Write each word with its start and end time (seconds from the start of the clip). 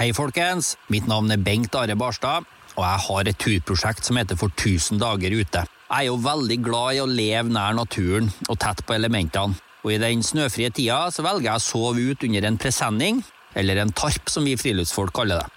Hei, 0.00 0.14
folkens. 0.16 0.78
Mitt 0.88 1.04
navn 1.04 1.28
er 1.28 1.36
Bengt 1.44 1.74
Are 1.76 1.92
Barstad, 1.92 2.46
og 2.72 2.80
jeg 2.80 3.00
har 3.04 3.28
et 3.28 3.36
turprosjekt 3.36 4.06
som 4.06 4.16
heter 4.16 4.38
For 4.40 4.48
1000 4.48 4.96
dager 5.02 5.34
ute. 5.36 5.66
Jeg 5.68 5.92
er 5.98 6.06
jo 6.06 6.14
veldig 6.24 6.56
glad 6.64 6.96
i 6.96 7.02
å 7.02 7.10
leve 7.10 7.52
nær 7.52 7.76
naturen 7.76 8.30
og 8.46 8.56
tett 8.64 8.80
på 8.88 8.96
elementene. 8.96 9.60
Og 9.84 9.92
i 9.92 10.00
den 10.00 10.24
snøfrie 10.24 10.72
tida 10.72 11.02
så 11.12 11.26
velger 11.26 11.50
jeg 11.50 11.60
å 11.60 11.66
sove 11.66 12.08
ut 12.14 12.26
under 12.30 12.48
en 12.48 12.58
presenning, 12.64 13.20
eller 13.52 13.84
en 13.84 13.92
tarp 13.92 14.32
som 14.32 14.48
vi 14.48 14.56
friluftsfolk 14.56 15.12
kaller 15.20 15.44
det. 15.44 15.52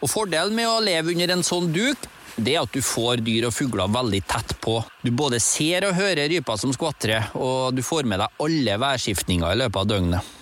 Og 0.00 0.08
Fordelen 0.08 0.56
med 0.56 0.72
å 0.72 0.80
leve 0.80 1.12
under 1.12 1.36
en 1.36 1.44
sånn 1.44 1.68
duk 1.76 2.08
det 2.38 2.56
er 2.56 2.64
at 2.64 2.72
du 2.72 2.80
får 2.80 3.20
dyr 3.28 3.50
og 3.50 3.58
fugler 3.58 3.92
veldig 3.92 4.24
tett 4.24 4.56
på. 4.64 4.80
Du 5.04 5.12
både 5.12 5.36
ser 5.36 5.84
og 5.84 5.98
hører 6.00 6.32
ryper 6.32 6.56
som 6.56 6.72
skvatrer, 6.72 7.28
og 7.36 7.76
du 7.76 7.84
får 7.84 8.08
med 8.08 8.24
deg 8.24 8.40
alle 8.40 8.84
værskiftninger 8.88 9.52
i 9.52 9.66
løpet 9.66 9.84
av 9.84 9.98
døgnet. 9.98 10.38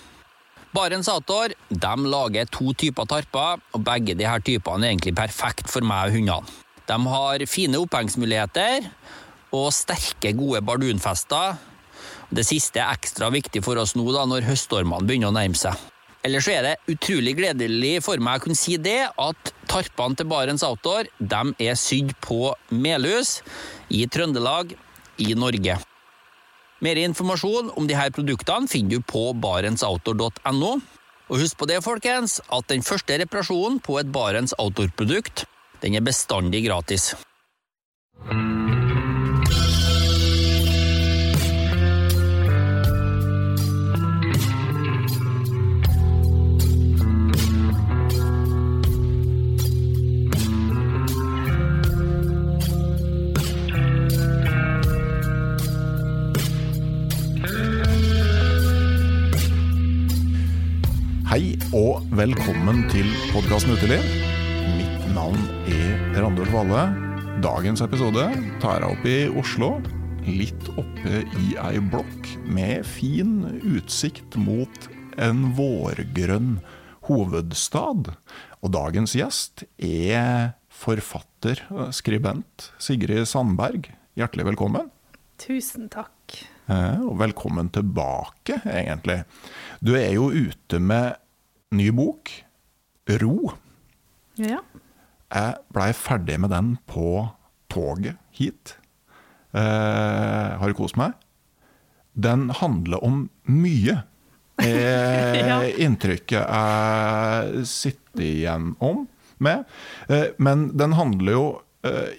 Barents 0.71 1.09
Outdoor 1.11 1.51
de 1.67 1.93
lager 2.07 2.47
to 2.47 2.71
typer 2.79 3.07
tarper, 3.09 3.59
og 3.75 3.83
begge 3.83 4.15
disse 4.15 4.37
typene 4.47 4.87
er 4.87 4.93
egentlig 4.93 5.11
perfekt 5.17 5.67
for 5.67 5.83
meg 5.83 6.07
og 6.07 6.15
hundene. 6.15 6.59
De 6.87 6.97
har 7.11 7.43
fine 7.47 7.79
opphengsmuligheter 7.83 8.87
og 9.55 9.67
sterke, 9.75 10.31
gode 10.31 10.63
bardunfester. 10.63 11.59
Det 12.31 12.47
siste 12.47 12.79
er 12.79 12.95
ekstra 12.95 13.27
viktig 13.33 13.59
for 13.65 13.79
oss 13.83 13.97
nå 13.99 14.07
da, 14.15 14.23
når 14.23 14.47
høststormene 14.47 15.07
begynner 15.07 15.33
å 15.33 15.35
nærme 15.35 15.59
seg. 15.59 15.75
Ellers 16.23 16.47
er 16.53 16.63
det 16.63 16.73
utrolig 16.93 17.35
gledelig 17.35 17.95
for 18.05 18.23
meg 18.23 18.39
å 18.39 18.45
kunne 18.45 18.59
si 18.59 18.77
det 18.79 19.09
at 19.09 19.53
tarpene 19.67 20.15
til 20.15 20.31
Barents 20.31 20.63
Outdoor 20.63 21.09
de 21.19 21.43
er 21.67 21.79
sydd 21.79 22.15
på 22.23 22.53
Melhus 22.71 23.41
i 23.91 24.05
Trøndelag 24.07 24.77
i 25.19 25.33
Norge. 25.35 25.81
Mer 26.81 26.97
informasjon 26.97 27.69
om 27.77 27.85
disse 27.89 28.09
produktene 28.15 28.69
finner 28.69 28.97
du 28.97 29.05
på 29.05 29.27
barentsoutdoor.no. 29.37 30.71
Og 31.31 31.39
husk 31.39 31.59
på 31.61 31.67
det, 31.69 31.79
folkens, 31.85 32.39
at 32.51 32.67
den 32.73 32.81
første 32.83 33.19
reparasjonen 33.21 33.79
på 33.85 33.99
et 34.01 34.09
Barents 34.11 34.55
Outdoor-produkt 34.57 35.45
den 35.81 35.95
er 35.97 36.03
bestandig 36.05 36.65
gratis. 36.67 37.13
Og 61.81 62.03
velkommen 62.13 62.83
til 62.91 63.07
podkasten 63.31 63.73
Uteliv. 63.73 64.03
Mitt 64.77 65.05
navn 65.15 65.39
er 65.71 66.19
Randulf 66.21 66.51
Valle. 66.53 66.83
Dagens 67.41 67.81
episode 67.81 68.25
tar 68.61 68.83
jeg 68.83 68.91
opp 68.91 69.07
i 69.09 69.15
Oslo. 69.41 69.69
Litt 70.27 70.67
oppe 70.77 71.23
i 71.41 71.55
ei 71.57 71.79
blokk 71.81 72.27
med 72.45 72.85
fin 72.85 73.39
utsikt 73.71 74.37
mot 74.37 74.89
en 75.21 75.47
vårgrønn 75.57 76.59
hovedstad. 77.07 78.11
Og 78.61 78.73
dagens 78.75 79.15
gjest 79.17 79.65
er 79.81 80.53
forfatter, 80.69 81.63
skribent 81.95 82.69
Sigrid 82.81 83.25
Sandberg. 83.31 83.89
Hjertelig 84.19 84.51
velkommen. 84.51 84.91
Tusen 85.41 85.89
takk. 85.89 86.43
Eh, 86.69 87.01
Og 87.01 87.17
velkommen 87.17 87.73
tilbake, 87.73 88.61
egentlig. 88.69 89.23
Du 89.81 89.95
er 89.97 90.13
jo 90.13 90.29
ute 90.29 90.77
med 90.77 91.17
ny 91.71 91.89
bok, 91.91 92.29
'Ro'. 93.07 93.53
Ja. 94.39 94.59
Jeg 95.31 95.55
blei 95.73 95.91
ferdig 95.95 96.39
med 96.43 96.51
den 96.51 96.73
på 96.87 97.29
toget 97.71 98.17
hit. 98.35 98.75
Eh, 99.53 99.59
har 100.59 100.73
kost 100.75 100.97
meg. 100.99 101.13
Den 102.15 102.49
handler 102.49 103.03
om 103.03 103.29
mye. 103.47 104.03
Eh, 104.61 105.39
Ja. 105.47 105.55
inntrykket 105.63 106.43
jeg 106.45 107.65
sitter 107.65 108.21
igjen 108.21 108.75
om 108.79 109.07
med. 109.41 109.63
Eh, 110.07 110.27
men 110.37 110.67
den 110.77 110.93
handler 110.93 111.31
jo 111.33 111.45
eh, 111.83 112.11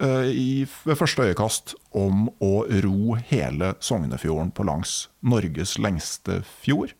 eh, 0.00 0.30
i, 0.30 0.64
ved 0.86 0.96
første 0.96 1.26
øyekast 1.26 1.74
om 1.92 2.30
å 2.40 2.64
ro 2.86 3.18
hele 3.28 3.74
Sognefjorden 3.84 4.54
på 4.56 4.64
langs 4.64 5.10
Norges 5.20 5.76
lengste 5.78 6.38
fjord. 6.62 6.94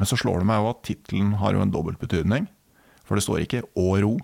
Men 0.00 0.08
så 0.08 0.16
slår 0.16 0.40
det 0.40 0.48
meg 0.48 0.62
jo 0.62 0.70
at 0.72 0.80
tittelen 0.88 1.34
har 1.42 1.52
jo 1.56 1.60
en 1.60 1.72
dobbeltbetydning. 1.74 2.46
For 3.04 3.18
det 3.18 3.24
står 3.26 3.42
ikke 3.44 3.62
'å 3.76 3.88
ro'. 4.00 4.18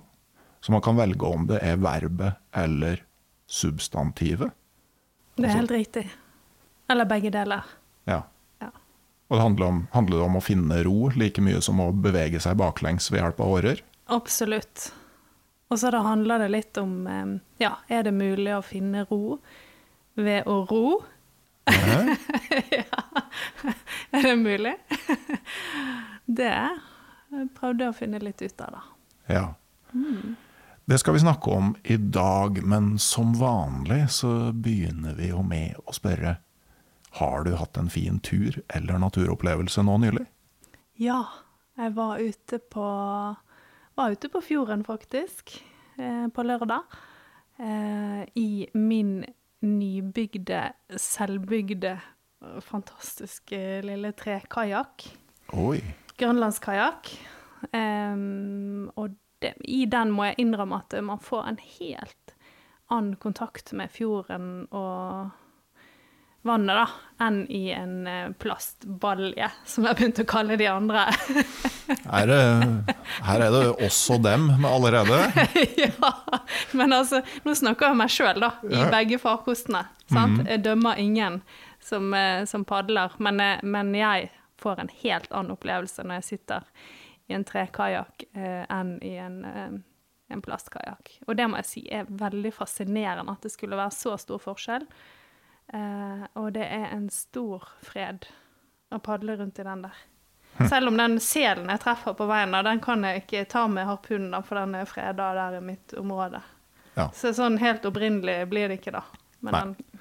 Så 0.65 0.73
man 0.73 0.81
kan 0.83 0.97
velge 0.97 1.23
om 1.29 1.45
det 1.47 1.61
er 1.63 1.77
verbet 1.77 2.37
eller 2.55 3.03
substantivet. 3.47 4.51
Det 5.37 5.45
er 5.45 5.49
Altså- 5.49 5.59
helt 5.59 5.71
riktig. 5.71 6.11
Eller 6.89 7.05
begge 7.05 7.31
deler. 7.31 7.63
Ja. 8.07 8.23
Ja. 8.61 8.71
Og 9.31 9.37
det 9.37 9.43
handler, 9.43 9.67
om, 9.67 9.89
handler 9.93 10.17
det 10.17 10.25
om 10.25 10.37
å 10.37 10.43
finne 10.43 10.85
ro 10.85 11.09
like 11.15 11.41
mye 11.43 11.61
som 11.63 11.79
å 11.81 11.93
bevege 11.93 12.41
seg 12.41 12.57
baklengs 12.57 13.11
ved 13.11 13.21
hjelp 13.21 13.41
av 13.41 13.47
årer? 13.47 13.81
Absolutt. 14.09 14.93
Og 15.71 15.79
så 15.79 15.91
handler 15.91 16.39
det 16.39 16.51
litt 16.51 16.79
om 16.79 17.07
eh, 17.07 17.39
Ja, 17.61 17.77
er 17.91 18.03
det 18.05 18.15
mulig 18.15 18.53
å 18.55 18.63
finne 18.65 19.05
ro 19.11 19.39
ved 20.17 20.45
å 20.47 20.67
ro? 20.71 21.05
Eh? 21.67 22.17
Er 24.17 24.23
det 24.23 24.37
mulig? 24.37 24.75
Det 26.27 26.53
jeg 27.37 27.49
prøvde 27.57 27.85
jeg 27.85 27.93
å 27.93 27.97
finne 27.97 28.21
litt 28.23 28.43
ut 28.43 28.61
av, 28.65 28.77
da. 28.77 28.83
Ja. 29.27 29.47
Det 30.87 30.99
skal 31.03 31.17
vi 31.17 31.23
snakke 31.25 31.51
om 31.51 31.73
i 31.83 31.97
dag, 31.99 32.61
men 32.63 32.93
som 33.03 33.35
vanlig 33.41 34.05
så 34.15 34.53
begynner 34.55 35.17
vi 35.19 35.33
jo 35.33 35.43
med 35.43 35.75
å 35.85 35.95
spørre 35.97 36.37
Har 37.19 37.45
du 37.45 37.57
hatt 37.59 37.79
en 37.81 37.91
fin 37.91 38.21
tur 38.21 38.61
eller 38.69 39.01
naturopplevelse 39.03 39.83
nå 39.83 39.97
nylig? 40.05 40.27
Ja, 41.03 41.25
jeg 41.77 41.95
var 41.97 42.23
ute 42.23 42.61
på 42.61 42.87
Var 43.97 44.15
ute 44.15 44.29
på 44.29 44.43
fjorden, 44.45 44.85
faktisk, 44.85 45.57
eh, 45.97 46.27
på 46.29 46.43
lørdag. 46.45 46.85
Eh, 47.59 48.23
I 48.37 48.69
min 48.75 49.25
nybygde, 49.67 50.63
selvbygde, 50.97 51.97
eh, 52.43 52.59
fantastiske 52.65 53.61
lille 53.87 54.13
trekajakk. 54.17 55.09
Grønlandskajakk. 56.17 57.11
Um, 57.73 58.91
og 58.97 59.17
det, 59.43 59.55
i 59.65 59.85
den 59.91 60.13
må 60.15 60.29
jeg 60.29 60.41
innrømme 60.45 60.79
at 60.85 60.97
man 61.05 61.21
får 61.21 61.49
en 61.51 61.59
helt 61.79 62.35
annen 62.93 63.17
kontakt 63.21 63.73
med 63.77 63.91
fjorden 63.91 64.67
og 64.71 65.33
vannet, 66.49 66.77
da, 66.79 66.87
enn 67.27 67.39
i 67.53 67.63
en 67.75 67.95
eh, 68.11 68.29
plastbalje, 68.43 69.49
som 69.69 69.87
jeg 69.89 69.97
begynte 69.99 70.25
å 70.27 70.29
kalle 70.31 70.57
de 70.61 70.67
andre. 70.71 71.07
Her, 72.11 72.31
er- 72.35 72.95
her 73.27 73.43
er 73.47 73.53
det 73.55 73.63
også 73.87 74.17
dem 74.23 74.49
med 74.61 74.67
allerede. 74.67 75.21
ja, 75.85 76.11
men 76.75 76.93
altså, 76.97 77.21
nå 77.47 77.55
snakker 77.59 77.93
jeg 77.93 77.99
meg 78.01 78.11
sjøl, 78.15 78.41
da, 78.43 78.51
i 78.67 78.75
Ja. 78.75 78.89
begge 78.91 79.19
farkostene. 79.23 79.85
Sant? 80.11 80.43
Jeg 80.51 80.65
dømmer 80.67 80.99
ingen 81.03 81.41
som, 81.83 82.13
eh, 82.15 82.45
som 82.51 82.65
padler, 82.67 83.15
men, 83.23 83.41
eh, 83.41 83.63
men 83.63 83.95
jeg 83.95 84.31
får 84.63 84.81
en 84.83 84.91
helt 85.03 85.31
annen 85.33 85.55
opplevelse 85.55 86.03
når 86.07 86.21
jeg 86.21 86.29
sitter 86.33 86.67
i 87.31 87.35
en 87.39 87.45
trekajakk 87.47 88.25
eh, 88.35 88.65
enn 88.71 88.97
i 89.07 89.15
en, 89.23 89.39
eh, 89.47 89.77
en 90.35 90.43
plastkajakk. 90.43 91.21
Og 91.29 91.37
det 91.39 91.47
må 91.51 91.59
jeg 91.63 91.71
si 91.71 91.85
er 91.93 92.07
veldig 92.11 92.51
fascinerende 92.55 93.35
at 93.35 93.47
det 93.47 93.53
skulle 93.55 93.79
være 93.79 93.95
så 93.95 94.17
stor 94.19 94.43
forskjell. 94.43 94.87
Eh, 95.75 96.27
og 96.39 96.53
det 96.55 96.67
er 96.67 96.91
en 96.95 97.09
stor 97.11 97.65
fred 97.83 98.29
å 98.95 99.01
padle 99.03 99.37
rundt 99.41 99.59
i 99.59 99.67
den 99.67 99.87
der. 99.87 100.05
Selv 100.71 100.89
om 100.89 100.97
den 100.97 101.19
selen 101.21 101.69
jeg 101.69 101.83
treffer 101.83 102.15
på 102.17 102.27
veien, 102.31 102.55
den 102.65 102.81
kan 102.85 103.05
jeg 103.05 103.25
ikke 103.25 103.45
ta 103.51 103.67
med 103.69 103.89
harpunen, 103.89 104.37
for 104.47 104.61
den 104.61 104.77
er 104.79 104.89
freda 104.89 105.33
der 105.37 105.59
i 105.59 105.65
mitt 105.65 105.93
område. 106.01 106.41
Ja. 106.97 107.11
Så 107.13 107.35
sånn 107.37 107.59
helt 107.61 107.85
opprinnelig 107.85 108.47
blir 108.49 108.71
det 108.71 108.81
ikke, 108.81 108.95
da. 108.97 109.03
Men 109.45 109.57
Nei. 109.75 110.01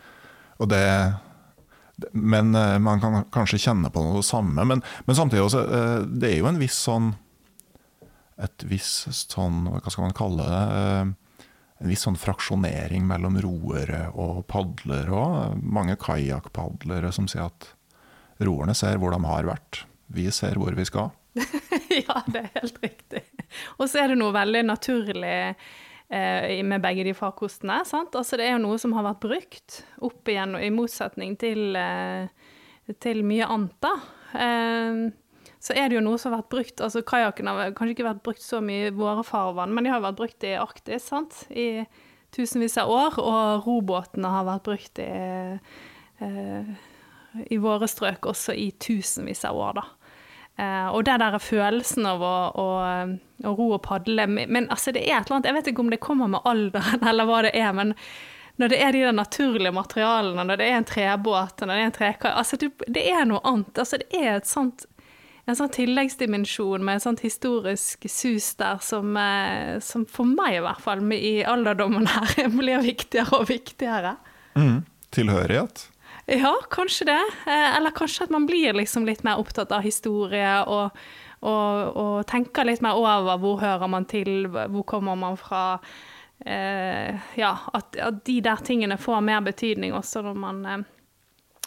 Og 0.63 0.69
det, 0.71 0.85
men 2.13 2.55
eh, 2.55 2.77
man 2.79 3.01
kan 3.03 3.25
kanskje 3.33 3.59
kjenne 3.67 3.91
på 3.91 4.03
noe 4.05 4.23
samme. 4.23 4.63
Men, 4.63 4.83
men 5.05 5.17
samtidig 5.17 5.43
også, 5.43 5.65
eh, 5.67 5.99
det 6.07 6.31
er 6.31 6.39
jo 6.39 6.49
en 6.51 6.61
viss 6.61 6.79
sånn 6.87 7.13
Et 8.35 8.65
visst 8.67 9.31
sånn, 9.31 9.61
hva 9.71 9.87
skal 9.87 10.09
man 10.09 10.15
kalle 10.15 10.43
det? 10.43 10.63
Eh, 11.85 11.85
En 11.85 11.93
viss 11.93 12.05
sånn 12.07 12.17
fraksjonering 12.17 13.05
mellom 13.05 13.37
roere 13.43 14.09
og 14.13 14.45
padlere 14.49 15.13
òg. 15.13 15.61
Mange 15.61 15.95
kajakkpadlere 16.01 17.11
som 17.13 17.29
sier 17.29 17.47
at 17.47 17.71
roerne 18.43 18.75
ser 18.75 18.97
hvor 18.97 19.13
de 19.13 19.21
har 19.23 19.45
vært. 19.47 19.85
Vi 20.07 20.27
ser 20.33 20.57
hvor 20.57 20.75
vi 20.75 20.85
skal. 20.85 21.13
ja, 22.07 22.21
det 22.31 22.41
er 22.41 22.51
helt 22.59 22.79
riktig. 22.83 23.21
Og 23.77 23.89
så 23.89 24.03
er 24.03 24.11
det 24.11 24.19
noe 24.19 24.33
veldig 24.35 24.63
naturlig 24.67 25.37
eh, 26.09 26.63
med 26.65 26.83
begge 26.83 27.05
de 27.07 27.15
farkostene. 27.17 27.81
Sant? 27.87 28.15
Altså, 28.15 28.39
det 28.39 28.47
er 28.47 28.55
jo 28.55 28.63
noe 28.65 28.79
som 28.81 28.95
har 28.97 29.05
vært 29.07 29.23
brukt 29.25 29.81
opp 30.05 30.31
igjen, 30.31 30.57
i 30.57 30.71
motsetning 30.73 31.35
til, 31.41 31.75
eh, 31.79 32.27
til 33.03 33.23
mye 33.27 33.49
annet. 33.51 33.77
da. 33.83 33.95
Så 35.65 35.73
er 35.73 35.89
det 35.89 35.97
jo 35.97 36.03
noe 36.05 36.19
som 36.21 36.33
har 36.33 36.43
vært 36.43 36.51
brukt 36.53 36.81
altså 36.85 37.01
Kajakken 37.01 37.49
har 37.49 37.71
kanskje 37.73 37.95
ikke 37.95 38.05
vært 38.05 38.25
brukt 38.25 38.43
så 38.45 38.59
mye 38.61 38.91
i 38.91 38.93
våre 38.93 39.23
farvann, 39.25 39.73
men 39.73 39.87
de 39.87 39.93
har 39.93 40.03
vært 40.03 40.19
brukt 40.19 40.45
i 40.45 40.53
Arktis 40.59 41.07
sant? 41.09 41.45
i 41.49 41.85
tusenvis 42.35 42.77
av 42.81 42.91
år. 42.91 43.19
Og 43.21 43.65
robåtene 43.65 44.29
har 44.29 44.45
vært 44.47 44.67
brukt 44.67 45.01
i, 45.01 45.09
eh, 46.21 46.73
i 47.49 47.57
våre 47.61 47.89
strøk 47.89 48.29
også 48.31 48.53
i 48.53 48.71
tusenvis 48.81 49.45
av 49.47 49.57
år, 49.57 49.79
da. 49.79 49.85
Eh, 50.55 50.87
og 50.91 51.03
det 51.07 51.17
der 51.19 51.39
følelsen 51.41 52.05
av 52.07 52.21
å, 52.23 52.35
å, 52.55 52.67
å 53.43 53.55
ro 53.57 53.65
og 53.75 53.81
padle 53.83 54.23
Men 54.31 54.69
altså, 54.71 54.93
det 54.95 55.01
er 55.03 55.17
et 55.17 55.25
eller 55.27 55.35
annet 55.35 55.49
Jeg 55.49 55.55
vet 55.57 55.67
ikke 55.67 55.83
om 55.83 55.89
det 55.91 55.99
kommer 55.99 56.29
med 56.31 56.47
alderen, 56.47 57.03
eller 57.09 57.27
hva 57.27 57.41
det 57.43 57.51
er, 57.59 57.73
men 57.75 57.91
når 58.55 58.71
det 58.71 58.77
er 58.79 58.95
de 58.95 59.01
der 59.03 59.15
naturlige 59.17 59.75
materialene, 59.75 60.45
når 60.47 60.61
det 60.61 60.67
er 60.69 60.77
en 60.77 60.85
trebåt, 60.87 61.59
når 61.59 61.73
det 61.73 61.81
er 61.81 61.89
en 61.89 61.95
trekaj 61.97 62.31
altså, 62.39 62.59
det, 62.87 63.01
er 63.03 63.25
noe 63.27 63.41
annet. 63.43 63.81
Altså, 63.83 63.99
det 63.99 64.07
er 64.15 64.37
et 64.37 64.47
sånt 64.47 64.85
en 65.45 65.57
sånn 65.57 65.73
tilleggsdimensjon 65.73 66.85
med 66.85 66.97
et 66.97 67.05
sånt 67.05 67.21
historisk 67.21 68.07
sus 68.09 68.53
der 68.59 68.79
som, 68.81 69.13
eh, 69.17 69.77
som 69.83 70.05
for 70.09 70.25
meg 70.29 70.57
i 70.57 70.63
hvert 70.65 70.81
fall 70.81 71.03
i 71.13 71.35
alderdommen 71.45 72.07
her 72.09 72.49
blir 72.59 72.81
viktigere 72.85 73.41
og 73.41 73.49
viktigere. 73.51 74.15
Mm. 74.57 74.81
Tilhørighet? 75.15 75.85
Ja, 76.25 76.55
kanskje 76.73 77.05
det. 77.11 77.21
Eh, 77.45 77.77
eller 77.77 77.93
kanskje 77.93 78.25
at 78.25 78.33
man 78.33 78.47
blir 78.49 78.73
liksom 78.73 79.05
litt 79.05 79.23
mer 79.23 79.37
opptatt 79.37 79.71
av 79.75 79.85
historie 79.85 80.57
og, 80.65 80.97
og, 81.45 81.95
og 82.01 82.17
tenker 82.29 82.65
litt 82.65 82.81
mer 82.81 82.97
over 82.97 83.37
hvor 83.37 83.61
hører 83.61 83.91
man 83.91 84.09
til, 84.09 84.47
hvor 84.49 84.85
kommer 84.89 85.15
man 85.19 85.37
fra. 85.37 85.77
Eh, 86.41 87.15
ja, 87.37 87.53
at, 87.73 87.95
at, 88.01 88.23
de 88.25 88.39
der 88.43 88.65
tingene 88.65 88.97
får 88.97 89.21
mer 89.23 89.45
betydning 89.45 89.93
også 89.95 90.25
når 90.25 90.39
man 90.41 90.65
eh, 90.65 90.81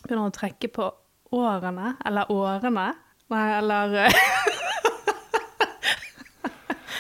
begynner 0.03 0.29
å 0.29 0.35
trekke 0.35 0.71
på 0.75 0.91
årene, 1.39 1.95
eller 2.09 2.33
årene, 2.33 2.91
Nei, 3.29 3.59
eller 3.59 3.95
eh. 3.95 4.13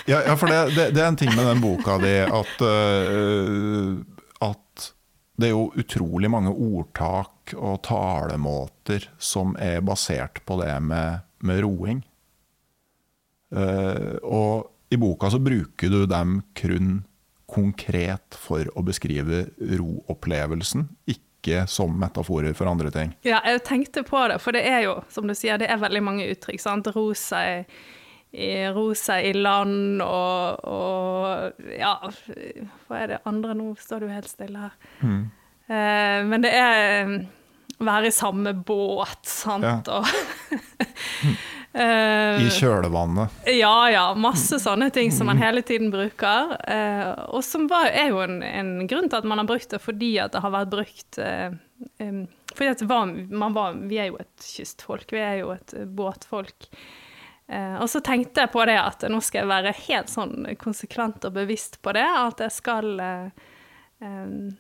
ja, 0.06 0.22
ja, 0.26 0.36
for 0.36 0.46
det, 0.46 0.74
det, 0.76 0.90
det, 0.92 1.00
er 1.00 1.08
en 1.08 1.16
ting 1.16 1.32
med 1.32 1.46
den 1.46 1.62
boka 1.64 1.96
di 2.02 2.14
at, 2.26 2.54
uh, 2.60 3.96
at 4.44 4.88
det 5.38 5.48
er 5.48 5.54
jo 5.54 5.70
utrolig 5.78 6.28
mange 6.32 6.52
ordtak 6.52 7.54
og 7.56 7.80
talemåter 7.88 9.08
som 9.16 9.56
er 9.62 9.80
basert 9.86 10.42
på 10.44 10.58
det 10.60 10.74
med, 10.84 11.24
med 11.40 11.62
roing. 11.64 12.02
Uh, 13.54 14.18
og 14.20 14.68
i 14.92 15.00
boka 15.00 15.30
så 15.32 15.40
bruker 15.40 15.92
du 15.92 16.02
dem 16.10 16.42
kun 16.58 17.06
konkret 17.48 18.36
for 18.36 18.68
å 18.76 18.84
beskrive 18.84 19.46
roopplevelsen, 19.56 20.84
ikke 21.08 21.27
ikke 21.38 21.64
som 21.70 21.94
metaforer 22.00 22.56
for 22.58 22.70
andre 22.70 22.90
ting. 22.94 23.14
Ja, 23.26 23.40
jeg 23.46 23.62
tenkte 23.66 24.02
på 24.06 24.20
det, 24.30 24.40
for 24.42 24.56
det 24.56 24.64
er 24.66 24.82
jo, 24.88 24.98
som 25.12 25.28
du 25.28 25.34
sier, 25.38 25.58
det 25.60 25.70
er 25.70 25.80
veldig 25.80 26.02
mange 26.04 26.26
uttrykk. 26.32 26.60
sant? 26.60 26.90
Rosa 26.94 27.40
i, 27.46 27.56
i, 28.34 28.50
rosa 28.74 29.20
i 29.22 29.32
land 29.36 30.02
og, 30.04 30.68
og, 30.68 31.64
Ja, 31.78 31.94
hva 32.88 33.02
er 33.02 33.14
det 33.14 33.24
andre? 33.28 33.56
Nå 33.56 33.72
står 33.80 34.04
du 34.04 34.12
helt 34.12 34.30
stille 34.30 34.68
her. 34.68 34.78
Mm. 35.00 35.24
Eh, 35.68 36.20
men 36.28 36.44
det 36.44 36.54
er 36.54 37.18
være 37.78 38.10
i 38.10 38.14
samme 38.14 38.52
båt, 38.66 39.20
sant, 39.28 39.64
ja. 39.64 39.98
og 39.98 40.06
Uh, 41.78 42.42
I 42.42 42.50
kjølevannet. 42.50 43.34
Ja, 43.54 43.90
ja. 43.92 44.04
Masse 44.18 44.58
sånne 44.58 44.88
ting 44.94 45.12
som 45.14 45.28
man 45.30 45.38
hele 45.38 45.62
tiden 45.62 45.92
bruker. 45.94 46.56
Uh, 46.66 47.12
og 47.36 47.44
som 47.46 47.68
var, 47.70 47.92
er 47.92 48.10
jo 48.10 48.22
en, 48.24 48.40
en, 48.42 48.72
grunn 48.90 49.06
til 49.06 49.20
at 49.20 49.28
man 49.28 49.38
har 49.38 49.46
brukt 49.46 49.70
det, 49.70 49.78
fordi 49.84 50.16
at 50.22 50.34
det 50.34 50.42
har 50.42 50.54
vært 50.54 50.72
brukt 50.74 51.20
uh, 51.22 51.54
um, 52.02 52.24
fordi 52.50 52.70
at 52.72 52.86
var, 52.90 53.12
var, 53.54 53.76
Vi 53.86 54.00
er 54.02 54.10
jo 54.10 54.18
et 54.18 54.48
kystfolk, 54.56 55.12
vi 55.14 55.22
er 55.22 55.36
jo 55.44 55.52
et 55.54 55.76
båtfolk. 55.94 56.66
og 57.48 57.86
så 57.88 58.00
tenkte 58.04 58.42
jeg 58.42 58.50
på 58.50 58.64
det 58.66 58.74
at 58.76 59.04
nå 59.08 59.20
skal 59.22 59.44
jeg 59.44 59.48
være 59.48 59.74
helt 59.86 60.10
sånn 60.10 60.48
konsekvent 60.58 61.24
og 61.28 61.36
bevisst 61.36 61.78
på 61.84 61.94
det. 61.94 62.02
At 62.02 62.42
jeg 62.42 62.56
skal 62.56 62.90
um, 62.98 64.50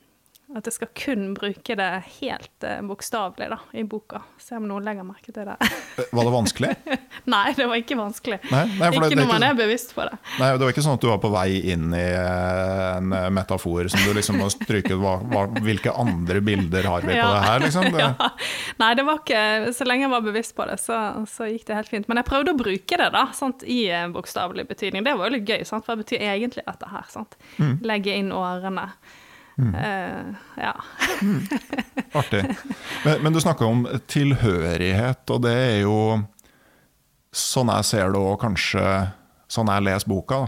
at 0.56 0.64
jeg 0.64 0.78
skal 0.78 0.88
kun 0.96 1.24
bruke 1.36 1.74
det 1.76 1.86
helt 2.22 2.64
uh, 2.64 2.78
bokstavelig 2.88 3.50
da, 3.52 3.58
i 3.76 3.82
boka. 3.84 4.22
Se 4.40 4.56
om 4.56 4.64
noen 4.64 4.86
legger 4.86 5.04
merke 5.04 5.28
til 5.34 5.44
det. 5.44 5.56
Eh, 5.60 6.08
var 6.16 6.24
det 6.24 6.32
vanskelig? 6.32 6.70
nei, 7.34 7.52
det 7.58 7.66
var 7.68 7.82
ikke 7.82 7.98
vanskelig. 7.98 8.38
Nei, 8.48 8.62
nei, 8.78 8.88
ikke 8.94 9.10
det, 9.12 9.18
når 9.20 9.28
man 9.28 9.44
er 9.44 9.58
bevisst 9.58 9.92
på 9.96 10.06
det. 10.08 10.16
Nei, 10.38 10.48
Det 10.54 10.64
var 10.64 10.72
ikke 10.72 10.84
sånn 10.86 10.96
at 10.96 11.04
du 11.04 11.08
var 11.10 11.20
på 11.20 11.32
vei 11.34 11.48
inn 11.74 11.92
i 11.92 12.06
eh, 12.16 12.96
en 12.96 13.12
metafor 13.36 13.90
som 13.92 14.06
du 14.06 14.16
liksom 14.16 14.40
må 14.40 14.48
stryke 14.54 14.96
hva, 14.96 15.18
hva, 15.28 15.44
Hvilke 15.68 15.92
andre 15.92 16.40
bilder 16.44 16.88
har 16.94 17.04
vi 17.04 17.16
ja. 17.18 17.28
på 17.28 17.36
det 17.36 17.44
her, 17.44 17.62
liksom? 17.66 17.90
Det... 17.92 18.04
Ja. 18.08 18.30
Nei, 18.78 18.92
det 18.94 19.02
var 19.04 19.18
ikke 19.18 19.72
Så 19.74 19.84
lenge 19.88 20.06
jeg 20.06 20.12
var 20.12 20.22
bevisst 20.24 20.54
på 20.56 20.64
det, 20.70 20.78
så, 20.80 20.96
så 21.28 21.48
gikk 21.50 21.66
det 21.68 21.76
helt 21.76 21.92
fint. 21.92 22.08
Men 22.08 22.22
jeg 22.22 22.30
prøvde 22.30 22.54
å 22.54 22.58
bruke 22.58 23.00
det 23.00 23.08
da, 23.12 23.28
sant, 23.36 23.66
i 23.68 23.82
bokstavelig 24.14 24.68
betydning. 24.70 25.04
Det 25.04 25.16
var 25.18 25.28
jo 25.28 25.36
litt 25.36 25.48
gøy. 25.50 25.64
Sant? 25.68 25.84
Hva 25.84 25.98
betyr 25.98 26.22
egentlig 26.24 26.64
dette 26.64 26.88
her? 26.88 27.08
Sant? 27.12 27.36
Mm. 27.58 27.80
Legge 27.84 28.14
inn 28.16 28.32
årene. 28.32 28.88
Mm. 29.58 29.74
Uh, 29.74 30.34
ja. 30.62 30.74
mm. 31.22 31.40
Artig. 32.20 32.44
Men, 33.04 33.22
men 33.22 33.34
du 33.34 33.40
snakka 33.42 33.66
om 33.66 33.86
tilhørighet, 34.06 35.24
og 35.34 35.42
det 35.46 35.54
er 35.54 35.80
jo 35.82 36.00
Sånn 37.38 37.68
jeg 37.68 37.84
ser 37.84 38.14
det, 38.14 38.20
og 38.24 38.38
kanskje 38.40 38.82
sånn 39.52 39.68
jeg 39.68 39.84
leser 39.84 40.08
boka, 40.08 40.38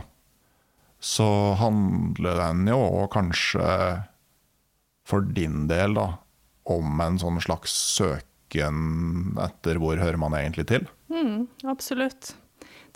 så 0.96 1.26
handler 1.60 2.38
den 2.40 2.70
jo 2.72 2.78
òg 2.80 3.10
kanskje 3.12 3.66
for 5.06 5.28
din 5.36 5.66
del 5.68 5.98
da, 5.98 6.06
om 6.72 7.04
en 7.04 7.18
sånn 7.20 7.36
slags 7.44 7.74
søken 7.98 9.36
etter 9.44 9.80
hvor 9.82 10.00
hører 10.00 10.20
man 10.20 10.36
egentlig 10.38 10.66
til? 10.72 10.88
Mm, 11.12 11.44
absolutt. 11.68 12.32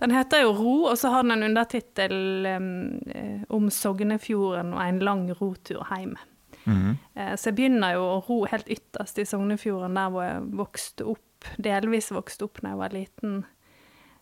Den 0.01 0.11
heter 0.11 0.43
jo 0.43 0.53
'Ro', 0.53 0.91
og 0.91 0.99
så 0.99 1.09
har 1.09 1.23
den 1.23 1.33
en 1.33 1.43
undertittel 1.43 2.47
um, 2.57 3.01
om 3.49 3.71
Sognefjorden 3.71 4.75
og 4.75 4.83
en 4.83 4.99
lang 4.99 5.31
rotur 5.41 5.87
hjem. 5.97 6.17
Mm. 6.65 6.75
-hmm. 6.75 7.37
så 7.37 7.51
jeg 7.51 7.55
begynner 7.55 7.93
jo 7.93 8.01
å 8.01 8.25
ro 8.29 8.45
helt 8.45 8.69
ytterst 8.69 9.19
i 9.19 9.25
Sognefjorden, 9.25 9.95
der 9.95 10.09
hvor 10.09 10.23
jeg 10.23 10.41
vokste 10.43 11.05
opp, 11.05 11.45
delvis 11.59 12.13
vokste 12.13 12.45
opp 12.45 12.63
da 12.63 12.69
jeg 12.69 12.79
var 12.79 12.89
liten 12.89 13.45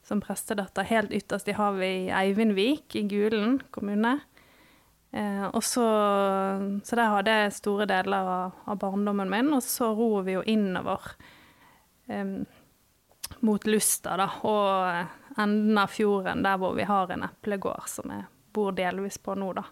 som 0.02 0.20
prestedatter. 0.20 0.82
Helt 0.82 1.12
ytterst 1.12 1.48
i 1.48 1.52
havet 1.52 1.86
i 1.86 2.10
Eivindvik 2.10 2.96
i 2.96 3.02
Gulen 3.08 3.60
kommune. 3.70 4.20
Eh, 5.12 5.44
og 5.44 5.62
så, 5.64 5.84
så 6.84 6.96
der 6.96 7.12
hadde 7.12 7.36
jeg 7.36 7.52
store 7.52 7.86
deler 7.86 8.30
av, 8.32 8.58
av 8.66 8.78
barndommen 8.80 9.30
min, 9.30 9.52
og 9.52 9.62
så 9.64 9.90
ror 9.94 10.22
vi 10.26 10.38
jo 10.38 10.44
innover. 10.48 11.14
eh, 12.08 12.42
mot 13.40 13.64
Lusta, 13.66 14.16
da, 14.20 14.26
og 14.44 15.21
enden 15.40 15.78
av 15.78 15.92
fjorden 15.92 16.44
der 16.44 16.60
hvor 16.60 16.76
vi 16.76 16.86
har 16.88 17.12
en 17.12 17.26
eplegård 17.26 17.88
som 17.90 18.12
jeg 18.12 18.26
bor 18.52 18.74
delvis 18.76 19.18
på 19.18 19.34
nå, 19.38 19.52
da. 19.56 19.64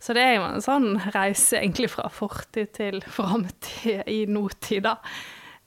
Så 0.00 0.14
det 0.16 0.24
er 0.24 0.34
jo 0.38 0.46
en 0.46 0.64
sånn 0.64 0.88
reise 1.12 1.58
egentlig 1.60 1.90
fra 1.92 2.08
fortid 2.12 2.72
til 2.78 3.02
framtid 3.04 4.06
i 4.08 4.24
nåtid, 4.30 4.86
da. 4.86 4.96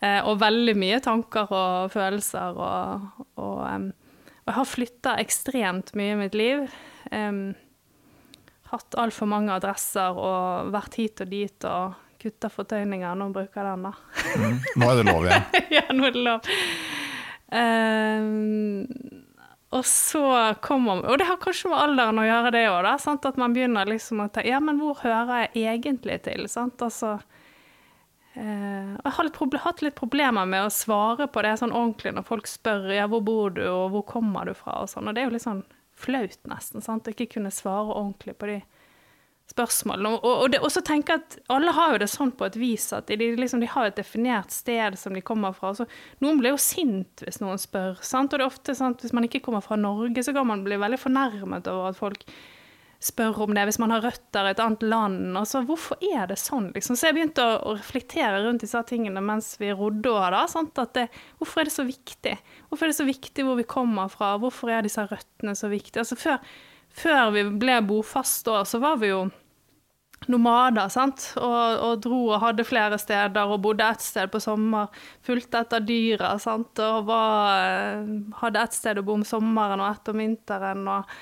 Eh, 0.03 0.21
og 0.27 0.41
veldig 0.41 0.75
mye 0.77 1.01
tanker 1.03 1.51
og 1.55 1.93
følelser 1.93 2.57
og, 2.59 3.05
og, 3.39 3.59
um, 3.63 3.91
og 4.43 4.49
jeg 4.49 4.57
har 4.57 4.67
flytta 4.69 5.13
ekstremt 5.21 5.93
mye 5.97 6.15
i 6.15 6.17
mitt 6.19 6.35
liv. 6.37 6.65
Um, 7.11 7.53
hatt 8.73 8.97
altfor 8.99 9.29
mange 9.29 9.53
adresser 9.55 10.17
og 10.19 10.73
vært 10.73 10.97
hit 10.99 11.23
og 11.23 11.31
dit 11.31 11.69
og 11.69 11.95
kutta 12.21 12.49
fortøyninger. 12.51 13.15
Nå 13.17 13.29
bruker 13.33 13.61
jeg 13.61 13.71
den, 13.71 13.87
da. 13.87 13.93
Mm, 14.41 14.59
nå 14.81 14.89
er 14.89 14.99
det 14.99 15.07
lov 15.07 15.29
igjen. 15.29 15.47
ja, 15.77 15.85
nå 15.93 16.09
er 16.09 16.17
det 16.17 16.25
lov. 16.27 16.51
Um, 17.55 19.24
og 19.75 19.85
så 19.85 20.23
kommer 20.63 21.03
Og 21.09 21.17
det 21.19 21.27
har 21.27 21.39
kanskje 21.41 21.71
med 21.71 21.81
alderen 21.81 22.19
å 22.21 22.25
gjøre, 22.25 22.51
det 22.55 22.65
òg, 22.71 22.87
At 23.11 23.39
man 23.41 23.55
begynner 23.55 23.89
liksom 23.89 24.21
å 24.23 24.29
tenke 24.29 24.53
Ja, 24.53 24.61
men 24.63 24.79
hvor 24.79 25.01
hører 25.01 25.49
jeg 25.53 25.75
egentlig 25.75 26.21
til? 26.27 26.47
Sant? 26.51 26.81
Altså 26.85 27.17
eh, 28.35 28.93
Jeg 28.95 29.15
har 29.17 29.27
litt 29.27 29.59
hatt 29.65 29.83
litt 29.83 29.97
problemer 29.99 30.47
med 30.47 30.67
å 30.67 30.73
svare 30.73 31.27
på 31.27 31.43
det 31.43 31.57
sånn 31.59 31.75
ordentlig 31.75 32.15
når 32.15 32.27
folk 32.29 32.47
spør 32.47 32.87
ja, 32.95 33.09
hvor 33.11 33.25
bor 33.25 33.55
du, 33.57 33.65
og 33.67 33.89
hvor 33.95 34.05
kommer 34.15 34.47
du 34.47 34.53
fra, 34.55 34.79
og 34.83 34.91
sånn. 34.91 35.09
Og 35.09 35.15
det 35.15 35.23
er 35.23 35.29
jo 35.29 35.35
litt 35.35 35.47
sånn 35.47 35.65
flaut, 35.95 36.39
nesten, 36.47 36.83
å 36.83 37.11
ikke 37.11 37.33
kunne 37.37 37.51
svare 37.55 37.93
ordentlig 37.95 38.35
på 38.39 38.51
de 38.51 38.61
spørsmål. 39.51 40.07
Og, 40.09 40.25
og, 40.25 40.57
og, 40.57 40.67
så 40.73 40.81
tenker 40.85 41.19
at 41.19 41.37
alle 41.53 41.73
har 41.75 41.93
jo 41.93 42.01
det 42.01 42.09
sånn 42.11 42.33
på 42.35 42.47
et 42.47 42.57
vis 42.59 42.87
at 42.95 43.11
de, 43.11 43.29
liksom, 43.37 43.61
de 43.61 43.69
har 43.69 43.89
et 43.89 43.99
definert 43.99 44.53
sted 44.53 44.97
som 44.99 45.15
de 45.15 45.23
kommer 45.25 45.55
fra. 45.55 45.73
Så 45.77 45.87
noen 46.23 46.41
blir 46.41 46.55
jo 46.55 46.61
sint 46.61 47.23
hvis 47.25 47.41
noen 47.43 47.61
spør. 47.61 48.01
Sant? 48.05 48.33
Og 48.33 48.41
det 48.41 48.47
er 48.47 48.51
ofte 48.51 48.77
sant, 48.77 49.05
hvis 49.05 49.15
man 49.15 49.27
ikke 49.27 49.43
kommer 49.45 49.63
fra 49.65 49.77
Norge, 49.79 50.25
så 50.25 50.33
kan 50.35 50.49
man 50.49 50.65
bli 50.65 50.79
veldig 50.81 51.01
fornærmet 51.01 51.71
over 51.71 51.93
at 51.93 51.99
folk 51.99 52.25
spør 53.05 53.43
om 53.43 53.53
det 53.53 53.65
hvis 53.67 53.77
man 53.81 53.91
har 53.93 54.03
røtter 54.05 54.47
i 54.47 54.53
et 54.53 54.61
annet 54.63 54.85
land. 54.85 55.35
Altså, 55.37 55.61
hvorfor 55.67 56.01
er 56.03 56.29
det 56.31 56.39
sånn? 56.41 56.71
Liksom? 56.73 56.97
Så 56.97 57.09
jeg 57.09 57.17
begynte 57.17 57.45
å, 57.45 57.57
å, 57.61 57.75
reflektere 57.77 58.41
rundt 58.45 58.63
disse 58.65 58.81
tingene 58.89 59.21
mens 59.23 59.53
vi 59.61 59.73
rodde 59.75 60.09
òg. 60.09 60.37
Hvorfor 61.39 61.61
er 61.61 61.69
det 61.69 61.75
så 61.75 61.85
viktig? 61.87 62.37
Hvorfor 62.69 62.87
er 62.87 62.93
det 62.93 62.99
så 62.99 63.07
viktig 63.07 63.45
hvor 63.45 63.59
vi 63.59 63.67
kommer 63.69 64.09
fra? 64.11 64.35
Hvorfor 64.41 64.73
er 64.73 64.87
disse 64.87 65.05
røttene 65.05 65.53
så 65.57 65.69
viktige? 65.71 66.01
Altså, 66.01 66.17
før 66.17 66.41
før 66.95 67.33
vi 67.35 67.43
ble 67.59 67.79
bofast 67.85 68.45
da, 68.47 68.63
så 68.67 68.79
var 68.83 68.99
vi 69.01 69.11
jo 69.11 69.25
nomader, 70.31 70.89
sant. 70.89 71.27
Og, 71.39 71.79
og, 71.83 72.01
dro 72.03 72.19
og 72.31 72.41
hadde 72.43 72.65
flere 72.67 72.99
steder 73.01 73.51
og 73.51 73.61
bodde 73.65 73.87
ett 73.87 74.03
sted 74.03 74.31
på 74.31 74.41
sommer. 74.43 74.91
Fulgte 75.25 75.63
etter 75.63 75.83
dyra, 75.85 76.35
sant. 76.41 76.81
Og 76.81 77.09
var, 77.09 77.65
eh, 77.65 78.13
hadde 78.41 78.63
ett 78.63 78.77
sted 78.77 79.01
å 79.01 79.05
bo 79.05 79.19
om 79.19 79.25
sommeren 79.27 79.83
og 79.83 79.91
ett 79.91 80.13
om 80.13 80.21
vinteren. 80.23 80.87
Og, 80.97 81.15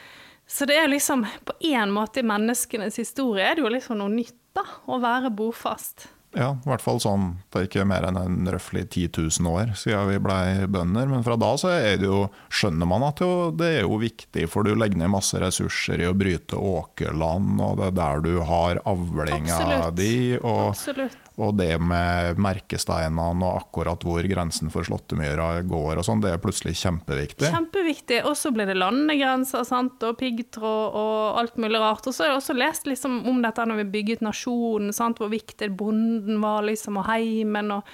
så 0.47 0.67
det 0.69 0.77
er 0.77 0.91
liksom 0.91 1.25
På 1.47 1.53
én 1.63 1.91
måte 1.91 2.19
i 2.19 2.27
menneskenes 2.27 2.99
historie 2.99 3.45
er 3.47 3.55
det 3.55 3.63
jo 3.63 3.71
liksom 3.71 4.01
noe 4.01 4.11
nytt, 4.13 4.37
da. 4.55 4.65
Å 4.85 4.99
være 5.01 5.33
bofast. 5.33 6.07
Ja, 6.33 6.55
i 6.57 6.69
hvert 6.69 6.81
fall 6.81 6.97
sånn 7.01 7.27
Det 7.53 7.59
er 7.59 7.67
ikke 7.67 7.83
mer 7.85 8.07
enn 8.07 8.17
en 8.17 8.49
røftlig 8.49 8.87
10 8.89 9.09
000 9.43 9.49
år 9.53 9.73
siden 9.77 10.07
vi 10.09 10.19
blei 10.23 10.65
bønder. 10.65 11.09
Men 11.11 11.25
fra 11.25 11.37
da 11.39 11.51
så 11.61 11.73
er 11.75 11.99
det 12.01 12.09
jo, 12.09 12.23
skjønner 12.49 12.89
man 12.89 13.05
at 13.07 13.21
jo, 13.21 13.51
det 13.53 13.69
er 13.77 13.85
jo 13.85 13.99
viktig, 14.01 14.47
for 14.49 14.65
du 14.65 14.73
legger 14.73 14.99
ned 15.03 15.13
masse 15.13 15.37
ressurser 15.41 16.01
i 16.01 16.09
å 16.09 16.15
bryte 16.17 16.57
åkerland, 16.57 17.61
og 17.61 17.77
det 17.79 17.91
er 17.91 17.97
der 18.01 18.23
du 18.25 18.33
har 18.49 18.81
avlinga 18.89 19.91
di. 19.93 20.13
Og, 20.41 20.73
Absolutt. 20.73 21.22
Og 21.41 21.55
det 21.57 21.71
med 21.81 22.37
merkesteinene 22.41 23.47
og 23.47 23.63
akkurat 23.63 24.03
hvor 24.05 24.25
grensen 24.29 24.69
for 24.73 24.85
slåttemyra 24.85 25.63
går 25.65 25.97
og 25.97 26.05
sånn, 26.05 26.21
det 26.21 26.29
er 26.29 26.41
plutselig 26.41 26.75
kjempeviktig. 26.77 27.49
Kjempeviktig. 27.49 28.19
Og 28.29 28.37
så 28.37 28.51
ble 28.53 28.67
det 28.69 28.77
landegrenser 28.77 29.65
sant? 29.65 29.97
og 30.05 30.17
piggtråd 30.19 30.97
og 30.99 31.39
alt 31.41 31.57
mulig 31.61 31.81
rart. 31.81 32.05
Og 32.05 32.13
så 32.13 32.25
har 32.25 32.33
jeg 32.33 32.41
også 32.41 32.57
lest 32.57 32.89
liksom 32.89 33.23
om 33.29 33.41
dette 33.41 33.65
når 33.65 33.81
vi 33.81 33.89
bygget 33.97 34.25
nasjonen, 34.25 34.93
sant? 34.93 35.21
hvor 35.21 35.33
viktig 35.33 35.71
bonden 35.79 36.37
var, 36.43 36.61
liksom, 36.69 37.01
og 37.01 37.09
heimen. 37.09 37.79
og 37.79 37.89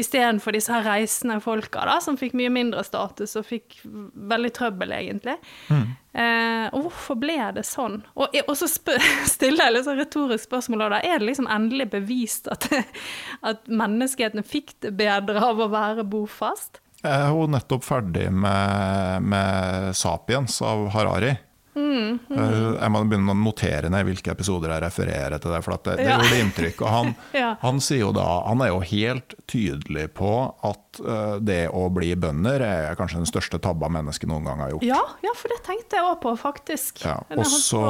Istedenfor 0.00 0.56
disse 0.56 0.72
her 0.74 0.86
reisende 0.86 1.36
folka 1.44 1.84
da, 1.86 1.98
som 2.02 2.18
fikk 2.18 2.34
mye 2.38 2.50
mindre 2.52 2.82
status 2.86 3.36
og 3.38 3.46
fikk 3.46 3.78
veldig 3.84 4.50
trøbbel, 4.56 4.94
egentlig. 4.96 5.36
Mm. 5.70 5.84
Eh, 6.14 6.66
og 6.74 6.86
hvorfor 6.88 7.18
ble 7.22 7.38
det 7.56 7.64
sånn? 7.68 8.00
Og, 8.18 8.34
og 8.44 8.54
så 8.58 8.68
stiller 9.34 9.68
jeg 9.68 9.76
litt 9.76 9.88
sånn 9.88 10.00
retorisk 10.00 10.48
spørsmål 10.48 10.86
da. 10.86 11.02
Er 11.02 11.22
det 11.22 11.30
liksom 11.30 11.50
endelig 11.50 11.90
bevist 11.94 12.50
at, 12.52 12.68
at 13.50 13.66
menneskeheten 13.70 14.46
fikk 14.46 14.76
det 14.84 14.94
bedre 14.98 15.42
av 15.42 15.62
å 15.62 15.70
være 15.72 16.06
bofast? 16.06 16.80
Jeg 17.04 17.20
er 17.20 17.34
jo 17.36 17.48
nettopp 17.52 17.82
ferdig 17.84 18.30
med, 18.32 19.26
med 19.28 19.90
'Sapiens' 19.92 20.62
av 20.64 20.86
Harari. 20.94 21.34
Mm, 21.74 22.18
mm. 22.28 22.38
Jeg 22.78 22.90
må 22.94 23.00
begynne 23.08 23.34
å 23.34 23.38
notere 23.38 23.88
ned 23.90 24.06
hvilke 24.06 24.30
episoder 24.30 24.70
jeg 24.70 24.82
refererer 24.84 25.42
til 25.42 25.50
det, 25.50 25.60
for 25.64 25.74
det, 25.74 25.96
det 25.98 26.06
ja. 26.06 26.18
gjorde 26.20 26.38
inntrykk. 26.44 26.84
Og 26.84 26.92
han, 26.92 27.10
ja. 27.42 27.48
han, 27.64 27.80
sier 27.82 28.04
jo 28.04 28.12
da, 28.14 28.26
han 28.46 28.62
er 28.62 28.70
jo 28.70 28.78
helt 28.92 29.34
tydelig 29.50 30.06
på 30.18 30.30
at 30.68 31.02
uh, 31.02 31.36
det 31.42 31.64
å 31.74 31.88
bli 31.94 32.12
bønder 32.20 32.62
er 32.66 32.98
kanskje 32.98 33.24
den 33.24 33.30
største 33.30 33.58
tabba 33.62 33.90
mennesket 33.92 34.30
noen 34.30 34.46
gang 34.46 34.62
har 34.62 34.74
gjort. 34.76 34.86
Ja, 34.86 35.02
ja 35.26 35.34
for 35.38 35.54
det 35.54 35.60
tenkte 35.66 35.98
jeg 35.98 36.08
òg 36.12 36.16
på, 36.22 36.36
faktisk. 36.38 37.04
Ja, 37.04 37.18
også, 37.34 37.82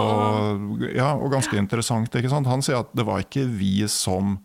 ja, 0.94 1.12
og 1.18 1.28
ganske 1.36 1.60
interessant. 1.60 2.16
ikke 2.16 2.32
sant? 2.32 2.48
Han 2.50 2.64
sier 2.64 2.80
at 2.82 2.92
det 2.96 3.06
var 3.06 3.24
ikke 3.24 3.44
vi 3.52 3.76
som 3.92 4.38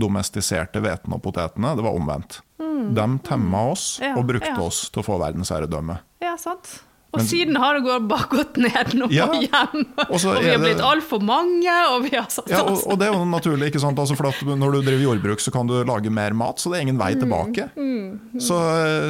domestiserte 0.00 0.82
hveten 0.82 1.14
og 1.14 1.22
potetene, 1.22 1.74
det 1.76 1.84
var 1.86 1.96
omvendt. 1.98 2.40
Mm. 2.60 2.92
De 2.96 3.06
temma 3.26 3.64
oss 3.72 3.98
og 4.14 4.22
brukte 4.28 4.54
oss 4.62 4.86
til 4.90 5.02
å 5.02 5.06
få 5.06 5.18
verdensherredømme. 5.20 5.98
Ja, 6.22 6.36
sant. 6.40 6.80
Og 7.10 7.22
siden 7.26 7.56
har 7.58 7.74
det 7.74 7.96
bare 8.06 8.26
gått 8.30 8.58
ned 8.60 8.92
nå 8.94 9.08
ja, 9.10 9.26
hjem, 9.34 9.86
Og, 10.06 10.14
og 10.14 10.36
vi 10.44 10.52
har 10.52 10.60
blitt 10.62 10.82
altfor 10.84 11.22
mange, 11.24 11.72
og 11.90 12.04
vi 12.06 12.12
har 12.14 12.28
satt 12.30 12.50
ja, 12.52 12.60
og, 12.62 12.84
og, 12.86 12.98
det 13.00 13.08
er 13.08 13.16
jo 13.16 13.24
naturlig, 13.26 13.72
ikke 13.72 13.82
sant? 13.82 13.98
Altså 13.98 14.14
for 14.18 14.30
når 14.54 14.76
du 14.76 14.78
driver 14.86 15.02
jordbruk, 15.08 15.42
så 15.42 15.52
kan 15.54 15.66
du 15.70 15.74
lage 15.86 16.12
mer 16.14 16.36
mat, 16.38 16.62
så 16.62 16.70
det 16.70 16.78
er 16.78 16.86
ingen 16.86 17.00
vei 17.00 17.12
mm, 17.16 17.24
tilbake. 17.24 17.66
Mm, 17.74 18.06
mm, 18.36 18.38
så, 18.46 18.60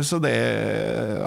så, 0.07 0.21
det 0.23 0.33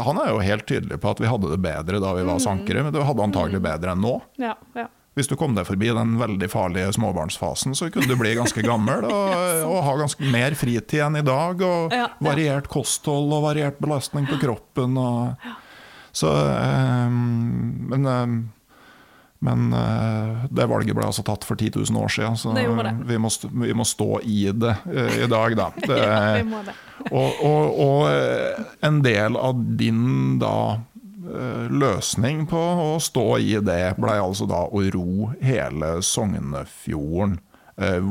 Han 0.08 0.20
er 0.24 0.34
jo 0.34 0.42
helt 0.42 0.68
tydelig 0.70 0.98
på 1.04 1.14
at 1.14 1.22
vi 1.22 1.30
hadde 1.30 1.54
det 1.54 1.62
bedre 1.62 2.02
da 2.02 2.18
vi 2.18 2.26
var 2.26 2.42
mm. 2.42 2.46
sankere, 2.48 2.86
men 2.88 2.96
det 2.96 3.06
hadde 3.06 3.30
antagelig 3.30 3.62
mm. 3.62 3.70
bedre 3.70 3.94
enn 3.94 4.06
nå. 4.08 4.18
Ja, 4.42 4.58
ja. 4.80 4.90
Hvis 5.14 5.30
du 5.30 5.36
kom 5.38 5.54
deg 5.54 5.68
forbi 5.68 5.92
den 5.94 6.16
veldig 6.18 6.48
farlige 6.50 6.94
småbarnsfasen, 6.96 7.76
så 7.78 7.92
kunne 7.94 8.10
du 8.10 8.18
bli 8.18 8.32
ganske 8.34 8.64
gammel 8.72 9.06
og, 9.06 9.34
og 9.68 9.78
ha 9.86 9.94
ganske 10.00 10.32
mer 10.34 10.58
fritid 10.58 11.04
enn 11.06 11.20
i 11.22 11.26
dag. 11.26 11.62
Og 11.62 11.94
variert 12.26 12.66
kosthold 12.72 13.30
og 13.30 13.46
variert 13.46 13.78
belastning 13.84 14.26
på 14.26 14.42
kroppen. 14.42 14.98
og 14.98 15.54
så, 16.14 16.34
ehm, 16.54 17.88
men 17.90 18.06
ehm, 18.10 18.36
men 19.44 19.74
uh, 19.76 20.46
det 20.56 20.70
valget 20.72 20.96
ble 20.96 21.04
altså 21.04 21.20
tatt 21.28 21.44
for 21.44 21.60
10 21.60 21.74
000 21.76 22.00
år 22.00 22.12
siden, 22.16 22.38
så 22.40 22.54
vi 22.56 23.18
må, 23.20 23.28
vi, 23.52 23.74
må, 23.76 23.84
stå 23.84 24.22
i 24.24 24.46
det 24.56 24.76
i 25.20 25.28
dag, 25.28 25.56
da. 25.60 25.66
Det, 25.90 25.98
ja, 26.00 26.20
vi 26.38 26.46
må 26.48 26.62
det. 26.64 26.76
og, 27.10 27.42
og, 27.44 27.82
og, 27.84 27.98
eh, 28.08 28.62
en 28.88 29.02
del 29.04 29.36
av 29.36 29.60
din 29.76 30.40
da 30.40 30.80
løsning 31.76 32.46
på 32.48 32.62
å 32.86 32.88
stå 33.04 33.26
i 33.44 33.58
det, 33.64 33.96
ble 34.00 34.16
altså 34.22 34.48
da 34.48 34.64
å 34.64 34.86
ro 34.96 35.34
hele 35.44 35.98
Sognefjorden. 36.04 37.36
Eh, 37.82 38.04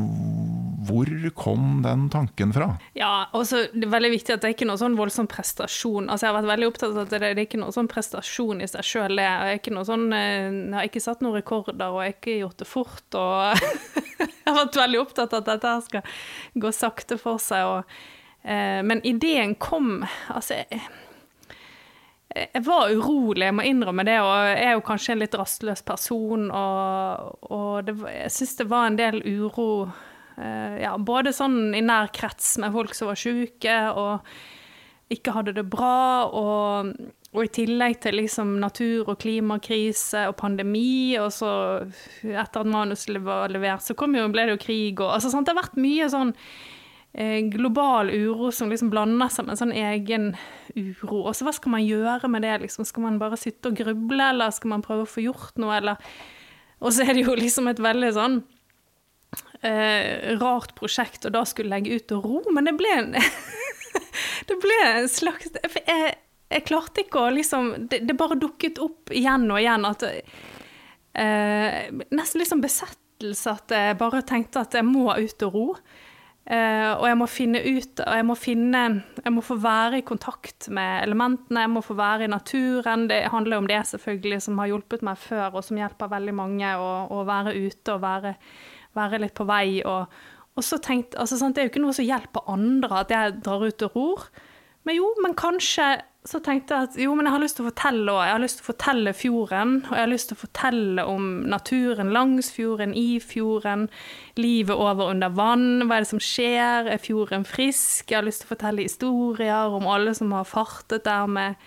hvor 0.82 1.06
kom 1.38 1.82
den 1.84 2.08
tanken 2.10 2.52
fra? 2.52 2.78
Ja, 2.98 3.28
også, 3.32 3.68
Det 3.72 3.84
er 3.86 3.92
veldig 3.92 4.10
viktig 4.10 4.34
at 4.34 4.42
det 4.42 4.48
er 4.48 4.54
ikke 4.56 4.66
noe 4.66 4.80
sånn 4.80 4.96
voldsom 4.98 5.28
prestasjon. 5.30 6.08
Altså, 6.10 6.26
Jeg 6.26 6.32
har 6.32 6.42
vært 6.42 6.50
veldig 6.50 6.70
opptatt 6.72 6.90
av 6.90 7.02
at 7.04 7.10
det, 7.10 7.20
det 7.20 7.30
er 7.30 7.46
ikke 7.46 7.60
noe 7.62 7.74
sånn 7.74 7.90
prestasjon 7.90 8.62
i 8.62 8.66
seg 8.66 8.82
sjøl. 8.82 9.22
Jeg, 9.22 9.60
sånn, 9.86 10.08
eh, 10.12 10.50
jeg 10.50 10.74
har 10.74 10.90
ikke 10.90 11.04
satt 11.04 11.22
noen 11.22 11.38
rekorder, 11.38 11.86
og 11.86 12.02
jeg 12.02 12.10
har 12.10 12.18
ikke 12.18 12.38
gjort 12.40 12.58
det 12.58 12.68
fort. 12.70 13.06
og 13.14 13.62
Jeg 14.22 14.50
har 14.50 14.58
vært 14.58 14.80
veldig 14.82 15.00
opptatt 15.00 15.32
av 15.32 15.44
at 15.44 15.52
dette 15.52 15.76
skal 15.86 16.02
gå 16.58 16.74
sakte 16.74 17.18
for 17.20 17.38
seg. 17.42 17.62
Og, 17.62 18.02
eh, 18.42 18.82
men 18.82 19.02
ideen 19.06 19.54
kom 19.54 20.02
altså 20.28 20.64
var 22.64 22.92
urolig, 22.92 23.46
jeg 23.46 23.56
må 23.56 23.66
innrømme 23.66 24.04
det. 24.06 24.18
Og 24.22 24.32
jeg 24.52 24.64
er 24.64 24.74
jo 24.76 24.86
kanskje 24.86 25.14
en 25.14 25.22
litt 25.22 25.36
rastløs 25.38 25.84
person. 25.86 26.48
Og, 26.48 27.36
og 27.52 27.86
det, 27.88 27.96
jeg 28.12 28.34
syns 28.36 28.56
det 28.60 28.68
var 28.70 28.88
en 28.88 28.98
del 29.00 29.20
uro, 29.26 29.68
eh, 30.36 30.80
ja, 30.84 30.96
både 30.98 31.34
sånn 31.36 31.74
i 31.76 31.84
nær 31.84 32.12
krets 32.14 32.56
med 32.62 32.74
folk 32.74 32.96
som 32.96 33.12
var 33.12 33.20
sjuke 33.20 33.78
og 33.92 34.34
ikke 35.12 35.34
hadde 35.36 35.56
det 35.58 35.66
bra. 35.68 36.28
Og, 36.28 36.92
og 37.32 37.40
i 37.44 37.52
tillegg 37.52 37.98
til 38.04 38.20
liksom 38.20 38.56
natur- 38.62 39.08
og 39.12 39.18
klimakrise 39.22 40.26
og 40.30 40.36
pandemi. 40.40 41.16
Og 41.20 41.32
så, 41.36 41.54
etter 42.24 42.64
at 42.64 42.74
manuset 42.76 43.20
var 43.24 43.52
levert, 43.52 43.84
så 43.84 43.96
jo, 43.96 44.28
ble 44.32 44.46
det 44.48 44.56
jo 44.56 44.62
krig 44.68 45.00
og 45.00 45.18
altså? 45.18 45.32
Det 45.32 45.52
har 45.52 45.64
vært 45.64 45.80
mye 45.80 46.12
sånn 46.12 46.36
Eh, 46.36 46.80
global 47.52 48.08
uro 48.08 48.48
som 48.56 48.70
liksom 48.72 48.88
blander 48.88 49.28
seg 49.28 49.44
med 49.44 49.52
en 49.52 49.60
sånn 49.60 49.74
egen 49.76 50.30
uro. 50.72 51.26
Og 51.26 51.34
så 51.36 51.44
hva 51.44 51.52
skal 51.52 51.74
man 51.74 51.84
gjøre 51.84 52.30
med 52.32 52.40
det? 52.46 52.54
Liksom? 52.62 52.86
Skal 52.88 53.04
man 53.04 53.18
bare 53.20 53.36
sitte 53.36 53.68
og 53.68 53.76
gruble, 53.76 54.30
eller 54.30 54.54
skal 54.54 54.72
man 54.72 54.84
prøve 54.84 55.04
å 55.04 55.10
få 55.12 55.26
gjort 55.26 55.60
noe, 55.60 55.76
eller 55.76 56.14
Og 56.82 56.90
så 56.90 57.04
er 57.04 57.14
det 57.14 57.26
jo 57.26 57.36
liksom 57.38 57.68
et 57.68 57.78
veldig 57.78 58.08
sånn 58.16 58.40
eh, 59.62 60.32
rart 60.40 60.74
prosjekt, 60.78 61.26
og 61.26 61.34
da 61.36 61.44
skulle 61.46 61.72
legge 61.72 61.98
ut 61.98 62.14
og 62.16 62.26
ro, 62.26 62.42
men 62.54 62.68
det 62.68 62.76
ble 62.78 62.96
en 62.96 63.14
Det 64.48 64.56
ble 64.58 64.78
en 64.88 65.08
slags 65.10 65.52
jeg, 65.52 66.14
jeg, 66.50 66.64
klarte 66.66 67.04
ikke 67.04 67.20
å 67.20 67.34
liksom 67.34 67.70
det, 67.90 68.02
det, 68.08 68.16
bare 68.18 68.40
dukket 68.40 68.80
opp 68.82 69.12
igjen 69.14 69.46
og 69.50 69.60
igjen 69.60 69.86
at 69.86 70.02
eh, 70.08 71.92
Nesten 72.10 72.42
liksom 72.42 72.64
besettelse 72.64 73.52
at 73.52 73.74
jeg 73.76 73.98
bare 74.00 74.24
tenkte 74.26 74.64
at 74.64 74.74
jeg 74.74 74.88
må 74.88 75.06
ut 75.12 75.46
og 75.46 75.54
ro. 75.54 75.66
Uh, 76.42 76.98
og 76.98 77.04
jeg 77.06 77.16
må 77.20 77.26
finne 77.30 77.60
ut 77.62 78.00
og 78.02 78.16
jeg 78.18 78.24
må 78.26 78.34
finne 78.34 78.78
Jeg 79.22 79.30
må 79.30 79.44
få 79.46 79.54
være 79.62 80.00
i 80.00 80.02
kontakt 80.02 80.66
med 80.74 81.04
elementene, 81.04 81.62
jeg 81.62 81.70
må 81.70 81.82
få 81.86 81.94
være 81.94 82.26
i 82.26 82.32
naturen. 82.32 83.06
Det 83.06 83.20
handler 83.30 83.62
om 83.62 83.68
det, 83.70 83.78
selvfølgelig, 83.86 84.40
som 84.42 84.58
har 84.58 84.72
hjulpet 84.72 85.04
meg 85.06 85.20
før, 85.22 85.54
og 85.54 85.62
som 85.62 85.78
hjelper 85.78 86.10
veldig 86.10 86.34
mange. 86.34 86.74
Å, 86.74 86.90
å 87.14 87.22
være 87.28 87.54
ute 87.54 87.94
og 87.94 88.02
være, 88.02 88.34
være, 88.98 89.22
litt 89.22 89.36
på 89.38 89.46
vei. 89.46 89.66
Og, 89.86 90.18
og 90.58 90.66
så 90.66 90.80
tenkt, 90.82 91.14
altså, 91.14 91.38
sant, 91.38 91.54
Det 91.54 91.62
er 91.62 91.68
jo 91.68 91.74
ikke 91.76 91.84
noe 91.86 91.94
som 91.96 92.10
hjelper 92.10 92.50
andre 92.50 93.04
at 93.04 93.14
jeg 93.14 93.38
drar 93.46 93.62
ut 93.62 93.86
og 93.86 94.00
ror. 94.00 94.26
Men 94.82 94.98
jo, 94.98 95.12
men 95.22 95.38
kanskje 95.38 95.92
så 96.22 96.38
tenkte 96.38 96.76
jeg 96.76 96.86
at 96.86 96.96
jo, 97.02 97.16
men 97.18 97.26
jeg 97.26 97.34
har 97.34 97.42
lyst 97.42 97.56
til 97.58 97.64
å 97.64 97.68
fortelle 97.72 98.12
òg. 98.12 98.20
Jeg 98.28 98.34
har 98.36 98.42
lyst 98.44 98.60
til 98.60 98.62
å 98.62 98.68
fortelle 98.68 99.12
fjorden. 99.18 99.72
Og 99.88 99.94
jeg 99.96 100.04
har 100.04 100.10
lyst 100.12 100.28
til 100.30 100.36
å 100.36 100.42
fortelle 100.44 101.04
om 101.10 101.24
naturen 101.50 102.12
langs 102.14 102.52
fjorden, 102.54 102.92
i 102.94 103.16
fjorden. 103.18 103.88
Livet 104.38 104.78
over 104.78 105.10
under 105.10 105.32
vann. 105.34 105.82
Hva 105.88 105.98
er 105.98 106.06
det 106.06 106.10
som 106.12 106.22
skjer? 106.22 106.92
Er 106.94 107.02
fjorden 107.02 107.46
frisk? 107.48 108.06
Jeg 108.06 108.20
har 108.20 108.28
lyst 108.28 108.44
til 108.44 108.52
å 108.52 108.52
fortelle 108.52 108.86
historier 108.86 109.74
om 109.74 109.88
alle 109.90 110.14
som 110.14 110.30
har 110.36 110.46
fartet 110.46 111.02
der 111.08 111.26
med 111.26 111.58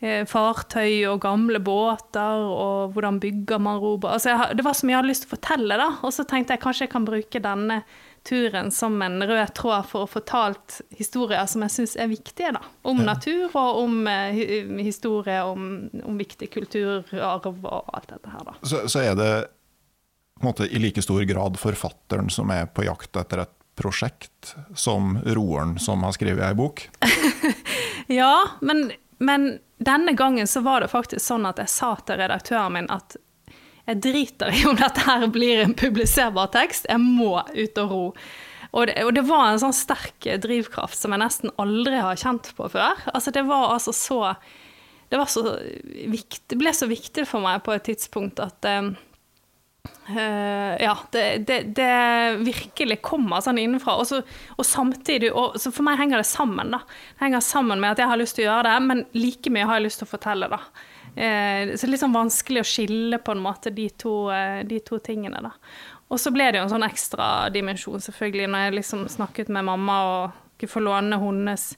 eh, 0.00 0.24
fartøy 0.32 1.04
og 1.10 1.20
gamle 1.26 1.60
båter, 1.60 2.48
og 2.48 2.96
hvordan 2.96 3.20
bygger 3.20 3.60
man 3.68 3.84
robåter. 3.84 4.16
Altså, 4.16 4.56
det 4.56 4.64
var 4.64 4.80
så 4.80 4.88
mye 4.88 4.96
jeg 4.96 5.02
hadde 5.02 5.12
lyst 5.12 5.26
til 5.26 5.32
å 5.34 5.36
fortelle, 5.36 5.80
da. 5.84 5.92
Og 6.00 6.16
så 6.16 6.24
tenkte 6.24 6.56
jeg 6.56 6.64
kanskje 6.64 6.88
jeg 6.88 6.96
kan 6.96 7.12
bruke 7.12 7.46
denne 7.52 7.82
turen 8.24 8.70
som 8.70 9.02
en 9.02 9.22
rød 9.22 9.54
tråd 9.54 9.88
for 9.88 10.04
å 10.04 10.10
fortalt 10.10 10.80
historier 10.96 11.44
som 11.50 11.64
jeg 11.66 11.74
syns 11.74 11.96
er 12.00 12.08
viktige, 12.08 12.54
da. 12.56 12.62
Om 12.82 13.02
ja. 13.02 13.08
natur 13.12 13.50
og 13.50 13.82
om 13.82 13.98
uh, 14.08 14.80
historie, 14.80 15.42
om, 15.44 15.66
om, 16.04 16.16
viktig 16.18 16.48
kulturarv 16.54 17.60
og 17.64 17.92
alt 17.92 18.08
dette 18.14 18.32
her, 18.32 18.46
da. 18.48 18.56
Så, 18.62 18.86
så 18.88 19.04
er 19.04 19.18
det 19.18 19.30
på 20.34 20.46
en 20.46 20.50
måte 20.50 20.66
i 20.66 20.80
like 20.80 21.02
stor 21.04 21.22
grad 21.28 21.60
forfatteren 21.60 22.32
som 22.32 22.50
er 22.50 22.66
på 22.72 22.86
jakt 22.88 23.16
etter 23.20 23.44
et 23.44 23.54
prosjekt, 23.74 24.54
som 24.74 25.18
roeren 25.24 25.76
som 25.82 26.02
har 26.06 26.14
skrevet 26.16 26.46
ei 26.46 26.54
bok? 26.56 26.86
ja, 28.20 28.34
men, 28.60 28.88
men 29.18 29.58
denne 29.78 30.14
gangen 30.16 30.46
så 30.46 30.62
var 30.64 30.80
det 30.80 30.92
faktisk 30.92 31.22
sånn 31.24 31.46
at 31.50 31.60
jeg 31.62 31.72
sa 31.72 31.94
til 32.06 32.20
redaktøren 32.22 32.76
min 32.78 32.90
at 32.94 33.18
jeg 33.84 34.00
driter 34.04 34.54
i 34.54 34.64
om 34.68 34.76
dette 34.78 35.04
her 35.04 35.26
blir 35.32 35.64
en 35.64 35.76
publiserbar 35.76 36.50
tekst, 36.54 36.88
jeg 36.88 37.00
må 37.02 37.36
ut 37.40 37.80
og 37.82 37.94
ro. 37.94 38.04
Og 38.74 38.88
det, 38.90 38.98
og 39.06 39.12
det, 39.14 39.22
var 39.28 39.52
en 39.52 39.60
sånn 39.62 39.76
sterk 39.76 40.26
drivkraft 40.42 40.98
som 40.98 41.14
jeg 41.14 41.22
nesten 41.22 41.52
aldri 41.62 42.00
har 42.02 42.18
kjent 42.18 42.50
på 42.56 42.66
før. 42.72 43.04
Altså 43.14 43.30
det 43.34 43.44
var 43.46 43.74
altså 43.76 43.94
så 43.94 44.20
Det, 45.12 45.20
så 45.30 45.42
viktig, 46.10 46.56
ble 46.58 46.72
så 46.74 46.88
viktig 46.90 47.26
for 47.28 47.44
meg 47.44 47.60
på 47.62 47.74
et 47.76 47.84
tidspunkt 47.86 48.40
at 48.42 48.72
Uh, 50.08 50.76
ja, 50.80 50.98
det, 51.12 51.38
det, 51.48 51.62
det, 51.76 52.36
virkelig 52.44 52.98
kommer 53.04 53.40
sånn 53.44 53.60
innenfra. 53.60 53.96
Og, 54.00 54.08
så, 54.08 54.20
og 54.56 54.66
samtidig 54.68 55.30
og, 55.32 55.56
Så 55.60 55.72
for 55.72 55.84
meg 55.86 55.96
henger 56.00 56.20
det 56.20 56.28
sammen, 56.28 56.74
da. 56.74 56.82
Det 57.14 57.24
henger 57.24 57.44
sammen 57.44 57.80
med 57.80 57.94
at 57.94 58.02
jeg 58.02 58.10
har 58.10 58.20
lyst 58.20 58.36
til 58.36 58.44
å 58.44 58.50
gjøre 58.50 58.66
det, 58.68 58.74
men 58.84 59.04
like 59.16 59.52
mye 59.52 59.68
har 59.68 59.80
jeg 59.80 59.86
lyst 59.86 60.02
til 60.02 60.08
å 60.08 60.12
fortelle, 60.12 60.50
da. 60.52 60.60
Uh, 61.14 61.74
så 61.78 61.88
litt 61.88 62.02
sånn 62.02 62.14
vanskelig 62.14 62.62
å 62.64 62.68
skille 62.68 63.20
på 63.22 63.34
en 63.34 63.42
måte 63.44 63.70
de 63.74 63.88
to, 64.00 64.14
uh, 64.34 64.62
de 64.66 64.80
to 64.82 64.98
tingene, 65.02 65.42
da. 65.44 65.52
Og 66.12 66.20
så 66.20 66.30
ble 66.34 66.50
det 66.50 66.60
jo 66.60 66.66
en 66.66 66.72
sånn 66.74 66.86
ekstra 66.86 67.50
dimensjon, 67.54 68.02
selvfølgelig, 68.02 68.48
når 68.50 68.66
jeg 68.66 68.78
liksom 68.80 69.04
snakket 69.10 69.52
med 69.54 69.66
mamma 69.66 69.98
og 70.08 70.40
ikke 70.56 70.70
får 70.74 70.84
låne 70.86 71.18
hennes 71.22 71.74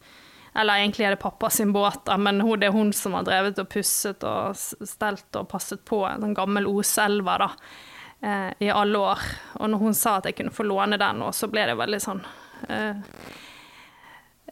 eller 0.56 0.80
egentlig 0.80 1.04
er 1.04 1.12
det 1.12 1.20
pappa 1.20 1.50
sin 1.52 1.72
båt, 1.72 1.98
da, 2.08 2.14
men 2.16 2.38
det 2.40 2.70
er 2.70 2.72
hun 2.72 2.88
som 2.96 3.12
har 3.12 3.26
drevet 3.26 3.58
og 3.60 3.68
pusset 3.68 4.22
og 4.24 4.56
stelt 4.56 5.36
og 5.36 5.50
passet 5.50 5.82
på 5.84 5.98
en 6.08 6.22
sånn 6.24 6.36
gammel 6.36 6.68
Oselva, 6.70 7.34
da 7.42 7.48
eh, 8.20 8.52
i 8.66 8.70
alle 8.70 8.98
år. 8.98 9.24
Og 9.60 9.70
når 9.70 9.82
hun 9.82 9.96
sa 9.96 10.16
at 10.18 10.30
jeg 10.30 10.38
kunne 10.38 10.54
få 10.54 10.66
låne 10.66 10.98
den, 11.00 11.20
så 11.36 11.50
ble 11.52 11.66
det 11.68 11.76
veldig 11.78 12.00
sånn 12.02 12.22
eh, 12.72 13.02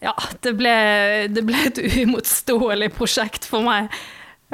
Ja, 0.05 0.15
det 0.45 0.53
ble, 0.59 0.75
det 1.33 1.47
ble, 1.47 1.63
et 1.71 1.81
uimotståelig 1.95 2.93
prosjekt 2.99 3.49
for 3.49 3.65
meg. 3.67 3.89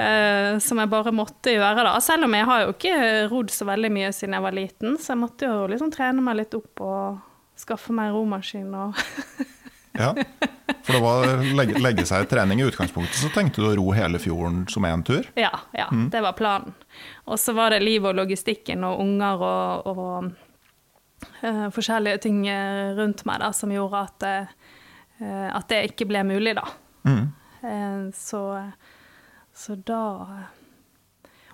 Eh, 0.01 0.59
som 0.59 0.81
jeg 0.81 0.89
bare 0.89 1.13
måtte 1.13 1.53
gjøre, 1.53 1.85
da. 1.85 1.95
Selv 2.01 2.25
om 2.25 2.35
jeg 2.37 2.49
har 2.49 2.65
jo 2.65 2.75
ikke 2.75 2.97
rodd 3.29 3.53
så 3.53 3.67
veldig 3.69 3.91
mye 3.93 4.13
siden 4.17 4.37
jeg 4.37 4.47
var 4.47 4.57
liten, 4.57 4.97
så 4.97 5.13
jeg 5.13 5.21
måtte 5.21 5.51
jo 5.51 5.67
liksom 5.71 5.93
trene 5.93 6.25
meg 6.25 6.39
litt 6.41 6.57
opp 6.57 6.85
og 6.87 7.19
skaffe 7.61 7.93
meg 7.93 8.15
romaskin 8.15 8.71
og 8.73 9.01
Ja, 9.93 10.15
for 10.87 10.95
det 10.95 11.01
var 11.03 11.43
legge, 11.59 11.81
legge 11.83 12.05
seg 12.07 12.25
i 12.25 12.29
trening 12.31 12.61
i 12.63 12.67
utgangspunktet, 12.69 13.19
så 13.19 13.29
tenkte 13.35 13.61
du 13.61 13.67
å 13.69 13.73
ro 13.77 13.89
hele 13.93 14.21
fjorden 14.23 14.63
som 14.71 14.87
én 14.87 15.03
tur? 15.05 15.27
Ja, 15.35 15.51
ja 15.77 15.89
mm. 15.91 16.07
det 16.15 16.23
var 16.25 16.37
planen. 16.39 16.77
Og 17.27 17.41
så 17.43 17.53
var 17.59 17.75
det 17.75 17.83
liv 17.83 18.07
og 18.07 18.15
logistikken 18.17 18.87
og 18.87 19.03
unger 19.03 19.43
og, 19.49 19.91
og 19.91 21.27
uh, 21.43 21.67
forskjellige 21.75 22.23
ting 22.23 22.45
eh, 22.49 22.95
rundt 22.97 23.27
meg 23.29 23.43
da, 23.43 23.51
som 23.57 23.75
gjorde 23.75 24.05
at, 24.07 24.29
uh, 25.19 25.51
at 25.59 25.69
det 25.75 25.83
ikke 25.91 26.07
ble 26.09 26.23
mulig, 26.31 26.55
da. 26.57 26.65
Mm. 27.11 27.27
Uh, 27.61 28.07
så, 28.17 28.45
så 29.61 29.77
da 29.87 30.03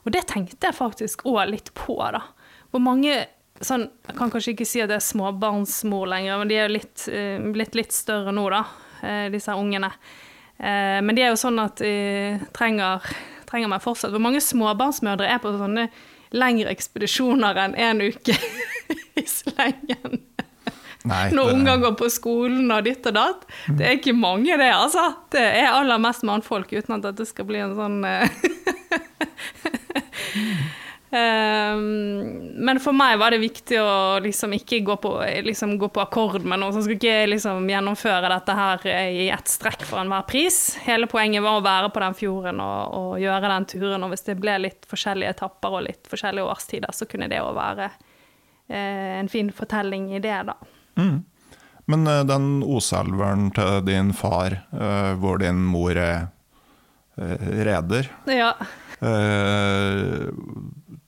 Og 0.04 0.12
det 0.14 0.26
tenkte 0.30 0.68
jeg 0.68 0.78
faktisk 0.78 1.24
òg 1.26 1.50
litt 1.50 1.72
på, 1.74 1.98
da. 2.14 2.22
Hvor 2.70 2.82
mange 2.82 3.24
sånn, 3.58 3.88
Jeg 4.06 4.18
kan 4.18 4.30
kanskje 4.30 4.52
ikke 4.52 4.68
si 4.68 4.82
at 4.84 4.90
det 4.92 5.00
er 5.00 5.06
småbarnsmor 5.06 6.06
lenger, 6.12 6.38
men 6.38 6.50
de 6.50 6.58
er 6.58 6.68
jo 6.68 6.76
litt, 6.76 7.06
blitt 7.54 7.74
litt 7.74 7.94
større 7.96 8.34
nå, 8.36 8.44
da, 8.52 8.62
disse 9.32 9.54
ungene. 9.56 9.88
Men 10.60 11.16
de 11.16 11.24
er 11.24 11.32
jo 11.32 11.40
sånn 11.40 11.58
at 11.60 11.80
de 11.80 11.94
trenger 12.56 13.04
trenger 13.46 13.70
meg 13.70 13.82
fortsatt. 13.84 14.12
Hvor 14.14 14.22
mange 14.22 14.42
småbarnsmødre 14.44 15.28
er 15.30 15.42
på 15.42 15.54
sånne 15.56 15.88
lengre 16.36 16.72
ekspedisjoner 16.74 17.62
enn 17.62 17.76
én 17.78 18.02
en 18.02 18.06
uke 18.10 18.36
i 19.20 19.26
slengen? 19.30 20.20
Nei, 21.06 21.26
Når 21.34 21.52
unger 21.54 21.82
går 21.84 21.94
på 22.00 22.08
skolen 22.10 22.70
og 22.74 22.86
ditt 22.86 23.06
og 23.06 23.14
datt. 23.14 23.44
Det 23.68 23.86
er 23.86 23.98
ikke 24.00 24.16
mange, 24.16 24.56
det, 24.58 24.70
altså. 24.74 25.04
Det 25.32 25.42
er 25.42 25.70
aller 25.70 26.00
mest 26.02 26.26
mannfolk, 26.26 26.72
uten 26.74 26.98
at 26.98 27.06
dette 27.06 27.28
skal 27.28 27.46
bli 27.48 27.62
en 27.62 27.76
sånn 27.78 28.00
eh, 28.06 28.26
Um, 31.06 31.82
men 32.66 32.80
for 32.82 32.96
meg 32.96 33.14
var 33.20 33.30
det 33.32 33.38
viktig 33.38 33.78
å 33.78 34.18
liksom 34.24 34.56
ikke 34.56 34.80
gå 34.84 34.96
på, 35.00 35.12
liksom 35.46 35.76
gå 35.78 35.88
på 35.94 36.02
akkord 36.02 36.44
med 36.44 36.60
noen 36.60 36.74
som 36.74 36.82
skulle 36.82 36.98
ikke 36.98 37.30
liksom 37.30 37.68
gjennomføre 37.70 38.30
dette 38.32 38.56
her 38.58 38.86
i 38.90 39.28
ett 39.32 39.50
strekk 39.50 39.86
for 39.86 40.02
enhver 40.02 40.26
pris. 40.28 40.58
Hele 40.84 41.08
poenget 41.10 41.44
var 41.46 41.60
å 41.60 41.64
være 41.64 41.92
på 41.94 42.02
den 42.02 42.18
fjorden 42.18 42.62
og, 42.64 42.96
og, 42.98 43.12
gjøre 43.22 43.52
den 43.54 43.68
turen. 43.70 44.06
Og 44.06 44.12
hvis 44.12 44.26
det 44.28 44.38
ble 44.42 44.58
litt 44.66 44.88
forskjellige 44.90 45.36
etapper 45.38 45.78
og 45.78 45.86
litt 45.86 46.10
forskjellige 46.10 46.50
årstider, 46.56 46.96
så 46.96 47.08
kunne 47.10 47.30
det 47.32 47.42
òg 47.44 47.54
være 47.56 47.90
eh, 48.68 49.20
en 49.20 49.30
fin 49.32 49.52
fortelling 49.54 50.10
i 50.16 50.22
det, 50.24 50.40
da. 50.50 50.58
Mm. 50.96 51.24
Men 51.86 52.06
uh, 52.06 52.22
den 52.26 52.48
Oselveren 52.66 53.50
til 53.56 53.82
din 53.86 54.12
far, 54.16 54.60
uh, 54.72 55.12
hvor 55.20 55.40
din 55.42 55.60
mor 55.70 55.96
er 55.96 56.28
uh, 57.20 57.50
reder 57.66 58.10
ja. 58.28 58.52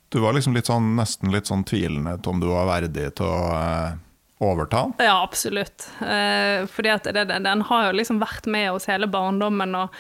Du 0.09 0.19
var 0.21 0.35
liksom 0.37 0.55
litt 0.57 0.69
sånn, 0.69 0.93
nesten 0.97 1.33
litt 1.33 1.49
sånn 1.49 1.65
tvilende 1.69 2.15
til 2.21 2.35
om 2.35 2.43
du 2.43 2.47
var 2.51 2.69
verdig 2.69 3.07
til 3.17 3.29
å 3.29 4.45
overta? 4.45 4.83
Ja, 5.01 5.19
absolutt. 5.25 5.87
Fordi 5.99 6.93
at 6.93 7.09
det, 7.17 7.25
den 7.29 7.65
har 7.69 7.87
jo 7.89 7.97
liksom 7.97 8.21
vært 8.21 8.49
med 8.49 8.71
oss 8.77 8.89
hele 8.93 9.09
barndommen. 9.09 9.73
og, 9.77 9.97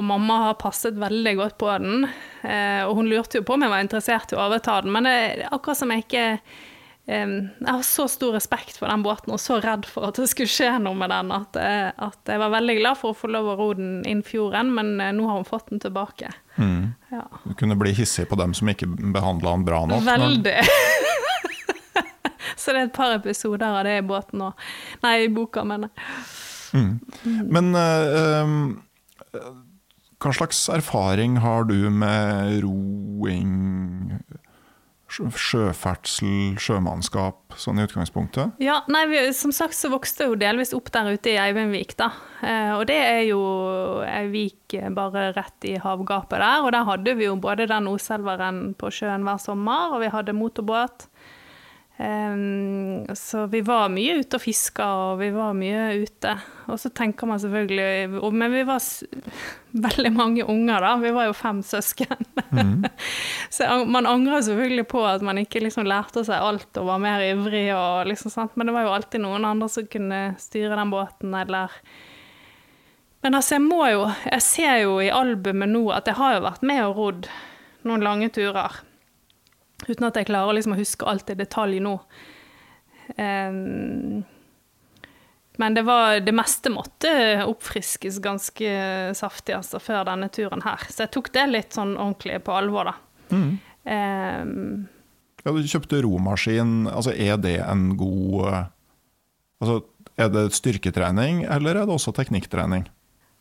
og 0.00 0.06
mamma 0.06 0.36
har 0.46 0.58
passet 0.60 0.96
veldig 0.98 1.36
godt 1.36 1.56
på 1.60 1.70
den. 1.76 2.06
Eh, 2.42 2.82
og 2.86 2.96
hun 2.96 3.10
lurte 3.10 3.40
jo 3.40 3.46
på 3.46 3.56
om 3.56 3.64
jeg 3.66 3.72
var 3.72 3.84
interessert 3.84 4.32
i 4.32 4.38
å 4.38 4.44
overta 4.46 4.78
den, 4.84 4.94
men 4.94 5.08
det, 5.08 5.48
akkurat 5.50 5.80
som 5.80 5.92
jeg 5.92 6.06
ikke 6.06 6.26
jeg 7.10 7.66
har 7.66 7.82
så 7.86 8.06
stor 8.10 8.36
respekt 8.36 8.76
for 8.78 8.86
den 8.90 9.02
båten 9.02 9.32
og 9.34 9.40
så 9.42 9.58
redd 9.64 9.86
for 9.88 10.10
at 10.10 10.20
det 10.20 10.28
skulle 10.30 10.52
skje 10.52 10.68
noe 10.84 10.94
med 10.98 11.10
den, 11.10 11.32
at, 11.34 11.56
at 11.58 12.30
jeg 12.30 12.42
var 12.42 12.52
veldig 12.54 12.76
glad 12.78 13.00
for 13.00 13.12
å 13.12 13.18
få 13.18 13.30
lov 13.32 13.48
å 13.50 13.56
ro 13.58 13.68
den 13.78 14.00
inn 14.08 14.22
fjorden, 14.26 14.70
men 14.76 14.94
nå 14.96 15.26
har 15.26 15.40
hun 15.40 15.48
fått 15.48 15.72
den 15.72 15.82
tilbake. 15.82 16.30
Mm. 16.60 16.92
Ja. 17.10 17.24
Du 17.44 17.54
kunne 17.58 17.78
bli 17.80 17.94
hissig 17.96 18.28
på 18.30 18.38
dem 18.38 18.54
som 18.54 18.70
ikke 18.70 18.86
behandla 18.86 19.56
den 19.56 19.66
bra 19.66 19.82
nok. 19.90 20.04
Veldig. 20.06 20.58
Så 22.60 22.74
det 22.74 22.80
er 22.80 22.86
et 22.90 22.96
par 22.96 23.14
episoder 23.16 23.66
av 23.66 23.84
det 23.88 23.96
i 23.98 24.06
båten 24.06 24.44
òg. 24.50 24.68
Nei, 25.04 25.16
i 25.24 25.32
boka, 25.32 25.64
mener 25.66 25.90
jeg. 25.90 26.04
Mm. 26.70 26.90
Mm. 27.24 27.38
Men 27.50 27.74
uh, 27.74 29.48
hva 30.20 30.32
slags 30.36 30.60
erfaring 30.72 31.40
har 31.42 31.64
du 31.70 31.88
med 31.90 32.60
roing 32.64 33.54
sjøferdsel, 35.36 36.56
sjømannskap, 36.60 37.54
sånn 37.60 37.80
i 37.80 37.84
utgangspunktet? 37.86 38.56
Ja, 38.62 38.80
nei, 38.90 39.04
vi, 39.10 39.22
Som 39.36 39.52
sagt 39.54 39.76
så 39.76 39.90
vokste 39.92 40.24
jeg 40.24 40.32
jo 40.32 40.38
delvis 40.40 40.74
opp 40.76 40.90
der 40.94 41.12
ute 41.12 41.34
i 41.34 41.38
Eivindvik, 41.40 41.96
da. 42.00 42.10
Eh, 42.40 42.72
og 42.76 42.86
det 42.90 42.98
er 42.98 43.22
jo 43.28 43.40
ei 44.06 44.26
vik 44.32 44.78
bare 44.96 45.30
rett 45.36 45.66
i 45.68 45.76
havgapet 45.82 46.38
der. 46.38 46.64
Og 46.64 46.72
der 46.74 46.86
hadde 46.88 47.16
vi 47.18 47.26
jo 47.28 47.36
både 47.40 47.68
den 47.70 47.90
Oselveren 47.90 48.62
på 48.80 48.92
sjøen 48.94 49.26
hver 49.26 49.40
sommer, 49.42 49.96
og 49.96 50.04
vi 50.04 50.12
hadde 50.14 50.36
motorbåt. 50.36 51.08
Um, 52.00 53.06
så 53.14 53.46
vi 53.46 53.60
var 53.60 53.90
mye 53.92 54.14
ute 54.22 54.38
og 54.38 54.40
fiska, 54.40 54.84
og 54.88 55.18
vi 55.20 55.26
var 55.34 55.52
mye 55.52 55.98
ute. 56.00 56.32
Og 56.72 56.78
så 56.80 56.88
tenker 56.96 57.28
man 57.28 57.40
selvfølgelig 57.42 58.30
Men 58.32 58.54
vi 58.54 58.62
var 58.64 58.80
veldig 59.86 60.12
mange 60.14 60.46
unger, 60.48 60.80
da. 60.80 60.94
Vi 61.02 61.12
var 61.12 61.28
jo 61.28 61.36
fem 61.36 61.60
søsken. 61.62 62.24
Mm. 62.56 62.86
så 63.52 63.84
man 63.84 64.08
angrer 64.08 64.40
selvfølgelig 64.46 64.86
på 64.88 65.04
at 65.04 65.20
man 65.26 65.42
ikke 65.42 65.60
liksom 65.60 65.84
lærte 65.90 66.24
seg 66.24 66.40
alt 66.40 66.80
og 66.80 66.88
var 66.88 67.04
mer 67.04 67.26
ivrig. 67.26 67.68
Og 67.76 68.08
liksom, 68.08 68.32
sant? 68.32 68.56
Men 68.56 68.70
det 68.70 68.78
var 68.78 68.88
jo 68.88 68.96
alltid 68.96 69.26
noen 69.26 69.44
andre 69.44 69.68
som 69.68 69.90
kunne 69.92 70.22
styre 70.40 70.80
den 70.80 70.94
båten, 70.96 71.36
eller 71.36 71.68
Men 73.20 73.34
altså, 73.34 73.58
jeg 73.58 73.66
må 73.68 73.84
jo 73.92 74.06
Jeg 74.24 74.42
ser 74.42 74.76
jo 74.86 75.00
i 75.04 75.12
albumet 75.12 75.68
nå 75.68 75.90
at 75.92 76.08
jeg 76.08 76.16
har 76.16 76.38
jo 76.38 76.46
vært 76.48 76.62
med 76.64 76.86
og 76.86 76.96
rodd 76.96 77.34
noen 77.84 78.00
lange 78.04 78.32
turer. 78.32 78.86
Uten 79.88 80.08
at 80.08 80.18
jeg 80.18 80.28
klarer 80.28 80.56
liksom 80.56 80.74
å 80.76 80.80
huske 80.80 81.08
alt 81.08 81.32
i 81.32 81.38
detalj 81.38 81.80
nå. 81.82 81.94
Um, 83.16 84.20
men 85.60 85.76
det, 85.76 85.82
var, 85.84 86.20
det 86.24 86.32
meste 86.36 86.72
måtte 86.72 87.10
oppfriskes 87.44 88.20
ganske 88.24 88.70
saftig 89.18 89.56
altså, 89.58 89.80
før 89.82 90.06
denne 90.08 90.30
turen 90.32 90.64
her. 90.64 90.86
Så 90.88 91.04
jeg 91.04 91.14
tok 91.16 91.32
det 91.34 91.46
litt 91.50 91.76
sånn 91.76 91.96
ordentlig 91.98 92.38
på 92.46 92.54
alvor, 92.56 92.92
da. 92.92 92.94
Mm. 93.30 93.50
Um, 93.84 94.86
ja, 95.40 95.52
du 95.52 95.68
kjøpte 95.68 96.02
romaskin. 96.04 96.84
Altså, 96.90 97.14
er 97.16 97.40
det 97.40 97.58
en 97.64 97.94
god 98.00 98.68
Altså, 99.60 99.82
er 100.16 100.30
det 100.32 100.54
styrketrening, 100.56 101.42
eller 101.44 101.76
er 101.76 101.84
det 101.84 101.92
også 101.92 102.14
teknikktrening? 102.16 102.86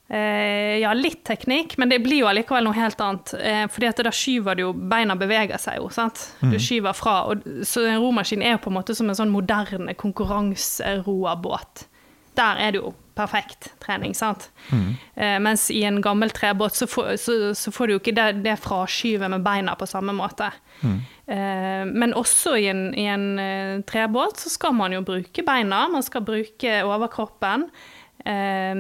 Eh, 0.10 0.80
ja, 0.82 0.89
litt 0.98 1.22
teknikk, 1.24 1.76
men 1.78 1.91
det 1.91 2.00
blir 2.02 2.24
jo 2.24 2.30
allikevel 2.32 2.65
noe 2.65 2.74
helt 2.74 3.02
annet. 3.06 3.34
Eh, 3.38 3.65
fordi 3.69 3.89
at 3.91 4.00
da 4.08 4.13
skyver 4.13 4.58
du 4.58 4.63
jo 4.63 4.72
Beina 4.74 5.13
beveger 5.19 5.62
seg 5.62 5.78
jo, 5.78 5.91
sant. 5.93 6.24
Du 6.41 6.56
mm. 6.56 6.62
skyver 6.65 6.95
fra. 6.98 7.19
Og, 7.30 7.43
så 7.67 7.86
en 7.86 8.02
romaskin 8.02 8.41
er 8.41 8.56
jo 8.56 8.63
på 8.63 8.72
en 8.74 8.80
måte 8.80 8.95
som 8.98 9.12
en 9.12 9.19
sånn 9.19 9.30
moderne 9.30 9.93
konkurranseroabåt. 10.00 11.86
Der 12.39 12.62
er 12.63 12.74
det 12.74 12.82
jo 12.82 12.95
perfekt 13.19 13.67
trening, 13.84 14.15
sant. 14.17 14.48
Mm. 14.72 14.88
Eh, 15.13 15.36
mens 15.45 15.67
i 15.76 15.84
en 15.86 16.00
gammel 16.02 16.34
trebåt 16.34 16.80
så, 16.80 16.88
får, 16.89 17.12
så, 17.22 17.36
så 17.58 17.74
får 17.76 17.86
du 17.86 17.93
jo 17.93 18.00
ikke 18.00 18.15
det, 18.17 18.28
det 18.48 18.56
fraskyvet 18.63 19.30
med 19.30 19.43
beina 19.45 19.76
på 19.78 19.86
samme 19.91 20.15
måte. 20.17 20.48
Mm. 20.82 20.95
Eh, 21.36 21.84
men 21.91 22.15
også 22.17 22.56
i 22.58 22.65
en, 22.72 22.82
i 22.98 23.06
en 23.12 23.84
trebåt 23.86 24.41
så 24.41 24.50
skal 24.56 24.74
man 24.74 24.95
jo 24.95 25.04
bruke 25.06 25.45
beina, 25.45 25.84
man 25.91 26.08
skal 26.08 26.26
bruke 26.26 26.80
overkroppen. 26.88 27.67
Eh, 28.26 28.74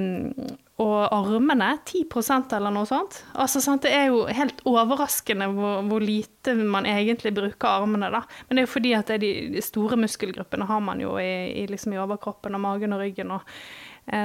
og 0.79 1.11
armene 1.11 1.73
10% 1.83 2.53
eller 2.55 2.71
noe 2.71 2.87
sånt. 2.87 3.19
Altså, 3.35 3.59
sant? 3.63 3.83
Det 3.83 3.91
er 3.91 4.05
jo 4.13 4.21
helt 4.31 4.61
overraskende 4.69 5.49
hvor, 5.51 5.81
hvor, 5.89 6.03
lite 6.03 6.55
man 6.55 6.87
egentlig 6.87 7.33
bruker 7.35 7.81
armene. 7.81 8.07
da. 8.13 8.23
Men 8.47 8.55
det 8.55 8.63
er 8.63 8.67
jo 8.67 8.71
fordi 8.77 8.93
at 8.95 9.11
de, 9.19 9.33
store 9.65 9.99
muskelgruppene 9.99 10.69
har 10.69 10.79
man 10.83 11.03
jo 11.03 11.17
i, 11.19 11.31
i, 11.63 11.67
liksom 11.67 11.97
i 11.97 11.99
overkroppen 11.99 12.55
og 12.55 12.63
magen 12.63 12.95
og 12.95 13.03
ryggen. 13.03 13.35
og 13.35 13.43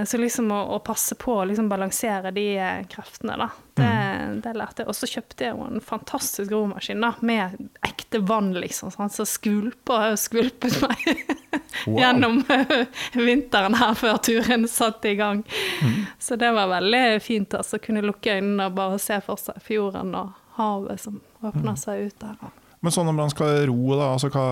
så 0.07 0.19
liksom 0.19 0.49
å, 0.53 0.63
å, 0.75 0.79
passe 0.79 1.15
på 1.21 1.35
å 1.37 1.45
liksom 1.45 1.69
balansere 1.69 2.31
de 2.33 2.45
eh, 2.57 2.87
kreftene, 2.89 3.35
da, 3.37 3.51
det, 3.75 3.89
mm. 3.89 4.39
det 4.41 4.55
lærte 4.57 4.83
jeg. 4.83 4.89
Og 4.89 4.97
så 4.97 5.09
kjøpte 5.11 5.45
jeg 5.45 5.53
jo 5.53 5.67
en 5.67 5.85
fantastisk 5.85 6.55
romaskin 6.55 7.05
da, 7.05 7.11
med 7.21 7.59
ekte 7.85 8.23
vann, 8.25 8.55
liksom. 8.57 8.95
Sånn, 8.95 9.13
så 9.13 9.27
skvulpa 9.29 9.99
og 10.15 10.17
skvulpet 10.23 10.79
meg 10.87 11.05
wow. 11.85 11.99
gjennom 12.01 12.41
vinteren 13.29 13.77
her 13.77 13.93
før 14.01 14.23
turen 14.25 14.65
satte 14.73 15.13
i 15.13 15.19
gang. 15.21 15.45
Mm. 15.85 16.01
Så 16.17 16.41
det 16.41 16.55
var 16.57 16.73
veldig 16.73 17.05
fint 17.25 17.61
altså, 17.61 17.77
å 17.77 17.85
kunne 17.85 18.05
lukke 18.07 18.39
øynene 18.39 18.71
og 18.71 18.81
bare 18.81 19.01
se 19.03 19.21
for 19.27 19.41
seg 19.41 19.61
fjorden 19.69 20.17
og 20.17 20.33
havet 20.57 21.03
som 21.03 21.21
åpner 21.43 21.75
mm. 21.75 21.81
seg 21.83 22.07
ut 22.09 22.25
der. 22.25 22.53
Men 22.81 22.95
sånn 22.95 23.11
når 23.11 23.21
man 23.21 23.33
skal 23.33 23.67
ro, 23.69 23.81
da, 23.97 24.15
altså 24.15 24.33
hva 24.33 24.47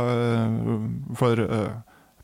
For 1.20 1.40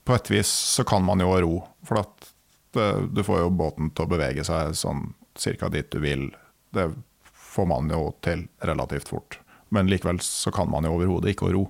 på 0.08 0.16
et 0.16 0.30
vis 0.32 0.48
så 0.48 0.84
kan 0.88 1.04
man 1.04 1.20
jo 1.20 1.32
ro. 1.44 1.54
For 1.84 2.00
at 2.00 2.34
du 2.74 3.22
får 3.24 3.44
jo 3.44 3.50
båten 3.54 3.92
til 3.96 4.04
å 4.04 4.10
bevege 4.10 4.44
seg 4.46 4.74
sånn 4.76 5.12
cirka 5.38 5.70
dit 5.72 5.88
du 5.92 6.00
vil. 6.02 6.28
Det 6.74 6.90
får 7.32 7.68
man 7.70 7.90
jo 7.92 8.12
til 8.24 8.46
relativt 8.66 9.08
fort. 9.08 9.40
Men 9.74 9.90
likevel 9.90 10.20
så 10.24 10.52
kan 10.54 10.70
man 10.70 10.86
jo 10.86 10.94
overhodet 10.96 11.34
ikke 11.34 11.48
å 11.48 11.54
ro. 11.56 11.64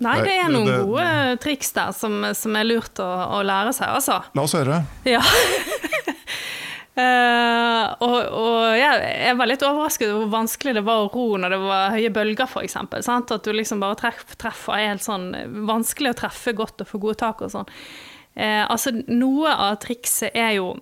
Nei, 0.00 0.16
det 0.24 0.36
er 0.40 0.48
noen 0.48 0.68
det, 0.68 0.78
gode 0.88 1.40
triks 1.44 1.74
der 1.76 1.92
som, 1.92 2.22
som 2.36 2.54
er 2.56 2.64
lurt 2.64 3.00
å, 3.02 3.08
å, 3.36 3.42
lære 3.44 3.74
seg, 3.76 3.90
altså. 3.98 4.20
La 4.36 4.46
oss 4.46 4.56
høre. 4.56 4.78
Ja. 5.04 5.20
uh, 6.96 7.84
og, 8.06 8.16
og 8.16 8.78
jeg, 8.78 9.10
jeg, 9.26 9.36
var 9.36 9.50
litt 9.50 9.66
overrasket 9.66 10.06
over 10.08 10.22
hvor 10.22 10.32
vanskelig 10.38 10.78
det 10.78 10.84
var 10.88 11.04
å 11.04 11.10
ro 11.12 11.26
når 11.42 11.52
det 11.52 11.60
var 11.66 11.92
høye 11.98 12.14
bølger, 12.16 12.48
f.eks. 12.48 12.78
At 12.80 13.36
du 13.44 13.52
liksom 13.52 13.84
bare 13.84 14.00
treff, 14.00 14.24
treffer 14.40 14.80
helt 14.80 15.04
sånn 15.04 15.34
Vanskelig 15.68 16.14
å 16.14 16.20
treffe 16.22 16.56
godt 16.56 16.80
og 16.80 16.88
få 16.94 17.02
gode 17.04 17.20
tak 17.20 17.44
og 17.44 17.52
sånn. 17.52 17.68
Eh, 18.40 18.64
altså, 18.64 18.92
noe 19.12 19.52
av 19.52 19.76
trikset 19.82 20.36
er 20.38 20.54
jo 20.56 20.72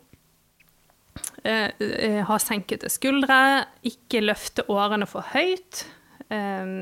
eh, 1.42 1.72
eh, 1.82 2.20
ha 2.28 2.36
senkete 2.42 2.90
skuldre, 2.92 3.38
ikke 3.88 4.22
løfte 4.22 4.66
årene 4.70 5.08
for 5.10 5.26
høyt. 5.34 5.86
Eh, 6.30 6.76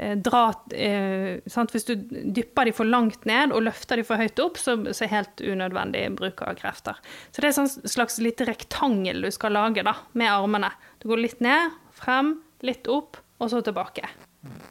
eh 0.00 0.16
dra, 0.22 0.42
Hvis 0.70 1.88
du 1.88 1.94
dypper 1.96 2.68
de 2.68 2.72
for 2.76 2.86
langt 2.86 3.24
ned 3.26 3.50
og 3.56 3.64
løfter 3.66 3.98
de 3.98 4.04
for 4.06 4.20
høyt 4.20 4.38
opp, 4.44 4.60
så, 4.60 4.76
så 4.92 5.04
er 5.04 5.16
helt 5.16 5.40
unødvendig 5.40 6.04
bruk 6.20 6.44
av 6.46 6.60
krefter. 6.60 7.00
Så 7.32 7.42
det 7.42 7.50
er 7.50 7.64
et 7.64 7.90
slags 7.90 8.20
lite 8.22 8.46
rektangel 8.48 9.24
du 9.24 9.30
skal 9.34 9.56
lage 9.56 9.84
da, 9.86 9.96
med 10.12 10.30
armene. 10.30 10.70
Du 11.00 11.08
går 11.10 11.24
litt 11.24 11.40
ned, 11.40 11.74
frem, 11.96 12.36
litt 12.62 12.88
opp, 12.88 13.18
og 13.40 13.50
så 13.50 13.64
tilbake. 13.64 14.06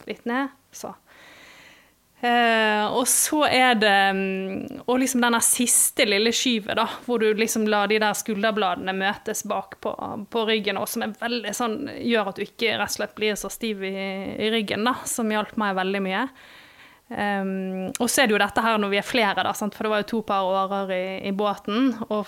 Litt 0.07 0.25
ned, 0.29 0.53
så. 0.71 0.93
Uh, 2.19 2.83
og 2.99 3.05
så 3.07 3.45
er 3.47 3.77
det 3.79 3.91
mm, 4.11 4.81
Og 4.91 4.97
liksom 4.99 5.21
denne 5.23 5.39
siste 5.39 6.03
lille 6.03 6.33
skyvet, 6.35 6.73
da, 6.75 6.83
hvor 7.05 7.23
du 7.23 7.29
liksom 7.31 7.63
lar 7.71 7.87
de 7.87 7.95
der 8.03 8.17
skulderbladene 8.17 8.91
møtes 8.97 9.45
bak 9.47 9.77
på, 9.79 9.93
på 10.27 10.43
ryggen, 10.49 10.81
og 10.81 10.89
som 10.91 11.05
veldig 11.15 11.53
sånn, 11.55 11.77
gjør 12.03 12.33
at 12.33 12.41
du 12.41 12.43
ikke 12.43 12.73
rett 12.75 12.91
og 12.91 12.97
slett 12.97 13.15
blir 13.15 13.39
så 13.39 13.51
stiv 13.53 13.85
i, 13.87 13.95
i 14.35 14.51
ryggen, 14.51 14.83
da, 14.89 14.97
som 15.07 15.31
hjalp 15.31 15.55
meg 15.61 15.77
veldig 15.79 16.03
mye. 16.09 16.25
Um, 17.09 17.87
og 17.97 18.05
så 18.05 18.21
er 18.21 18.29
det 18.29 18.35
jo 18.35 18.39
dette 18.41 18.61
her 18.61 18.77
når 18.77 18.91
vi 18.91 18.99
er 18.99 19.05
flere, 19.07 19.41
da, 19.41 19.49
sant? 19.57 19.73
for 19.73 19.87
det 19.87 19.91
var 19.93 20.03
jo 20.03 20.07
to 20.11 20.19
par 20.27 20.45
årer 20.45 20.91
i, 20.93 21.03
i 21.29 21.33
båten. 21.33 21.95
Å 22.05 22.19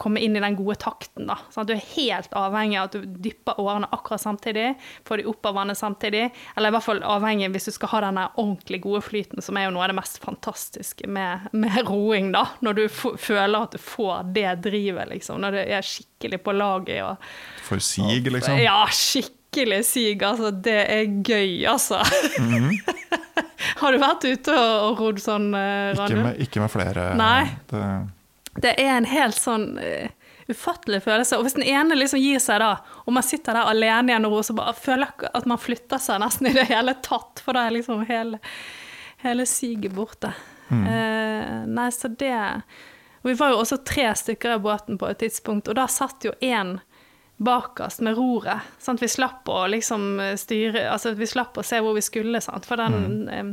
komme 0.00 0.22
inn 0.24 0.34
i 0.36 0.42
den 0.42 0.56
gode 0.58 0.78
takten. 0.82 1.28
da. 1.30 1.36
Sant? 1.54 1.70
Du 1.70 1.76
er 1.76 1.84
helt 1.94 2.34
avhengig 2.36 2.80
av 2.80 2.88
at 2.88 2.98
du 2.98 3.06
dypper 3.28 3.60
årene 3.62 3.90
akkurat 3.94 4.22
samtidig. 4.24 4.72
Får 5.06 5.22
de 5.22 5.28
opp 5.30 5.46
av 5.46 5.58
vannet 5.60 5.78
samtidig. 5.78 6.24
Eller 6.56 6.72
i 6.72 6.76
hvert 6.76 6.88
fall 6.88 7.04
avhengig 7.06 7.52
hvis 7.54 7.70
du 7.70 7.74
skal 7.76 7.92
ha 7.94 8.02
denne 8.08 8.26
ordentlig 8.34 8.82
gode 8.84 9.04
flyten, 9.06 9.42
som 9.44 9.58
er 9.60 9.68
jo 9.68 9.74
noe 9.76 9.86
av 9.86 9.92
det 9.94 9.98
mest 10.00 10.18
fantastiske 10.24 11.06
med, 11.06 11.48
med 11.54 11.78
roing. 11.90 12.32
da. 12.34 12.48
Når 12.66 12.80
du 12.80 12.84
føler 12.90 13.60
at 13.62 13.78
du 13.78 13.82
får 13.82 14.34
det 14.34 14.50
drivet, 14.66 15.06
liksom. 15.14 15.40
Når 15.44 15.54
du 15.54 15.62
er 15.62 15.86
skikkelig 15.86 16.42
på 16.42 16.56
laget. 16.58 17.02
Og, 17.06 17.30
For 17.68 17.78
sig, 17.82 18.24
liksom? 18.26 18.58
Ja, 18.58 18.82
skikkelig 18.90 19.37
sig. 19.54 20.22
Altså, 20.22 20.50
det 20.50 20.78
er 20.90 21.22
gøy, 21.24 21.66
altså. 21.66 22.02
Mm 22.38 22.54
-hmm. 22.54 22.94
Har 23.80 23.92
du 23.92 23.98
vært 23.98 24.24
ute 24.24 24.52
og 24.52 25.00
rodd 25.00 25.18
sånn, 25.20 25.54
uh, 25.54 25.92
ikke 25.92 26.22
med, 26.22 26.40
ikke 26.40 26.60
med, 26.60 26.70
flere. 26.70 27.14
Nei. 27.14 27.48
Det, 27.70 27.82
det 28.62 28.74
er 28.78 28.96
en 28.96 29.04
helt 29.04 29.36
sånn 29.36 29.78
uh, 29.78 30.08
ufattelig 30.48 31.02
følelse. 31.02 31.36
Og 31.36 31.46
hvis 31.46 31.54
den 31.54 31.66
ene 31.68 31.94
liksom 31.94 32.20
gir 32.20 32.38
seg 32.38 32.60
da, 32.60 32.78
og 33.04 33.12
man 33.12 33.22
sitter 33.22 33.54
der 33.54 33.70
alene 33.70 34.12
igjen 34.12 34.28
og 34.28 34.32
ro, 34.32 34.42
så 34.42 34.56
bare 34.56 34.74
føler 34.74 35.08
at 35.32 35.46
man 35.46 35.60
flytter 35.60 35.98
seg 35.98 36.20
nesten 36.22 36.50
i 36.50 36.56
det 36.56 36.68
hele 36.70 36.94
tatt, 37.04 37.42
for 37.44 37.56
da 37.56 37.66
er 37.66 37.76
liksom 37.76 38.04
hele, 38.08 38.40
hele 39.24 39.46
siget 39.46 39.94
borte. 39.96 40.32
Mm. 40.68 40.84
Uh, 40.84 41.66
nei, 41.78 41.88
så 41.92 42.10
det 42.12 42.34
Og 43.22 43.30
vi 43.30 43.34
var 43.34 43.50
jo 43.50 43.60
også 43.62 43.78
tre 43.88 44.10
stykker 44.14 44.54
i 44.54 44.60
båten 44.62 44.98
på 44.98 45.08
et 45.08 45.18
tidspunkt, 45.18 45.68
og 45.68 45.74
da 45.74 45.86
satt 45.90 46.24
jo 46.24 46.32
én 46.40 46.76
bakerst 47.38 48.00
med 48.00 48.16
roret. 48.18 48.66
Sant? 48.82 49.02
Vi 49.02 49.08
slapp 49.08 49.48
å 49.48 49.62
liksom 49.70 50.18
styre 50.38 50.88
Altså 50.90 51.14
vi 51.18 51.26
slapp 51.26 51.58
å 51.58 51.66
se 51.66 51.78
hvor 51.82 51.94
vi 51.94 52.02
skulle, 52.02 52.40
sant? 52.42 52.66
for 52.66 52.80
den 52.80 53.28
mm. 53.28 53.52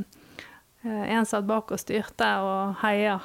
eh, 0.86 1.04
En 1.14 1.30
satt 1.30 1.46
bak 1.46 1.72
og 1.76 1.82
styrte 1.82 2.32
og 2.42 2.82
heia. 2.82 3.20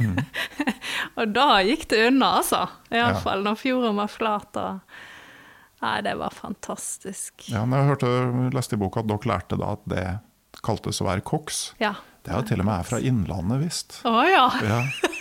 mm. 0.00 0.20
og 1.18 1.34
da 1.34 1.48
gikk 1.64 1.88
det 1.90 2.06
unna, 2.10 2.36
altså. 2.42 2.66
Iallfall 2.92 3.40
ja. 3.40 3.48
når 3.48 3.60
fjorden 3.60 4.00
var 4.02 4.12
flat. 4.12 4.60
og 4.60 5.82
Nei, 5.84 5.98
det 6.06 6.14
var 6.20 6.32
fantastisk. 6.32 7.48
Ja, 7.52 7.64
men 7.68 7.82
Jeg 7.82 7.90
hørte, 7.92 8.12
leste 8.56 8.78
i 8.78 8.80
boka 8.80 9.02
at 9.02 9.10
dere 9.10 9.28
lærte 9.28 9.60
da 9.60 9.74
at 9.76 9.84
det 9.90 10.06
kaltes 10.64 11.02
å 11.02 11.08
være 11.08 11.24
koks. 11.26 11.66
Ja. 11.82 11.96
Det 12.24 12.32
er 12.32 12.40
jo 12.40 12.48
til 12.48 12.62
og 12.62 12.68
med 12.70 12.78
er 12.78 12.86
fra 12.88 13.00
Innlandet, 13.04 13.60
visst. 13.60 13.98
Å 14.08 14.14
ja. 14.24 14.46
ja. 14.64 14.80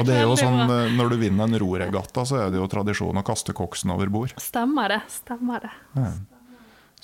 Og 0.00 0.06
det 0.08 0.18
er 0.18 0.24
jo 0.26 0.36
sånn, 0.38 0.62
eh, 0.66 0.92
Når 0.98 1.12
du 1.12 1.16
vinner 1.20 1.48
en 1.48 1.58
roregatta, 1.60 2.24
så 2.26 2.44
er 2.44 2.52
det 2.52 2.60
jo 2.60 2.68
tradisjon 2.70 3.20
å 3.20 3.24
kaste 3.26 3.54
koksen 3.56 3.92
over 3.94 4.10
bord. 4.12 4.34
Stemmer 4.42 4.96
det. 4.96 5.02
stemmer 5.12 5.66
det. 5.66 5.74
Ja. 5.98 6.12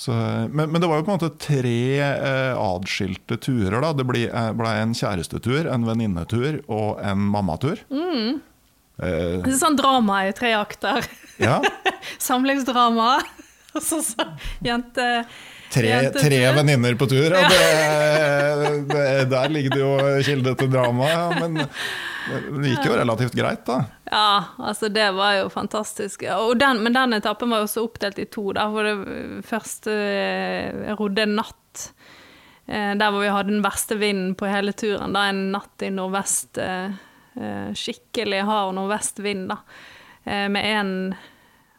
Så, 0.01 0.15
men, 0.49 0.71
men, 0.71 0.81
det 0.81 0.89
var 0.89 0.97
jo 0.97 1.05
på 1.05 1.13
en 1.13 1.19
måte 1.19 1.35
tre 1.37 2.01
eh, 2.01 2.55
adskilte 2.57 3.37
turer. 3.37 3.83
da. 3.85 3.93
Det 3.93 4.07
ble, 4.09 4.23
eh, 4.33 4.53
ble 4.57 4.71
en 4.81 4.95
kjærestetur, 4.97 5.69
en 5.69 5.85
venninnetur 5.85 6.63
og 6.73 7.03
en 7.05 7.21
mammatur. 7.35 7.83
Mm. 7.93 8.41
Eh, 8.97 9.37
det 9.45 9.53
er 9.53 9.59
sånn 9.61 9.77
drama 9.77 10.23
i 10.29 10.33
tre 10.37 10.55
akter. 10.57 11.05
Ja. 11.37 11.59
Samlingsdrama. 12.31 13.19
Og 13.77 13.85
så, 13.85 14.01
så 14.03 14.25
jente... 14.65 15.05
Tre, 15.71 16.11
tre 16.11 16.39
venninner 16.57 16.97
på 16.99 17.07
tur, 17.07 17.31
og 17.31 17.53
det, 17.53 17.67
det, 18.91 19.03
der 19.31 19.53
ligger 19.55 19.77
det 19.77 19.83
jo 19.85 19.93
kilde 20.27 20.55
til 20.59 20.71
drama. 20.73 21.11
Men 21.39 21.61
det 21.61 22.73
gikk 22.73 22.89
jo 22.89 22.97
relativt 22.99 23.37
greit, 23.39 23.63
da. 23.69 23.77
Ja, 24.11 24.57
altså 24.59 24.91
det 24.93 25.07
var 25.15 25.37
jo 25.39 25.49
fantastisk. 25.53 26.25
Den, 26.59 26.83
men 26.85 26.97
den 26.97 27.15
etappen 27.17 27.53
var 27.53 27.63
jo 27.63 27.69
også 27.69 27.85
oppdelt 27.87 28.19
i 28.19 28.27
to. 28.27 28.49
Da, 28.57 28.67
for 28.75 28.87
det 28.89 29.45
første 29.47 29.95
eh, 29.95 30.83
jeg 30.91 30.99
rodde 30.99 31.25
en 31.25 31.39
natt 31.39 31.87
eh, 32.67 32.93
der 32.99 33.07
hvor 33.07 33.23
vi 33.23 33.33
hadde 33.33 33.55
den 33.55 33.65
verste 33.65 33.99
vinden 34.01 34.35
på 34.39 34.51
hele 34.51 34.75
turen. 34.75 35.15
Da, 35.15 35.29
en 35.31 35.49
natt 35.55 35.87
i 35.87 35.93
nordvest. 35.95 36.61
Eh, 36.61 36.99
skikkelig 37.79 38.43
hard 38.49 38.75
nordvestvind, 38.77 39.53
da. 39.55 39.63
Med 40.27 40.61
en 40.61 40.91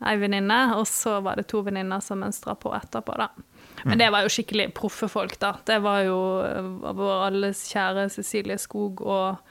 ei 0.02 0.16
venninne, 0.18 0.58
og 0.80 0.88
så 0.90 1.20
var 1.22 1.38
det 1.38 1.46
to 1.52 1.60
venninner 1.62 2.02
som 2.02 2.24
mønstra 2.24 2.56
på 2.58 2.72
etterpå, 2.74 3.20
da. 3.20 3.28
Men 3.86 4.02
det 4.02 4.12
var 4.14 4.26
jo 4.26 4.32
skikkelig 4.34 4.70
proffe 4.78 5.10
folk, 5.12 5.38
da. 5.42 5.56
Det 5.66 5.80
var 5.84 6.04
jo 6.06 6.20
vår 6.98 7.26
alles 7.30 7.64
kjære 7.72 8.08
Cecilie 8.14 8.60
Skog 8.62 9.02
og, 9.02 9.42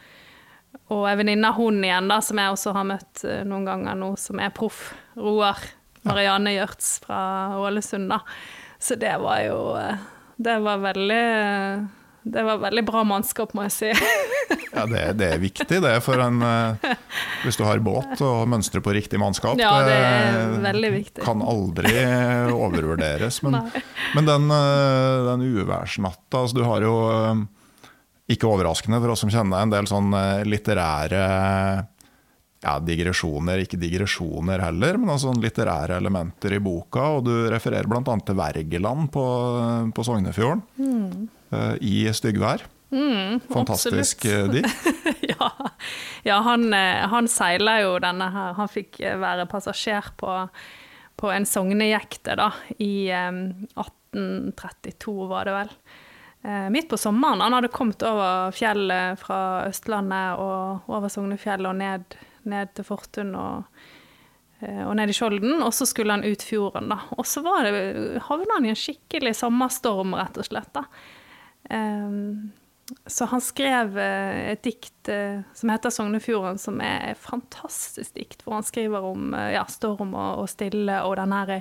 og 0.93 1.05
ei 1.11 1.17
venninne 1.19 1.51
av 1.51 1.59
hun 1.59 1.83
igjen, 1.83 2.11
da, 2.11 2.21
som 2.25 2.41
jeg 2.41 2.55
også 2.55 2.75
har 2.77 2.89
møtt 2.93 3.25
eh, 3.27 3.43
noen 3.49 3.67
ganger 3.69 3.99
nå, 3.99 4.15
som 4.21 4.43
er 4.43 4.55
proff. 4.55 4.91
Roar. 5.19 5.59
Marianne 6.07 6.55
Gjørts 6.55 6.95
fra 7.05 7.21
Ålesund, 7.61 8.09
da. 8.09 8.23
Så 8.81 8.97
det 8.97 9.13
var 9.21 9.43
jo 9.45 9.59
eh, 9.77 10.07
Det 10.41 10.57
var 10.65 10.81
veldig 10.81 11.25
det 12.23 12.43
var 12.45 12.59
veldig 12.61 12.83
bra 12.85 13.03
mannskap, 13.09 13.55
må 13.57 13.65
jeg 13.69 13.73
si. 13.73 13.91
ja, 14.77 14.85
det, 14.91 15.05
det, 15.21 15.29
er 15.37 15.41
viktig 15.41 15.79
det 15.85 15.95
for 16.05 16.21
en 16.21 16.43
uh, 16.45 16.91
Hvis 17.45 17.57
du 17.57 17.65
har 17.65 17.81
båt 17.85 18.21
og 18.25 18.49
mønstrer 18.51 18.85
på 18.85 18.93
riktig 18.97 19.21
mannskap. 19.21 19.57
Ja, 19.61 19.73
det 19.87 19.95
er 19.97 20.59
veldig 20.67 20.91
viktig. 20.99 21.25
Kan 21.25 21.41
aldri 21.41 21.95
overvurderes. 22.53 23.41
Men, 23.47 23.63
men 24.17 24.29
den, 24.29 24.51
uh, 24.53 25.31
den 25.31 25.47
uværsnatta 25.49 26.45
altså 26.45 26.61
Du 26.61 26.67
har 26.69 26.85
jo, 26.85 26.97
ikke 28.31 28.51
overraskende 28.51 29.01
for 29.01 29.15
oss 29.15 29.25
som 29.25 29.33
kjenner 29.33 29.65
en 29.65 29.73
del 29.73 29.89
sånn 29.91 30.13
litterære 30.47 31.25
ja, 32.61 32.75
digresjoner, 32.85 33.63
ikke 33.65 33.79
digresjoner 33.81 34.61
heller, 34.67 34.99
men 35.01 35.15
altså 35.15 35.33
litterære 35.33 35.97
elementer 36.01 36.57
i 36.57 36.61
boka. 36.63 37.07
Og 37.17 37.25
du 37.29 37.33
refererer 37.53 37.89
bl.a. 37.89 38.03
til 38.05 38.37
Wergeland 38.37 39.09
på, 39.15 39.25
på 39.97 40.05
Sognefjorden. 40.05 40.63
Mm. 40.77 41.31
uh, 41.55 41.75
i 41.81 42.05
styggvær. 42.13 42.67
Mm, 42.91 43.39
Fantastisk 43.53 44.25
eh, 44.27 44.49
dikt. 44.51 44.87
ja, 45.33 45.49
ja 46.27 46.41
han, 46.43 46.73
eh, 46.75 47.05
han 47.07 47.29
seiler 47.31 47.85
jo 47.85 47.93
denne 48.03 48.27
her. 48.35 48.57
Han 48.59 48.71
fikk 48.71 48.99
være 49.23 49.47
passasjer 49.49 50.11
på, 50.19 50.35
på 51.23 51.31
en 51.31 51.47
sognejekte 51.47 52.35
da, 52.41 52.51
i 52.83 53.07
um, 53.15 53.45
1832, 53.79 55.15
var 55.31 55.47
det 55.47 55.55
vel. 55.55 55.75
Midt 56.73 56.89
på 56.89 56.97
sommeren. 56.97 57.43
Han 57.45 57.53
hadde 57.53 57.69
kommet 57.69 58.03
over 58.09 58.51
fjellet 58.57 59.21
fra 59.21 59.69
Østlandet 59.69 60.41
og 60.41 60.89
over 60.89 61.13
Sognefjellet 61.13 61.69
og 61.69 61.77
ned, 61.77 62.17
ned 62.49 62.75
til 62.77 62.87
Fortun 62.87 63.35
og, 63.39 63.83
eh, 64.61 64.83
og 64.87 64.95
ned 64.99 65.13
i 65.13 65.17
Skjolden. 65.17 65.59
Og 65.65 65.75
så 65.77 65.89
skulle 65.89 66.17
han 66.17 66.27
ut 66.27 66.45
fjorden, 66.47 66.91
da. 66.93 67.01
Og 67.19 67.29
så 67.29 67.45
var 67.47 67.67
det, 67.67 68.23
havna 68.29 68.59
han 68.59 68.69
i 68.69 68.73
en 68.75 68.79
skikkelig 68.79 69.37
sommerstorm, 69.43 70.17
rett 70.19 70.41
og 70.41 70.49
slett. 70.49 70.73
da. 70.77 70.87
Um, 71.71 72.51
så 73.07 73.29
han 73.31 73.43
skrev 73.45 73.95
eh, 74.03 74.51
et 74.51 74.65
dikt 74.67 75.09
eh, 75.13 75.45
som 75.55 75.71
heter 75.71 75.93
'Sognefjorden', 75.95 76.59
som 76.59 76.81
er 76.83 77.13
et 77.13 77.21
fantastisk 77.23 78.17
dikt, 78.17 78.43
hvor 78.43 78.57
han 78.57 78.67
skriver 78.67 79.07
om 79.13 79.31
ja, 79.31 79.63
storm 79.71 80.17
og 80.19 80.49
stille 80.51 80.97
og 81.07 81.15
den 81.21 81.31
her 81.37 81.61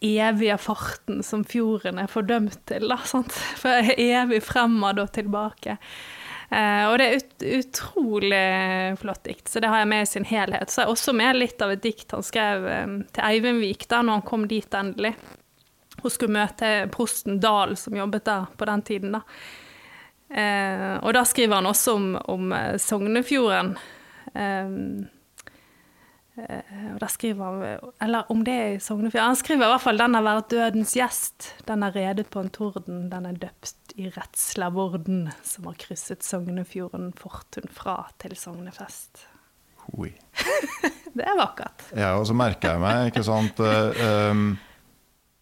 evige 0.00 0.56
farten 0.56 1.20
som 1.26 1.44
fjorden 1.44 2.00
er 2.00 2.08
fordømt 2.08 2.62
til. 2.70 2.88
Da, 2.88 2.96
sant? 3.12 3.36
For 3.60 3.92
evig 3.98 4.40
fremad 4.46 5.02
og 5.02 5.12
tilbake. 5.12 5.76
Eh, 6.50 6.84
og 6.90 6.96
det 6.98 7.06
er 7.06 7.20
ut, 7.20 7.34
utrolig 7.60 8.98
flott 8.98 9.22
dikt, 9.28 9.46
så 9.48 9.62
det 9.62 9.70
har 9.70 9.84
jeg 9.84 9.90
med 9.92 10.02
i 10.02 10.08
sin 10.10 10.26
helhet. 10.26 10.72
Så 10.72 10.82
jeg 10.82 10.90
også 10.90 11.14
med 11.14 11.38
litt 11.38 11.62
av 11.62 11.70
et 11.70 11.84
dikt 11.84 12.10
han 12.16 12.26
skrev 12.26 12.66
eh, 12.66 12.96
til 13.14 13.26
Eivindvik 13.28 13.86
da 13.90 14.02
når 14.02 14.18
han 14.18 14.26
kom 14.26 14.48
dit 14.50 14.74
endelig. 14.74 15.14
Hun 16.00 16.10
skulle 16.10 16.34
møte 16.34 16.72
prosten 16.90 17.38
Dahl, 17.42 17.76
som 17.78 17.94
jobbet 17.94 18.26
der 18.26 18.50
på 18.56 18.66
den 18.66 18.82
tiden. 18.82 19.14
da. 19.14 19.22
Eh, 20.30 20.96
og 20.98 21.14
da 21.14 21.22
skriver 21.28 21.60
han 21.60 21.70
også 21.70 21.94
om, 21.94 22.10
om 22.34 22.54
Sognefjorden. 22.82 23.74
Eh, 24.34 24.76
og 26.94 27.00
da 27.02 27.08
skriver 27.10 27.44
han 27.44 27.90
Eller 28.04 28.30
om 28.32 28.44
det 28.46 28.54
er 28.54 28.74
i 28.74 28.80
Sognefjorden 28.82 29.32
Han 29.32 29.38
skriver 29.38 29.66
i 29.66 29.72
hvert 29.72 29.84
fall 29.84 29.98
'Den 30.00 30.14
har 30.14 30.24
vært 30.26 30.50
dødens 30.50 30.94
gjest'. 30.96 31.50
'Den 31.66 31.82
er 31.82 31.96
redet 31.96 32.26
på 32.30 32.40
en 32.40 32.50
torden'. 32.50 33.10
'Den 33.10 33.26
er 33.26 33.32
døpt 33.32 33.94
i 33.96 34.08
redsla 34.08 34.70
vorden', 34.70 35.32
som 35.42 35.66
har 35.66 35.74
krysset 35.74 36.24
Sognefjorden 36.24 37.12
fortun 37.16 37.68
fra 37.70 38.10
til 38.18 38.36
Sognefest. 38.36 39.26
Oi. 39.98 40.12
Det 41.16 41.26
er 41.26 41.38
vakkert. 41.38 41.86
Ja, 41.96 42.14
og 42.18 42.26
så 42.28 42.36
merker 42.38 42.76
jeg 42.76 42.82
meg, 42.82 43.10
ikke 43.10 43.24
sant 43.26 43.58
eh, 43.64 44.30
um, 44.30 44.52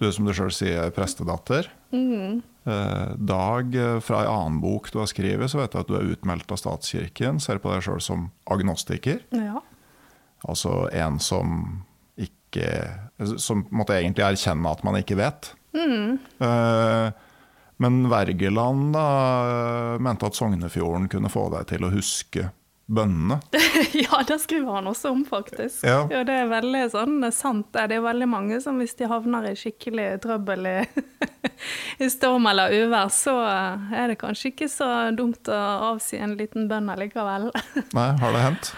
Du 0.01 0.09
som 0.15 0.29
du 0.29 0.33
sjøl 0.33 0.53
sier, 0.55 0.87
er 0.87 0.95
prestedatter. 0.95 1.69
Uh, 1.93 3.17
Dag, 3.17 3.75
eh, 3.75 3.99
fra 4.05 4.23
en 4.23 4.31
annen 4.33 4.61
bok 4.63 4.91
du 4.93 5.01
har 5.01 5.09
skrevet, 5.11 5.51
så 5.51 5.61
vet 5.61 5.75
jeg 5.75 5.85
at 5.85 5.91
du 5.91 5.97
er 5.99 6.13
utmeldt 6.15 6.53
av 6.55 6.61
statskirken. 6.61 7.41
Ser 7.43 7.61
på 7.63 7.73
deg 7.73 7.85
sjøl 7.85 8.01
som 8.05 8.29
agnostiker. 8.49 9.25
Ja. 9.35 9.63
Altså 10.47 10.89
en 10.95 11.19
som 11.23 11.61
ikke 12.19 12.69
Som 13.39 13.65
måtte 13.75 13.97
egentlig 13.99 14.25
erkjenne 14.25 14.71
at 14.71 14.85
man 14.87 14.99
ikke 15.01 15.19
vet. 15.19 15.53
Mm. 15.77 16.19
men 17.77 17.97
Wergeland 18.11 18.95
da 18.95 19.99
mente 20.01 20.27
at 20.27 20.39
Sognefjorden 20.39 21.11
kunne 21.13 21.29
få 21.31 21.45
deg 21.53 21.67
til 21.69 21.85
å 21.85 21.91
huske 21.93 22.47
bønnene. 22.89 23.41
ja, 23.93 24.23
det 24.27 24.39
skriver 24.39 24.73
han 24.73 24.89
også 24.89 25.13
om, 25.13 25.25
faktisk. 25.29 25.85
Ja. 25.85 26.07
det 26.09 26.35
er 26.35 26.49
veldig 26.49 26.85
sånn 26.95 27.21
sant. 27.35 27.69
Det 27.77 27.89
Det 27.93 27.99
er 27.99 28.05
veldig 28.07 28.29
mange 28.31 28.61
som 28.65 28.81
hvis 28.81 28.97
de 28.99 29.09
havner 29.11 29.51
i 29.51 29.57
skikkelig 29.59 30.09
trøbbel 30.25 30.69
i, 30.71 30.77
i 32.05 32.09
storm 32.13 32.49
eller 32.49 32.73
uvær, 32.73 33.13
så 33.13 33.37
er 33.45 34.13
det 34.13 34.19
kanskje 34.23 34.55
ikke 34.55 34.71
så 34.73 34.89
dumt 35.17 35.53
å 35.53 35.61
avsi 35.93 36.21
en 36.21 36.37
liten 36.41 36.69
bønn 36.71 36.89
allikevel. 36.95 37.51
Nei, 37.99 38.09
har 38.23 38.37
det 38.37 38.47
hendt? 38.47 38.73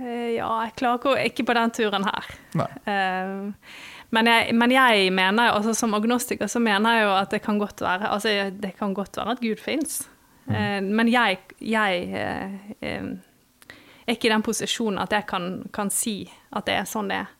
Eh, 0.00 0.34
ja, 0.36 0.48
jeg 0.66 0.74
klarer 0.76 0.98
ikke, 1.00 1.14
ikke 1.30 1.44
på 1.48 1.54
den 1.56 1.70
turen 1.76 2.04
her. 2.08 2.32
Eh, 2.86 3.52
Men 4.14 4.26
jeg, 4.30 4.54
men 4.54 4.70
jeg 4.70 5.08
mener 5.12 5.48
jo, 5.48 5.54
altså 5.58 5.72
som 5.74 5.94
agnostiker 5.96 6.46
så 6.46 6.60
mener 6.62 6.94
jeg 6.94 7.04
jo 7.08 7.14
at 7.18 7.30
det 7.34 7.40
kan 7.42 7.58
godt 7.58 7.80
være 7.82 8.06
altså 8.14 8.28
det 8.54 8.70
kan 8.78 8.92
godt 8.94 9.16
være 9.18 9.34
at 9.34 9.40
Gud 9.42 9.58
fins. 9.58 10.04
Men 10.46 11.08
jeg, 11.10 11.38
jeg 11.60 12.02
eh, 12.14 12.52
eh, 12.86 13.08
er 14.06 14.14
ikke 14.14 14.28
i 14.28 14.30
den 14.30 14.44
posisjonen 14.46 15.00
at 15.02 15.10
jeg 15.12 15.26
kan, 15.26 15.48
kan 15.74 15.90
si 15.90 16.20
at 16.54 16.68
det 16.68 16.76
er 16.78 16.86
sånn 16.86 17.10
det 17.10 17.16
er. 17.24 17.32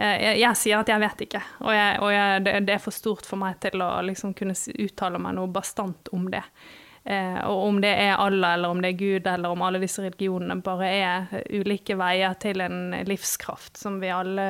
Eh, 0.00 0.16
Jeg, 0.24 0.40
jeg 0.40 0.56
sier 0.58 0.80
at 0.82 0.88
jeg 0.90 1.00
vet 1.00 1.20
ikke, 1.28 1.42
og, 1.60 1.70
jeg, 1.76 2.00
og 2.02 2.10
jeg, 2.12 2.42
det, 2.48 2.56
det 2.66 2.74
er 2.74 2.82
for 2.82 2.90
stort 2.96 3.26
for 3.30 3.38
meg 3.38 3.60
til 3.62 3.80
å 3.86 3.92
liksom 4.02 4.34
kunne 4.34 4.58
uttale 4.82 5.18
meg 5.22 5.38
noe 5.38 5.46
bastant 5.46 6.10
om 6.12 6.26
det. 6.32 6.42
Eh, 7.04 7.38
og 7.48 7.62
om 7.64 7.78
det 7.80 7.94
er 7.96 8.18
Allah, 8.20 8.54
eller 8.54 8.74
om 8.74 8.82
det 8.82 8.92
er 8.92 8.98
Gud, 9.00 9.26
eller 9.26 9.54
om 9.54 9.62
alle 9.64 9.80
disse 9.80 10.02
religionene 10.04 10.58
bare 10.60 10.88
er 10.92 11.30
ulike 11.48 11.96
veier 11.96 12.34
til 12.42 12.60
en 12.60 12.92
livskraft 13.08 13.80
som 13.80 13.96
vi 14.02 14.10
alle 14.12 14.46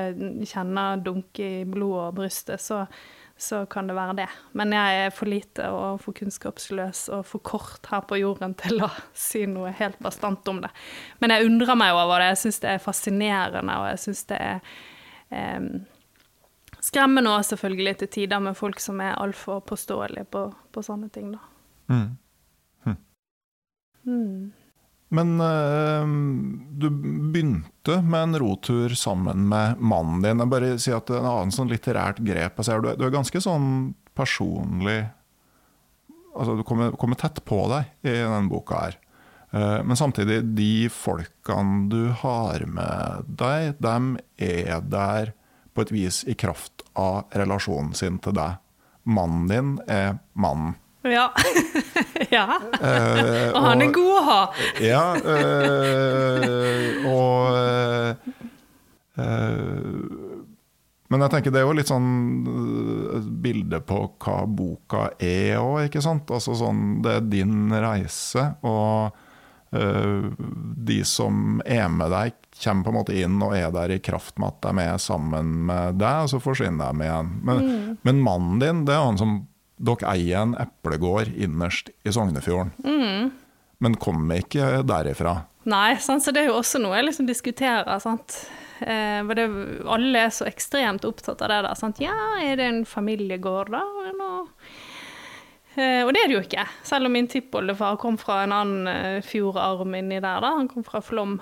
kjenner 0.51 0.99
dunke 1.05 1.47
i 1.61 1.65
blodet 1.69 2.09
og 2.09 2.17
brystet, 2.19 2.63
så, 2.63 2.81
så 3.39 3.63
kan 3.71 3.87
det 3.87 3.95
være 3.95 4.17
det. 4.25 4.27
Men 4.59 4.75
jeg 4.75 5.05
er 5.05 5.15
for 5.15 5.31
lite 5.31 5.69
og 5.71 6.03
for 6.03 6.17
kunnskapsløs 6.19 7.05
og 7.15 7.23
for 7.29 7.45
kort 7.47 7.87
her 7.93 8.03
på 8.11 8.19
jorden 8.19 8.57
til 8.59 8.83
å 8.83 8.91
si 9.29 9.45
noe 9.47 9.71
helt 9.79 10.01
bastant 10.03 10.51
om 10.51 10.59
det. 10.65 10.73
Men 11.23 11.37
jeg 11.37 11.47
undrer 11.47 11.79
meg 11.79 11.95
over 11.95 12.19
det. 12.19 12.33
Jeg 12.33 12.43
syns 12.43 12.61
det 12.65 12.73
er 12.75 12.83
fascinerende, 12.83 13.79
og 13.79 13.93
jeg 13.93 14.03
syns 14.09 14.25
det 14.33 14.41
er 14.43 14.75
eh, 15.31 15.71
skremmende 16.83 17.31
òg, 17.31 17.47
selvfølgelig, 17.47 17.95
til 18.03 18.13
tider 18.19 18.43
med 18.43 18.59
folk 18.59 18.83
som 18.83 18.99
er 19.07 19.15
altfor 19.23 19.63
påståelige 19.71 20.27
på, 20.35 20.49
på 20.75 20.85
sånne 20.85 21.13
ting, 21.15 21.31
da. 21.37 21.47
Mm. 21.95 22.11
Mm. 24.09 24.51
Men 25.11 25.41
eh, 25.43 26.11
du 26.79 26.87
begynte 26.91 27.99
med 28.07 28.23
en 28.23 28.39
rotur 28.39 28.95
sammen 28.95 29.49
med 29.51 29.81
mannen 29.83 30.23
din. 30.23 30.43
Jeg 30.43 30.53
bare 30.53 30.75
si 30.79 30.95
at 30.95 31.11
En 31.11 31.27
annen 31.27 31.55
sånn 31.55 31.71
litterært 31.73 32.23
grep 32.23 32.61
jeg 32.61 32.69
ser, 32.69 32.83
du, 32.83 32.93
er, 32.93 32.99
du 33.01 33.09
er 33.09 33.15
ganske 33.15 33.43
sånn 33.43 33.95
personlig 34.15 35.03
altså 36.31 36.55
Du 36.57 36.63
kommer, 36.63 36.95
kommer 36.95 37.19
tett 37.19 37.43
på 37.45 37.65
deg 37.73 38.07
i 38.07 38.13
denne 38.23 38.47
boka 38.51 38.85
her. 38.85 38.99
Eh, 39.51 39.81
men 39.83 39.99
samtidig, 39.99 40.45
de 40.57 40.89
folkene 40.95 41.89
du 41.91 42.13
har 42.23 42.63
med 42.71 43.31
deg, 43.41 43.75
dem 43.83 44.13
er 44.39 44.79
der 44.87 45.33
på 45.75 45.85
et 45.85 45.93
vis 45.95 46.23
i 46.31 46.37
kraft 46.39 46.85
av 46.99 47.27
relasjonen 47.35 47.95
sin 47.99 48.21
til 48.23 48.37
deg. 48.39 48.61
Mannen 49.11 49.51
din 49.51 49.75
er 49.91 50.21
mannen. 50.39 50.77
Ja. 51.03 51.31
ja. 52.31 52.61
Uh, 52.77 53.55
Og 53.55 53.63
han 53.65 53.85
er 53.85 53.93
god 53.95 54.13
å 54.19 54.25
ha. 54.27 54.41
Ja, 54.85 55.05
Uh, 55.21 57.07
og 57.09 58.19
uh, 59.17 59.25
Men 61.11 61.25
jeg 61.25 61.33
tenker 61.33 61.55
det 61.55 61.63
er 61.63 61.67
jo 61.67 61.75
litt 61.77 61.91
sånn 61.91 62.11
et 63.19 63.31
bilde 63.43 63.81
på 63.83 64.03
hva 64.23 64.37
boka 64.47 65.09
er 65.19 65.57
òg, 65.59 65.89
ikke 65.89 66.03
sant? 66.05 66.31
Altså 66.31 66.55
sånn, 66.59 67.01
det 67.05 67.17
er 67.17 67.27
din 67.33 67.73
reise, 67.73 68.45
og 68.63 69.11
de 69.71 70.97
som 71.07 71.61
er 71.63 71.87
med 71.95 72.11
deg, 72.11 72.39
kommer 72.63 72.83
på 72.87 72.91
en 72.91 72.97
måte 72.97 73.15
inn 73.15 73.43
og 73.43 73.53
er 73.55 73.69
der 73.75 73.93
i 73.95 74.01
kraft 74.03 74.39
med 74.43 74.51
at 74.51 74.65
de 74.67 74.83
er 74.83 75.03
sammen 75.03 75.53
med 75.69 75.99
deg, 76.01 76.25
og 76.25 76.33
så 76.33 76.41
forsvinner 76.43 76.95
de 76.95 77.07
igjen. 77.07 77.31
Men, 77.47 77.69
men 78.07 78.23
mannen 78.25 78.63
din, 78.63 78.83
det 78.87 78.95
er 78.97 79.05
han 79.07 79.19
som 79.21 79.37
Dere 79.81 80.11
eier 80.13 80.43
en 80.43 80.57
eplegård 80.61 81.31
innerst 81.41 81.89
i 82.05 82.13
Sognefjorden 82.13 82.75
men 83.81 83.97
kommer 83.97 84.43
ikke 84.43 84.83
derifra. 84.87 85.41
Nei, 85.71 85.95
sant? 86.03 86.25
så 86.25 86.33
det 86.35 86.45
er 86.45 86.51
jo 86.51 86.59
også 86.61 86.81
noe 86.83 86.99
jeg 86.99 87.09
liksom 87.09 87.29
diskuterer. 87.29 87.89
Sant? 88.03 88.37
Eh, 88.81 89.25
det, 89.37 89.47
alle 89.89 90.27
er 90.27 90.33
så 90.35 90.47
ekstremt 90.49 91.05
opptatt 91.09 91.41
av 91.45 91.53
det 91.53 91.61
der. 91.65 91.79
Sant? 91.81 92.01
Ja, 92.05 92.17
er 92.45 92.61
det 92.61 92.69
en 92.69 92.83
familiegård, 92.89 93.73
da? 93.73 93.83
Eh, 95.77 96.03
og 96.05 96.13
det 96.13 96.25
er 96.25 96.29
det 96.29 96.37
jo 96.37 96.45
ikke. 96.45 96.67
Selv 96.85 97.09
om 97.09 97.17
min 97.17 97.29
tippoldefar 97.31 97.97
kom 98.01 98.21
fra 98.21 98.43
en 98.45 98.57
annen 98.57 98.93
eh, 98.93 99.25
fjordarm 99.25 99.97
inni 99.97 100.21
der. 100.21 100.45
da, 100.45 100.55
Han 100.59 100.69
kom 100.69 100.85
fra 100.85 101.01
Flåm. 101.05 101.39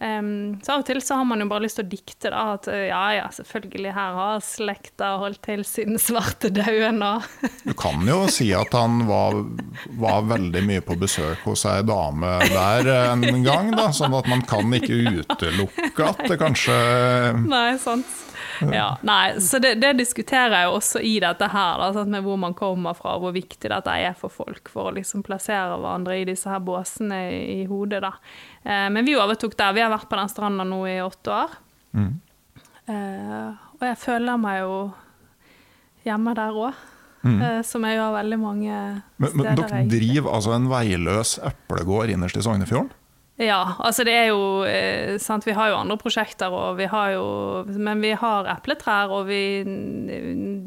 Em, 0.00 0.58
så 0.62 0.76
av 0.76 0.82
og 0.84 0.86
til 0.86 1.00
så 1.02 1.16
har 1.18 1.26
man 1.26 1.42
jo 1.42 1.48
bare 1.50 1.64
lyst 1.64 1.80
til 1.80 1.86
å 1.86 1.90
dikte 1.90 2.30
da, 2.30 2.42
at 2.54 2.68
eh, 2.70 2.84
ja 2.90 3.02
ja, 3.16 3.24
selvfølgelig 3.34 3.94
her 3.96 4.18
har 4.18 4.44
slekta 4.46 5.08
holdt 5.18 5.40
til 5.48 5.64
siden 5.66 5.98
svartedauden 6.02 7.02
og 7.02 7.26
Du 7.68 7.74
kan 7.78 8.06
jo 8.06 8.20
si 8.30 8.50
at 8.54 8.76
han 8.78 9.02
var, 9.08 9.40
var 9.98 10.28
veldig 10.30 10.62
mye 10.68 10.84
på 10.86 10.94
besøk 11.00 11.42
hos 11.48 11.66
ei 11.66 11.82
dame 11.86 12.36
der 12.52 12.92
en 13.10 13.42
gang, 13.42 13.72
da, 13.74 13.88
sånn 13.94 14.14
at 14.18 14.30
man 14.30 14.44
kan 14.46 14.70
ikke 14.78 15.02
utelukke 15.24 16.12
at 16.12 16.24
det 16.30 16.38
kanskje 16.40 16.78
Nei, 17.48 17.72
sant. 17.82 18.24
Ja, 18.74 18.88
nei, 19.06 19.38
så 19.44 19.60
det, 19.62 19.74
det 19.82 19.92
diskuterer 19.98 20.54
jeg 20.56 20.68
jo 20.68 20.76
også 20.78 21.02
i 21.04 21.14
dette 21.22 21.48
her, 21.52 21.82
da, 21.82 22.04
med 22.10 22.26
hvor 22.26 22.38
man 22.40 22.56
kommer 22.58 22.96
fra, 22.98 23.16
og 23.16 23.26
hvor 23.26 23.34
viktig 23.36 23.70
dette 23.70 23.94
er 23.94 24.16
for 24.18 24.32
folk, 24.32 24.70
for 24.72 24.90
å 24.90 24.94
liksom 24.96 25.22
plassere 25.26 25.76
hverandre 25.78 26.18
i 26.20 26.26
disse 26.28 26.50
her 26.50 26.62
båsene 26.64 27.20
i, 27.30 27.40
i 27.60 27.66
hodet. 27.70 28.02
da. 28.04 28.14
Eh, 28.64 28.88
men 28.94 29.06
vi 29.06 29.16
overtok 29.18 29.56
der. 29.58 29.76
Vi 29.76 29.84
har 29.84 29.92
vært 29.92 30.08
på 30.10 30.18
den 30.18 30.32
stranda 30.32 30.66
nå 30.66 30.82
i 30.90 30.98
åtte 31.04 31.34
år. 31.34 31.58
Eh, 32.88 33.50
og 33.78 33.84
jeg 33.84 33.98
føler 34.00 34.40
meg 34.40 34.62
jo 34.62 34.78
hjemme 36.06 36.34
der 36.38 36.62
òg. 36.66 36.86
eh, 37.42 37.60
som 37.66 37.82
jeg 37.84 37.98
gjør 37.98 38.12
veldig 38.14 38.36
mange 38.38 38.74
Men, 39.18 39.32
men 39.34 39.56
dere 39.58 39.80
driver 39.90 40.36
altså 40.36 40.52
en 40.54 40.68
veiløs 40.70 41.32
eplegård 41.42 42.12
innerst 42.14 42.38
i 42.38 42.44
Sognefjorden? 42.46 42.92
Ja, 43.38 43.76
altså 43.78 44.02
det 44.02 44.14
er 44.18 44.24
jo 44.32 44.64
eh, 44.66 45.14
sant, 45.22 45.46
Vi 45.46 45.54
har 45.54 45.70
jo 45.70 45.78
andre 45.78 45.96
prosjekter, 46.00 46.50
og 46.50 46.78
vi 46.80 46.88
har 46.90 47.12
jo 47.14 47.26
Men 47.78 48.02
vi 48.02 48.10
har 48.18 48.48
epletrær, 48.50 49.14
og 49.14 49.28
vi 49.30 49.42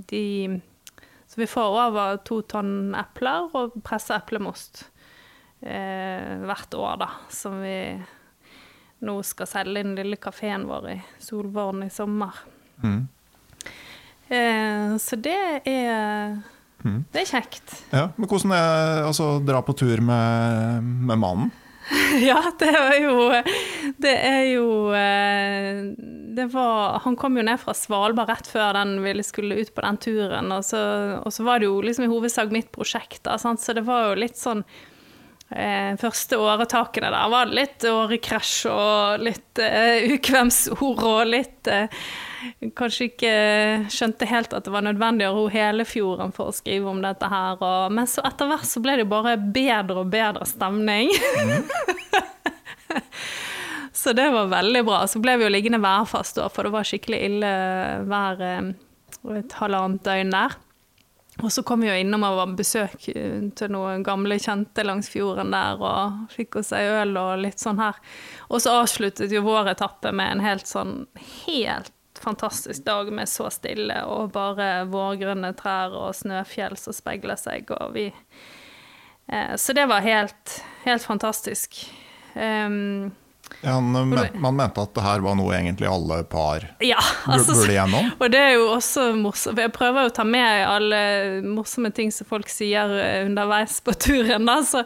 de 0.07 0.25
Så 1.27 1.41
vi 1.41 1.49
får 1.51 1.75
over 1.81 2.21
to 2.27 2.39
tonn 2.47 2.95
epler 2.95 3.51
og 3.55 3.75
presser 3.83 4.19
eplemost 4.19 4.85
eh, 5.63 6.39
hvert 6.47 6.75
år, 6.75 6.97
da. 7.03 7.09
Som 7.31 7.61
vi 7.63 7.75
nå 9.01 9.13
skal 9.25 9.47
selge 9.49 9.79
i 9.79 9.85
den 9.85 9.95
lille 9.97 10.19
kafeen 10.21 10.67
vår 10.69 10.89
i 10.91 10.97
Solvorn 11.23 11.85
i 11.85 11.89
sommer. 11.89 12.35
Mm. 12.83 13.07
Eh, 14.27 14.97
så 14.99 15.19
det 15.23 15.39
er 15.65 16.35
Mm. 16.81 17.03
Det 17.13 17.21
er 17.21 17.29
kjekt. 17.29 17.73
Ja, 17.93 18.07
men 18.17 18.25
hvordan 18.25 18.53
er 18.57 19.03
altså 19.05 19.35
dra 19.45 19.61
på 19.65 19.75
tur 19.77 20.01
med, 20.01 20.87
med 21.05 21.19
mannen? 21.21 21.51
Ja, 22.29 22.39
det 22.59 22.69
er 22.71 22.95
jo 23.03 23.15
Det 24.01 24.13
er 24.13 24.43
jo 24.51 24.67
eh, 24.95 25.81
Det 26.37 26.47
var 26.53 27.01
Han 27.05 27.17
kom 27.19 27.39
jo 27.39 27.45
ned 27.45 27.59
fra 27.61 27.75
Svalbard 27.77 28.31
rett 28.31 28.47
før 28.49 28.75
den 28.79 28.97
ville 29.03 29.25
skulle 29.27 29.59
ut 29.59 29.73
på 29.75 29.83
den 29.85 29.99
turen, 30.01 30.51
og 30.55 30.63
så, 30.65 30.81
og 31.19 31.33
så 31.33 31.45
var 31.47 31.59
det 31.59 31.69
jo 31.69 31.81
liksom 31.83 32.07
i 32.07 32.11
hovedsak 32.11 32.53
mitt 32.53 32.71
prosjekt, 32.73 33.23
da, 33.27 33.37
sant? 33.41 33.61
så 33.63 33.75
det 33.77 33.85
var 33.87 34.09
jo 34.09 34.21
litt 34.23 34.39
sånn 34.39 34.63
eh, 35.51 35.93
Første 36.01 36.39
åretakene 36.39 37.11
der 37.13 37.31
var 37.35 37.51
litt 37.51 37.87
årekrasj 37.87 38.57
og 38.71 39.25
litt 39.27 39.61
eh, 39.63 40.11
ukvemsord 40.15 41.03
og 41.03 41.23
litt 41.31 41.71
eh, 41.71 42.03
Kanskje 42.77 43.07
ikke 43.11 43.33
skjønte 43.93 44.27
helt 44.29 44.53
at 44.57 44.65
det 44.65 44.73
var 44.73 44.85
nødvendig 44.85 45.27
å 45.27 45.35
ro 45.35 45.43
hele 45.53 45.85
fjorden 45.87 46.33
for 46.35 46.49
å 46.49 46.55
skrive 46.55 46.89
om 46.89 47.01
dette 47.03 47.29
her. 47.29 47.59
Og, 47.59 47.93
men 47.93 48.09
så 48.09 48.23
etter 48.27 48.49
hvert 48.49 48.67
så 48.67 48.81
ble 48.83 48.97
det 49.01 49.07
bare 49.11 49.37
bedre 49.37 50.03
og 50.03 50.11
bedre 50.13 50.47
stemning. 50.49 51.11
Så 54.01 54.13
det 54.17 54.31
var 54.33 54.47
veldig 54.49 54.81
bra. 54.87 55.03
Så 55.07 55.19
ble 55.21 55.35
vi 55.37 55.45
jo 55.45 55.51
liggende 55.51 55.77
værfast 55.83 56.39
da, 56.39 56.47
for 56.49 56.65
det 56.65 56.73
var 56.73 56.87
skikkelig 56.87 57.19
ille 57.27 57.51
vær 58.09 58.39
eh, 58.41 58.71
et 59.37 59.55
halvannet 59.59 60.01
døgn 60.07 60.33
der. 60.33 60.55
Og 61.41 61.51
så 61.53 61.63
kom 61.63 61.81
vi 61.81 61.89
jo 61.89 61.95
innom 61.95 62.25
og 62.27 62.39
var 62.39 62.55
besøk 62.57 63.07
eh, 63.13 63.37
til 63.57 63.71
noen 63.73 64.03
gamle 64.05 64.39
kjente 64.41 64.85
langs 64.87 65.09
fjorden 65.11 65.53
der, 65.53 65.79
og 65.79 66.33
fikk 66.33 66.59
oss 66.61 66.73
ei 66.75 66.83
øl 67.01 67.15
og 67.19 67.43
litt 67.45 67.61
sånn 67.61 67.81
her. 67.81 67.97
Og 68.49 68.63
så 68.63 68.79
avsluttet 68.81 69.33
jo 69.33 69.45
vår 69.45 69.73
etappe 69.75 70.13
med 70.15 70.37
en 70.37 70.45
helt 70.45 70.69
sånn 70.69 71.05
helt 71.45 71.93
fantastisk 72.23 72.85
dag 72.85 73.11
med 73.13 73.29
så 73.29 73.49
stille 73.53 74.01
og 74.07 74.31
bare 74.35 74.85
vårgrønne 74.91 75.53
trær 75.59 75.95
og 75.97 76.15
snøfjell 76.17 76.77
som 76.79 76.95
speiler 76.95 77.39
seg, 77.39 77.71
og 77.77 77.95
vi 77.97 78.09
eh, 79.27 79.55
Så 79.57 79.73
det 79.77 79.87
var 79.91 80.05
helt, 80.05 80.61
helt 80.85 81.03
fantastisk. 81.03 81.83
Um, 82.35 83.11
Ja, 83.61 83.79
men, 83.83 84.13
man 84.41 84.55
mente 84.55 84.81
at 84.81 84.93
det 84.95 85.03
her 85.03 85.21
var 85.21 85.35
noe 85.37 85.51
egentlig 85.53 85.89
alle 85.89 86.21
par 86.29 86.63
Ja, 86.81 87.01
altså, 87.27 87.53
burde 87.59 87.73
gjennom. 87.75 88.07
og 88.17 88.31
det 88.31 88.39
er 88.39 88.53
jo 88.55 88.69
også 88.71 89.09
morsomt. 89.19 89.59
Jeg 89.59 89.73
prøver 89.75 90.07
å 90.07 90.13
ta 90.15 90.23
med 90.25 90.63
alle 90.65 91.01
morsomme 91.45 91.91
ting 91.93 92.13
som 92.15 92.29
folk 92.29 92.49
sier 92.49 92.95
eh, 92.95 93.25
underveis 93.27 93.81
på 93.83 93.93
turen. 94.07 94.47
Da. 94.47 94.61
Så, 94.65 94.85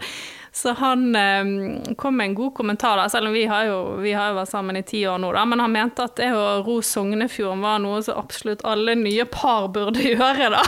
så 0.56 0.72
han 0.80 1.16
eh, 1.16 1.96
kom 1.96 2.18
med 2.18 2.26
en 2.26 2.36
god 2.36 2.54
kommentar, 2.56 2.98
da, 2.98 3.10
selv 3.10 3.28
om 3.28 3.34
vi 3.34 3.46
har, 3.46 3.66
jo, 3.68 3.80
vi 4.00 4.14
har 4.16 4.30
jo 4.32 4.38
vært 4.38 4.52
sammen 4.54 4.78
i 4.80 4.86
ti 4.88 5.02
år 5.04 5.20
nå. 5.20 5.34
Da. 5.36 5.42
Men 5.52 5.60
han 5.60 5.74
mente 5.74 6.06
at 6.08 6.16
det 6.16 6.30
å 6.32 6.62
ro 6.64 6.78
Sognefjorden 6.80 7.66
var 7.66 7.82
noe 7.84 8.00
som 8.06 8.22
absolutt 8.22 8.64
alle 8.64 8.96
nye 8.96 9.26
par 9.28 9.68
burde 9.76 10.06
gjøre, 10.14 10.54
da. 10.56 10.64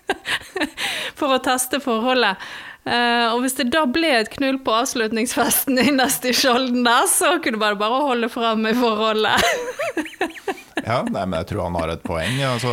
For 1.20 1.36
å 1.36 1.38
teste 1.44 1.78
forholdet. 1.84 2.42
Uh, 2.80 3.30
og 3.36 3.44
hvis 3.44 3.54
det 3.60 3.68
da 3.70 3.84
ble 3.86 4.10
et 4.22 4.32
knull 4.34 4.58
på 4.64 4.72
avslutningsfesten 4.72 5.78
innerst 5.84 6.26
i 6.26 6.32
Skjolden 6.34 6.82
der, 6.82 7.06
så 7.12 7.36
kunne 7.44 7.60
man 7.60 7.78
bare 7.78 8.00
holde 8.08 8.30
fram 8.32 8.66
i 8.66 8.74
forholdet. 8.74 9.38
Ja, 10.80 11.02
nei, 11.04 11.26
men 11.28 11.36
jeg 11.42 11.50
tror 11.50 11.66
han 11.66 11.76
har 11.76 11.90
et 11.92 12.02
poeng. 12.02 12.38
Altså, 12.40 12.70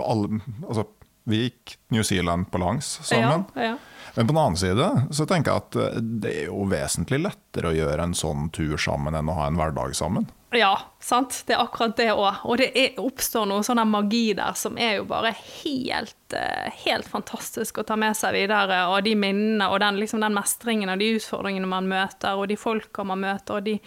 alle, 0.00 0.38
altså, 0.64 0.86
vi 1.28 1.42
gikk 1.44 1.74
New 1.92 2.02
Zealand 2.08 2.48
på 2.50 2.58
langs 2.58 2.88
sammen. 3.04 3.44
Ja, 3.52 3.74
ja. 3.74 3.99
Men 4.20 4.26
på 4.26 4.32
den 4.32 4.42
annen 4.42 4.56
side 4.56 5.06
så 5.10 5.24
tenker 5.26 5.50
jeg 5.50 5.62
at 5.62 5.76
eh, 5.80 6.00
det 6.20 6.30
er 6.42 6.50
jo 6.50 6.66
vesentlig 6.68 7.22
lettere 7.22 7.70
å 7.70 7.72
gjøre 7.72 8.04
en 8.04 8.12
sånn 8.12 8.50
tur 8.52 8.76
sammen 8.76 9.16
enn 9.16 9.30
å 9.32 9.36
ha 9.38 9.46
en 9.48 9.56
hverdag 9.56 9.94
sammen. 9.96 10.26
Ja, 10.52 10.74
sant. 11.00 11.38
Det 11.48 11.54
er 11.54 11.62
akkurat 11.62 11.94
det 11.96 12.10
òg. 12.12 12.42
Og 12.44 12.60
det 12.60 12.66
er, 12.76 12.98
oppstår 13.00 13.48
noe 13.48 13.64
sånn 13.64 13.80
magi 13.88 14.34
der 14.36 14.58
som 14.60 14.76
er 14.76 14.98
jo 14.98 15.06
bare 15.08 15.32
helt, 15.62 16.36
eh, 16.36 16.68
helt 16.82 17.08
fantastisk 17.08 17.80
å 17.80 17.86
ta 17.88 17.96
med 17.96 18.18
seg 18.18 18.36
videre. 18.36 18.82
Og 18.92 19.08
de 19.08 19.16
minnene 19.16 19.70
og 19.72 19.80
den, 19.80 20.02
liksom 20.04 20.20
den 20.20 20.36
mestringen 20.36 20.92
og 20.92 21.00
de 21.00 21.14
utfordringene 21.16 21.72
man 21.72 21.88
møter, 21.88 22.36
og 22.36 22.52
de 22.52 22.60
folka 22.60 23.08
man 23.08 23.24
møter, 23.24 23.56
og 23.56 23.70
de 23.70 23.78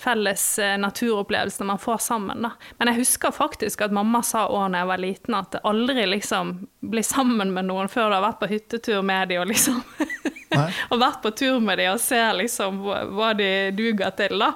felles 0.00 0.58
eh, 0.58 0.76
naturopplevelsene 0.80 1.66
man 1.66 1.78
får 1.78 1.98
sammen. 1.98 2.42
Da. 2.42 2.50
Men 2.78 2.90
jeg 2.90 3.02
husker 3.02 3.34
faktisk 3.36 3.84
at 3.84 3.94
mamma 3.94 4.22
sa 4.26 4.46
òg 4.48 4.70
da 4.72 4.82
jeg 4.82 4.90
var 4.90 5.02
liten, 5.04 5.36
at 5.36 5.52
det 5.54 5.62
aldri 5.68 6.06
liksom 6.08 6.54
bli 6.80 7.04
sammen 7.04 7.52
med 7.54 7.68
noen 7.68 7.90
før 7.92 8.08
du 8.08 8.18
har 8.18 8.26
vært 8.30 8.40
på 8.40 8.50
hyttetur 8.54 9.02
med 9.06 9.30
dem 9.30 9.42
og 9.42 9.50
liksom 9.52 9.82
og 10.90 10.98
vært 10.98 11.20
på 11.22 11.30
tur 11.38 11.60
med 11.62 11.78
dem 11.78 11.92
og 11.92 12.00
ser 12.02 12.32
liksom 12.38 12.80
hva 12.82 13.30
de 13.38 13.50
duger 13.76 14.10
til, 14.18 14.40
da. 14.40 14.50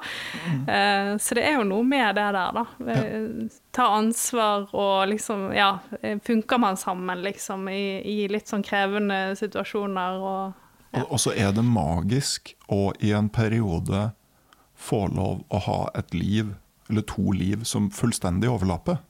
Eh, 0.48 1.12
så 1.20 1.38
det 1.38 1.44
er 1.46 1.59
jo 1.59 1.68
noe 1.68 1.87
med 1.87 2.16
det 2.18 2.26
der, 2.38 2.59
da. 2.61 2.66
Eh, 2.96 3.61
Ta 3.74 3.88
ansvar 3.90 4.68
og 4.70 5.09
liksom 5.11 5.48
Ja, 5.54 5.80
funker 6.22 6.61
man 6.62 6.76
sammen, 6.78 7.24
liksom, 7.26 7.66
i, 7.68 7.98
i 8.07 8.28
litt 8.30 8.46
sånn 8.46 8.62
krevende 8.62 9.35
situasjoner 9.38 10.20
og 10.22 10.61
ja. 10.94 11.02
og 11.09 11.18
så 11.20 11.33
er 11.35 11.50
det 11.54 11.64
magisk 11.66 12.54
og 12.70 13.02
i 13.02 13.11
en 13.16 13.28
periode 13.33 14.12
få 14.85 15.07
lov 15.14 15.42
å 15.49 15.64
ha 15.66 15.81
et 15.99 16.14
liv, 16.16 16.55
eller 16.90 17.05
to 17.09 17.33
liv, 17.33 17.64
som 17.68 17.90
fullstendig 17.94 18.51
overlapper. 18.53 19.01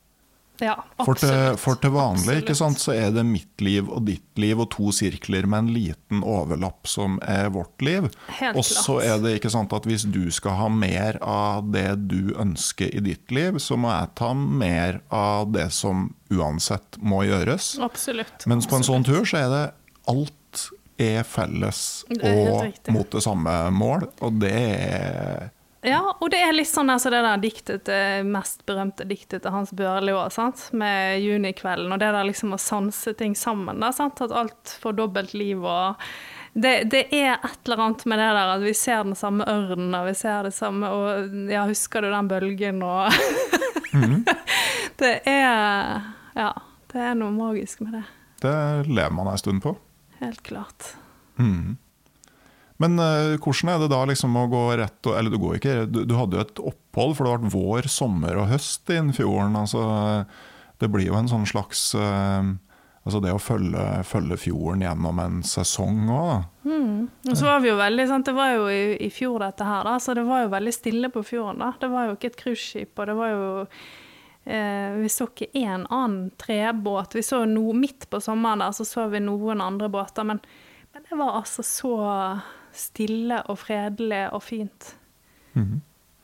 Ja, 0.63 0.77
For 1.03 1.19
til, 1.19 1.57
for 1.59 1.79
til 1.83 1.91
vanlig 1.97 2.37
ikke 2.45 2.55
sant, 2.55 2.79
så 2.79 2.93
er 2.95 3.09
det 3.15 3.25
mitt 3.27 3.63
liv 3.65 3.89
og 3.91 4.05
ditt 4.07 4.39
liv 4.39 4.61
og 4.63 4.69
to 4.71 4.93
sirkler 4.95 5.49
med 5.51 5.65
en 5.65 5.71
liten 5.75 6.21
overlapp 6.23 6.87
som 6.87 7.17
er 7.27 7.49
vårt 7.55 7.83
liv. 7.83 8.07
Helt 8.39 8.61
og 8.61 8.67
så 8.69 9.01
er 9.03 9.19
det 9.25 9.35
ikke 9.41 9.51
sant 9.51 9.75
at 9.75 9.89
hvis 9.89 10.07
du 10.15 10.23
skal 10.35 10.55
ha 10.61 10.69
mer 10.71 11.19
av 11.27 11.67
det 11.75 11.89
du 12.07 12.37
ønsker 12.39 12.95
i 12.95 13.03
ditt 13.03 13.35
liv, 13.35 13.59
så 13.59 13.79
må 13.81 13.91
jeg 13.91 14.13
ta 14.21 14.31
mer 14.39 15.01
av 15.11 15.51
det 15.57 15.67
som 15.75 16.13
uansett 16.31 17.01
må 17.03 17.25
gjøres. 17.27 17.75
Absolutt. 17.83 18.47
Mens 18.51 18.71
på 18.71 18.79
en 18.79 18.87
sånn 18.87 19.07
tur 19.07 19.27
så 19.27 19.43
er 19.43 19.51
det 19.51 19.65
alt 20.15 20.69
er 21.03 21.25
felles 21.27 22.05
Det 22.07 22.23
er 22.23 22.53
og 22.55 22.95
mot 22.95 23.11
det 23.11 23.25
samme 23.25 23.55
mål, 23.75 24.07
og 24.23 24.39
det 24.39 24.55
er 24.55 25.49
Ja, 25.85 26.01
og 26.17 26.31
det 26.33 26.39
er 26.41 26.55
litt 26.57 26.71
sånn 26.71 26.89
altså 26.89 27.11
det 27.13 27.21
der 27.27 27.41
diktet, 27.43 27.83
det 27.85 28.25
mest 28.25 28.63
berømte 28.65 29.05
diktet 29.05 29.43
til 29.45 29.53
Hans 29.53 29.75
Børli 29.77 30.15
òg, 30.17 30.33
med 30.73 31.21
junikvelden, 31.21 31.93
og 31.93 32.01
det 32.01 32.09
der 32.17 32.25
liksom 32.25 32.57
å 32.57 32.61
sanse 32.61 33.13
ting 33.19 33.37
sammen, 33.37 33.85
da, 33.85 33.93
sant, 33.93 34.23
at 34.25 34.33
alt 34.33 34.79
får 34.81 34.97
dobbelt 34.97 35.37
liv 35.37 35.61
og 35.61 36.01
det, 36.55 36.87
det 36.89 37.03
er 37.13 37.35
et 37.35 37.67
eller 37.67 37.83
annet 37.83 38.05
med 38.07 38.21
det 38.23 38.31
der 38.37 38.53
at 38.55 38.63
vi 38.63 38.73
ser 38.79 39.05
den 39.05 39.19
samme 39.19 39.45
ørnen, 39.51 39.93
og 39.99 40.09
vi 40.09 40.17
ser 40.17 40.47
det 40.47 40.55
samme, 40.57 40.89
og 40.89 41.53
ja, 41.53 41.67
husker 41.69 42.05
du 42.05 42.13
den 42.15 42.31
bølgen, 42.31 42.83
og 42.87 43.11
Det 45.01 45.15
er 45.27 46.01
Ja, 46.35 46.51
det 46.93 47.01
er 47.03 47.17
noe 47.19 47.35
magisk 47.35 47.83
med 47.85 47.99
det. 47.99 48.05
Det 48.43 48.57
lever 48.89 49.15
man 49.15 49.31
en 49.31 49.39
stund 49.39 49.63
på. 49.63 49.75
Helt 50.21 50.43
klart. 50.47 50.95
Mm. 51.37 51.77
Men 52.83 52.99
uh, 52.99 53.37
hvordan 53.39 53.71
er 53.71 53.85
det 53.85 53.93
da 53.93 54.01
liksom 54.11 54.35
å 54.35 54.49
gå 54.51 54.65
rett 54.81 55.07
og 55.07 55.15
Eller 55.15 55.31
du 55.31 55.39
går 55.39 55.61
ikke 55.61 55.75
Du, 55.87 56.01
du 56.11 56.17
hadde 56.19 56.41
jo 56.41 56.43
et 56.43 56.63
opphold, 56.73 57.13
for 57.15 57.23
det 57.23 57.31
har 57.31 57.39
vært 57.39 57.55
vår, 57.55 57.89
sommer 57.93 58.41
og 58.41 58.51
høst 58.51 58.91
i 58.91 58.99
fjorden. 59.15 59.55
Altså, 59.61 59.85
det 60.83 60.91
blir 60.91 61.07
jo 61.07 61.19
en 61.19 61.31
sånn 61.31 61.47
slags 61.47 61.93
uh, 61.95 62.55
Altså 63.05 63.21
det 63.21 63.35
å 63.37 63.41
følge, 63.43 63.83
følge 64.09 64.39
fjorden 64.47 64.81
gjennom 64.81 65.19
en 65.21 65.43
sesong 65.45 66.07
òg. 66.09 66.47
Og 67.29 67.37
så 67.37 67.51
var 67.51 67.61
vi 67.61 67.69
jo 67.69 67.77
veldig, 67.77 68.07
sant? 68.09 68.25
Det 68.25 68.33
var 68.33 68.55
jo 68.55 68.71
i, 68.73 68.95
i 69.05 69.11
fjor 69.13 69.45
dette 69.45 69.67
her, 69.69 69.85
da, 69.85 69.99
så 70.01 70.15
det 70.17 70.25
var 70.25 70.47
jo 70.47 70.55
veldig 70.55 70.73
stille 70.73 71.11
på 71.13 71.21
fjorden. 71.35 71.61
da. 71.61 71.75
Det 71.81 71.91
var 71.93 72.09
jo 72.09 72.15
ikke 72.17 72.31
et 72.33 72.39
cruiseskip, 72.41 72.95
og 72.97 73.11
det 73.11 73.17
var 73.19 73.35
jo 73.35 73.51
eh, 74.49 74.97
Vi 75.03 75.13
så 75.13 75.29
ikke 75.29 75.51
én 75.53 75.85
annen 75.85 76.33
trebåt. 76.41 77.19
Vi 77.19 77.27
så 77.29 77.43
no, 77.45 77.67
Midt 77.77 78.09
på 78.09 78.23
sommeren 78.25 78.65
der 78.65 78.73
så 78.73 78.89
så 78.89 79.05
vi 79.13 79.21
noen 79.21 79.61
andre 79.61 79.93
båter, 79.93 80.25
men, 80.25 80.41
men 80.97 81.05
det 81.05 81.21
var 81.21 81.43
altså 81.43 81.61
så 81.61 81.95
stille 82.75 83.41
og 83.51 83.59
fredelig 83.63 84.27
og 84.35 84.43
fint. 84.43 84.95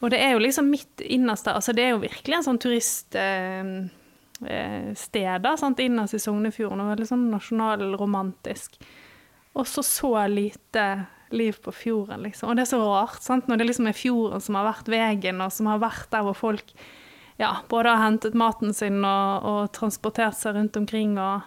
Og 0.01 0.11
det 0.11 0.21
er 0.25 0.33
jo 0.35 0.41
liksom 0.41 0.71
midt 0.73 1.03
innerste. 1.05 1.53
Altså 1.53 1.75
det 1.77 1.85
er 1.85 1.91
jo 1.95 2.03
virkelig 2.03 2.39
en 2.39 2.47
sånn 2.47 2.61
turiststed 2.61 3.91
eh, 4.49 4.93
sted, 4.97 5.43
da, 5.45 5.57
sant? 5.61 5.83
innerst 5.85 6.17
i 6.17 6.23
Sognefjorden. 6.23 6.81
og 6.81 6.95
Veldig 6.95 7.09
sånn 7.11 7.27
nasjonalromantisk. 7.31 8.81
Og 9.59 9.69
så 9.69 9.85
så 9.85 10.15
lite 10.31 10.87
liv 11.31 11.59
på 11.63 11.73
fjorden, 11.75 12.25
liksom. 12.25 12.51
Og 12.51 12.57
det 12.57 12.65
er 12.65 12.73
så 12.73 12.81
rart, 12.81 13.21
sant? 13.23 13.47
når 13.47 13.61
det 13.61 13.69
liksom 13.69 13.87
er 13.91 13.99
fjorden 13.99 14.43
som 14.43 14.57
har 14.59 14.67
vært 14.71 14.89
veien, 14.91 15.45
og 15.45 15.53
som 15.55 15.69
har 15.71 15.83
vært 15.83 16.09
der 16.11 16.25
hvor 16.27 16.39
folk 16.39 16.73
ja, 17.41 17.55
både 17.69 17.93
har 17.93 18.03
hentet 18.03 18.35
maten 18.37 18.75
sin 18.77 18.99
og, 19.05 19.47
og 19.49 19.71
transportert 19.77 20.37
seg 20.37 20.59
rundt 20.59 20.77
omkring. 20.77 21.17
Og, 21.21 21.47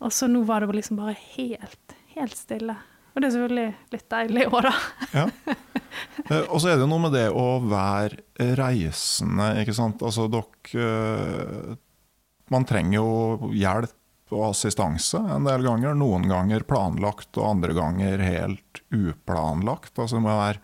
Og 0.00 0.12
så 0.12 0.26
nå 0.28 0.42
var 0.46 0.60
det 0.60 0.74
liksom 0.74 0.98
bare 0.98 1.14
helt, 1.36 1.94
helt 2.16 2.36
stille. 2.36 2.74
Og 3.14 3.22
det 3.22 3.28
er 3.28 3.34
selvfølgelig 3.36 3.94
litt 3.94 4.06
deilig 4.10 4.46
òg, 4.50 4.60
da. 4.66 4.74
Ja. 5.14 5.28
Eh, 6.26 6.46
og 6.48 6.58
så 6.58 6.72
er 6.72 6.74
det 6.74 6.82
jo 6.82 6.90
noe 6.90 7.04
med 7.04 7.12
det 7.14 7.28
å 7.30 7.60
være 7.70 8.48
reisende, 8.58 9.52
ikke 9.62 9.74
sant. 9.76 10.02
Altså 10.02 10.24
dere 10.32 10.86
eh, 10.88 11.76
Man 12.50 12.66
trenger 12.66 12.96
jo 12.98 13.50
hjelp 13.54 14.32
og 14.34 14.48
assistanse 14.48 15.20
en 15.20 15.46
del 15.46 15.62
ganger. 15.62 15.94
Noen 15.94 16.26
ganger 16.30 16.66
planlagt, 16.66 17.30
og 17.38 17.46
andre 17.52 17.76
ganger 17.76 18.24
helt 18.24 18.82
uplanlagt. 18.90 19.94
Altså 19.94 20.18
det 20.18 20.24
må 20.24 20.34
være 20.34 20.62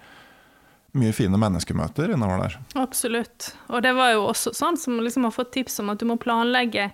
mye 0.99 1.15
fine 1.15 1.39
menneskemøter 1.39 2.17
innover 2.17 2.43
der. 2.43 2.59
Absolutt. 2.83 3.53
Og 3.71 3.85
det 3.87 3.95
var 3.95 4.15
jo 4.17 4.27
også 4.33 4.55
sånn 4.57 4.79
som 4.81 4.99
liksom 4.99 5.29
har 5.29 5.35
fått 5.35 5.55
tips 5.55 5.79
om 5.85 5.93
at 5.95 6.03
du 6.03 6.09
må 6.11 6.19
planlegge 6.19 6.91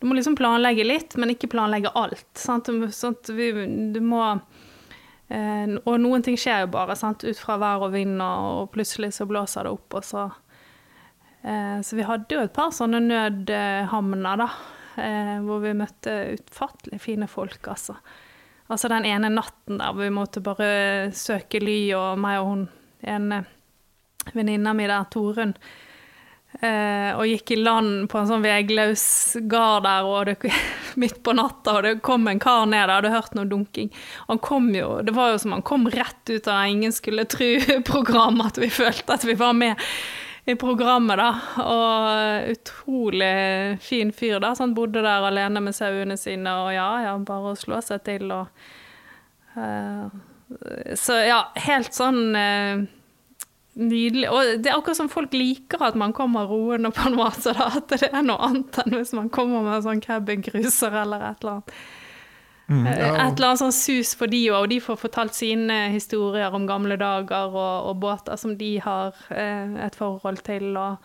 du 0.00 0.08
må 0.08 0.16
liksom 0.18 0.34
planlegge 0.36 0.84
litt, 0.84 1.14
men 1.16 1.32
ikke 1.32 1.48
planlegge 1.52 1.92
alt. 1.96 2.26
Sant? 2.36 2.68
Sånn 2.92 3.14
vi, 3.32 3.46
du 3.94 4.00
må 4.04 4.20
eh, 4.26 4.63
Og 5.84 5.96
noen 6.00 6.22
ting 6.22 6.36
skjer 6.38 6.64
jo 6.64 6.72
bare 6.74 6.96
sant? 6.98 7.24
ut 7.24 7.38
fra 7.40 7.56
vær 7.60 7.86
og 7.86 7.94
vind, 7.94 8.18
og, 8.22 8.68
plutselig 8.74 9.14
så 9.16 9.26
blåser 9.28 9.66
det 9.66 9.72
opp, 9.74 9.96
og 9.98 10.04
så 10.06 10.24
eh, 11.42 11.80
Så 11.82 11.98
vi 11.98 12.06
hadde 12.06 12.36
jo 12.36 12.44
et 12.44 12.54
par 12.54 12.74
sånne 12.76 13.00
nødhamner, 13.06 14.44
da. 14.44 14.48
Eh, 14.94 15.38
hvor 15.42 15.64
vi 15.64 15.72
møtte 15.74 16.12
utfattelig 16.36 17.00
fine 17.02 17.26
folk, 17.30 17.66
altså. 17.72 17.96
Altså 18.70 18.88
den 18.88 19.04
ene 19.08 19.28
natten 19.32 19.80
der 19.80 19.92
hvor 19.92 20.06
vi 20.06 20.14
måtte 20.14 20.44
bare 20.44 21.10
søke 21.12 21.60
ly, 21.60 21.78
og 21.98 22.20
meg 22.22 22.40
og 22.40 22.52
hun 22.52 22.68
en 23.04 23.44
venninna 24.32 24.72
mi 24.72 24.86
der, 24.88 25.04
Torunn, 25.12 25.52
eh, 25.52 25.93
og 27.14 27.26
gikk 27.28 27.54
i 27.54 27.58
land 27.60 28.08
på 28.10 28.18
en 28.20 28.28
sånn 28.28 28.44
vegløs 28.44 29.04
gard 29.50 29.84
der, 29.86 30.08
og 30.08 30.30
det, 30.30 30.52
midt 31.00 31.22
på 31.26 31.34
natta, 31.36 31.76
og 31.78 31.86
det 31.86 31.94
kom 32.06 32.28
en 32.30 32.42
kar 32.42 32.66
ned 32.70 32.86
der, 32.86 32.96
hadde 32.98 33.14
hørt 33.14 33.38
noe 33.38 33.48
dunking. 33.50 33.90
Han 34.28 34.40
kom 34.42 34.70
jo, 34.74 35.00
Det 35.04 35.14
var 35.16 35.32
jo 35.34 35.40
som 35.42 35.56
han 35.56 35.64
kom 35.66 35.88
rett 35.90 36.30
ut 36.30 36.48
av 36.48 36.66
Ingen 36.70 36.94
skulle 36.94 37.26
tru-program, 37.34 38.40
at 38.46 38.60
vi 38.60 38.70
følte 38.72 39.18
at 39.18 39.26
vi 39.28 39.36
var 39.38 39.56
med 39.58 39.80
i 40.44 40.54
programmet, 40.60 41.16
da. 41.20 41.30
Og 41.64 42.50
utrolig 42.52 43.78
fin 43.80 44.12
fyr, 44.12 44.38
da. 44.42 44.52
Så 44.54 44.66
han 44.66 44.74
bodde 44.76 45.04
der 45.04 45.24
alene 45.24 45.62
med 45.64 45.76
sauene 45.76 46.18
sine, 46.20 46.52
og 46.64 46.74
ja, 46.74 46.88
ja, 47.06 47.14
bare 47.24 47.54
å 47.54 47.58
slå 47.58 47.80
seg 47.84 48.04
til 48.04 48.28
og 48.34 48.66
uh, 49.56 50.12
Så 51.00 51.16
ja, 51.24 51.40
helt 51.64 51.96
sånn 51.96 52.36
uh, 52.36 52.84
nydelig. 53.74 54.28
Og 54.30 54.62
det 54.62 54.70
er 54.70 54.76
akkurat 54.76 54.98
som 54.98 55.10
folk 55.12 55.34
liker 55.34 55.82
at 55.84 55.98
man 55.98 56.14
kommer 56.16 56.48
roende 56.50 56.92
på 56.94 57.08
en 57.08 57.18
måte, 57.18 57.54
da. 57.56 57.70
At 57.80 57.90
det 57.92 58.10
er 58.10 58.24
noe 58.24 58.40
annet 58.48 58.80
enn 58.84 58.96
hvis 58.98 59.14
man 59.16 59.30
kommer 59.34 59.64
med 59.66 59.84
sånn 59.86 60.02
cabincruiser 60.04 60.94
eller 61.04 61.28
et 61.30 61.44
eller 61.44 61.58
annet. 61.58 61.76
Mm, 62.66 62.86
ja. 62.88 63.10
Et 63.26 63.36
eller 63.36 63.50
annet 63.50 63.60
sånn 63.60 63.76
sus 63.76 64.14
for 64.16 64.30
de 64.32 64.40
òg, 64.48 64.62
og 64.62 64.70
de 64.72 64.80
får 64.80 64.96
fortalt 65.02 65.36
sine 65.36 65.90
historier 65.92 66.54
om 66.56 66.64
gamle 66.68 66.96
dager 67.00 67.52
og, 67.52 67.90
og 67.90 68.00
båter 68.00 68.40
som 68.40 68.54
de 68.60 68.78
har 68.80 69.12
eh, 69.34 69.76
et 69.84 69.98
forhold 69.98 70.40
til. 70.46 70.70
og 70.72 71.04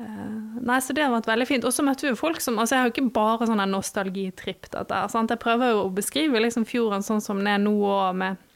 eh, 0.00 0.62
Nei, 0.64 0.80
så 0.80 0.96
Det 0.96 1.04
har 1.04 1.12
vært 1.12 1.28
veldig 1.28 1.48
fint. 1.50 1.68
Og 1.68 1.76
så 1.76 1.84
møtte 1.84 2.06
vi 2.06 2.14
jo 2.14 2.20
folk 2.20 2.40
som 2.40 2.56
altså 2.56 2.76
Jeg 2.76 2.80
har 2.80 2.88
jo 2.88 2.96
ikke 2.96 3.16
bare 3.20 3.50
sånn 3.50 3.64
nostalgitripp. 3.68 4.70
Jeg 4.72 5.42
prøver 5.44 5.74
jo 5.74 5.84
å 5.84 5.92
beskrive 5.92 6.40
liksom 6.40 6.64
fjorden 6.68 7.04
sånn 7.04 7.24
som 7.24 7.42
den 7.42 7.52
er 7.52 7.60
nå 7.60 7.76
òg, 7.84 8.16
med 8.16 8.47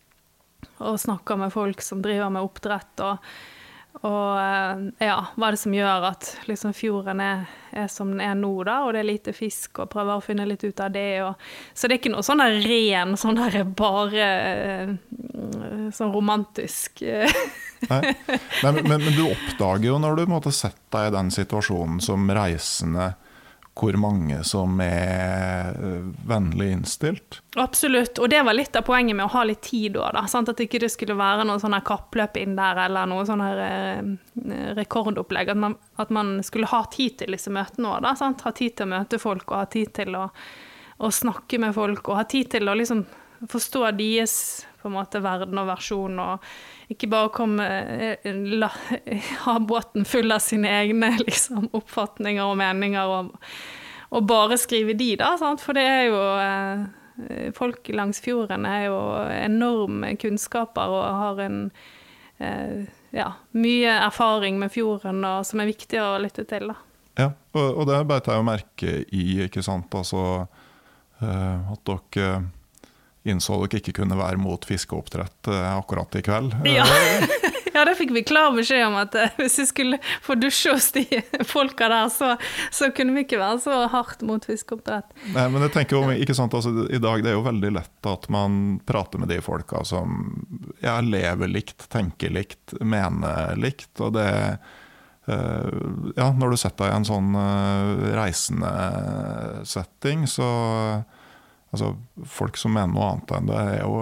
og 0.82 1.00
snakker 1.00 1.38
med 1.40 1.52
folk 1.54 1.82
som 1.84 2.02
driver 2.04 2.30
med 2.32 2.46
oppdrett. 2.46 3.04
og 3.06 3.32
og 4.00 4.38
eh, 4.40 5.06
ja, 5.06 5.18
hva 5.36 5.48
er 5.50 5.54
det 5.54 5.60
som 5.60 5.74
gjør 5.76 6.06
at 6.08 6.28
liksom, 6.48 6.72
fjorden 6.74 7.20
er, 7.22 7.42
er, 7.70 7.90
som 7.92 8.08
den 8.14 8.22
er 8.24 8.32
nå, 8.38 8.50
da, 8.64 8.78
og 8.86 8.94
det 8.96 9.02
er 9.02 9.08
lite 9.10 9.34
fisk, 9.36 9.82
og 9.84 9.90
prøver 9.92 10.16
å 10.16 10.24
finne 10.24 10.46
litt 10.48 10.64
ut 10.64 10.80
av 10.80 10.94
det. 10.94 11.20
Og, 11.26 11.44
så 11.76 11.86
det 11.86 11.98
er 11.98 12.00
ikke 12.00 12.14
noe 12.14 12.24
sånn 12.26 12.40
der 12.40 12.56
ren, 12.64 13.12
sånn 13.20 13.38
der 13.38 13.58
bare 13.68 14.30
eh, 14.32 14.94
sånn 15.92 16.14
romantisk 16.14 17.04
eh. 17.04 17.28
Nei, 17.90 18.00
men, 18.64 18.80
men, 18.86 18.96
men, 18.96 19.12
du 19.12 19.26
oppdager 19.26 19.90
jo 19.90 20.00
når 20.00 20.22
du 20.22 20.24
måtte 20.30 20.54
sette 20.54 20.80
deg 20.94 21.10
i 21.10 21.16
den 21.18 21.32
situasjonen 21.34 22.00
som 22.02 22.30
reisende 22.30 23.12
hvor 23.74 23.96
mange 23.96 24.42
som 24.44 24.80
er 24.84 25.72
eh, 25.72 26.08
vennlig 26.28 26.68
innstilt. 26.74 27.40
Absolutt, 27.56 28.18
og 28.20 28.28
det 28.32 28.42
var 28.44 28.56
litt 28.56 28.76
av 28.76 28.84
poenget 28.84 29.16
med 29.16 29.24
å 29.26 29.32
ha 29.32 29.44
litt 29.48 29.62
tid 29.64 29.94
da. 29.96 30.10
da 30.12 30.26
sant? 30.28 30.50
At 30.52 30.60
ikke 30.60 30.82
det 30.82 30.90
skulle 30.92 31.16
være 31.16 31.46
noe 31.48 31.60
sånn 31.62 31.78
kappløp 31.84 32.36
inn 32.40 32.56
der, 32.58 32.82
eller 32.84 33.08
noe 33.08 33.24
sånn 33.28 33.44
eh, 33.48 34.02
rekordopplegg. 34.76 35.54
At 35.54 35.62
man, 35.64 35.78
at 36.02 36.12
man, 36.12 36.34
skulle 36.44 36.68
ha 36.68 36.84
tid 36.92 37.16
til 37.22 37.32
disse 37.36 37.52
møtene 37.52 37.96
òg. 37.96 38.10
Ha 38.12 38.52
tid 38.52 38.76
til 38.76 38.88
å 38.88 38.92
møte 38.92 39.22
folk, 39.22 39.48
og 39.48 39.62
ha 39.62 39.70
tid 39.72 39.94
til 39.96 40.20
å, 40.20 40.28
å 41.00 41.12
snakke 41.12 41.62
med 41.62 41.72
folk, 41.76 42.04
og 42.08 42.20
ha 42.20 42.28
tid 42.28 42.52
til 42.52 42.68
å 42.68 42.76
liksom 42.76 43.06
forstå 43.48 43.88
deres 43.98 44.34
på 44.82 44.90
en 44.90 44.96
måte 44.96 45.22
verden 45.22 45.58
og 45.60 45.68
versjon, 45.70 46.18
og 46.18 46.92
ikke 46.92 47.08
bare 47.12 47.30
komme 47.34 47.66
eh, 47.66 48.32
la, 48.58 48.70
ha 49.44 49.58
båten 49.62 50.06
full 50.08 50.34
av 50.34 50.42
sine 50.44 50.70
egne 50.82 51.14
liksom, 51.26 51.70
oppfatninger 51.72 52.42
og 52.44 52.58
meninger, 52.60 53.12
og, 53.18 53.52
og, 54.10 54.26
bare 54.28 54.58
skrive 54.60 54.96
de, 54.98 55.14
da. 55.20 55.34
Sant? 55.40 55.62
For 55.64 55.78
det 55.78 55.86
er 55.86 56.04
jo 56.10 56.26
eh, 56.40 56.90
Folk 57.54 57.90
langs 57.92 58.22
fjorden 58.24 58.64
er 58.66 58.86
jo 58.86 58.96
enorme 59.36 60.14
kunnskaper 60.18 60.94
og 60.96 61.02
har 61.20 61.42
en 61.44 61.58
eh, 62.40 62.88
ja, 63.12 63.26
mye 63.52 63.98
erfaring 64.08 64.56
med 64.58 64.72
fjorden 64.72 65.20
og, 65.28 65.44
som 65.46 65.60
er 65.60 65.68
viktig 65.68 66.00
å 66.00 66.16
lytte 66.24 66.46
til. 66.48 66.72
da. 66.72 66.78
Ja, 67.20 67.28
og, 67.52 67.66
og 67.68 67.86
det 67.90 68.00
beit 68.08 68.30
jeg 68.32 68.40
jo 68.40 68.48
merke 68.48 68.94
i, 69.12 69.26
ikke 69.44 69.62
sant. 69.62 69.92
Altså 69.92 70.48
at 71.22 71.84
dere 71.86 72.30
innså 73.22 73.60
dere 73.62 73.78
ikke 73.78 73.94
kunne 74.00 74.18
være 74.18 74.40
mot 74.40 74.64
fiskeoppdrett 74.66 75.50
eh, 75.50 75.68
akkurat 75.76 76.14
i 76.18 76.22
kveld. 76.26 76.56
Ja. 76.66 76.86
ja, 77.74 77.84
da 77.86 77.94
fikk 77.98 78.10
vi 78.16 78.24
klar 78.26 78.50
beskjed 78.56 78.82
om 78.88 78.98
at 78.98 79.14
eh, 79.18 79.34
hvis 79.38 79.60
vi 79.62 79.66
skulle 79.68 80.00
få 80.24 80.36
dusje 80.40 80.74
hos 80.74 80.90
de 80.96 81.04
folka 81.52 81.88
der, 81.92 82.10
så, 82.12 82.34
så, 82.74 82.90
kunne 82.94 83.14
vi 83.16 83.26
ikke 83.26 83.40
være 83.42 83.62
så 83.62 83.78
hardt 83.92 84.26
mot 84.26 84.44
fiskeoppdrett. 84.48 85.14
Nei, 85.36 85.46
men 85.54 85.66
jeg 85.68 85.74
tenker 85.78 86.00
om, 86.00 86.12
ikke 86.16 86.36
sant, 86.38 86.54
altså, 86.58 86.88
I 86.90 87.02
dag 87.02 87.22
det 87.22 87.32
er 87.32 87.38
jo 87.38 87.46
veldig 87.46 87.72
lett 87.78 88.10
at 88.10 88.28
man 88.32 88.60
prater 88.88 89.22
med 89.22 89.30
de 89.30 89.38
folka 89.44 89.84
som 89.86 90.42
ja, 90.82 90.98
lever 91.00 91.50
likt, 91.50 91.86
tenker 91.92 92.34
likt, 92.34 92.74
mener 92.80 93.54
likt. 93.60 93.94
og 94.02 94.16
det 94.18 94.30
ja, 95.22 96.24
når 96.34 96.50
du 96.50 96.56
setter 96.58 96.88
deg 96.88 96.90
i 96.90 96.96
en 96.98 97.04
sånn 97.06 97.28
reisende 98.18 98.72
setting, 99.70 100.24
så 100.26 100.48
Altså, 101.72 101.94
Folk 102.28 102.58
som 102.60 102.74
mener 102.76 102.92
noe 102.92 103.06
annet 103.14 103.30
enn 103.32 103.46
det, 103.48 103.60
er 103.60 103.78
jo, 103.80 103.92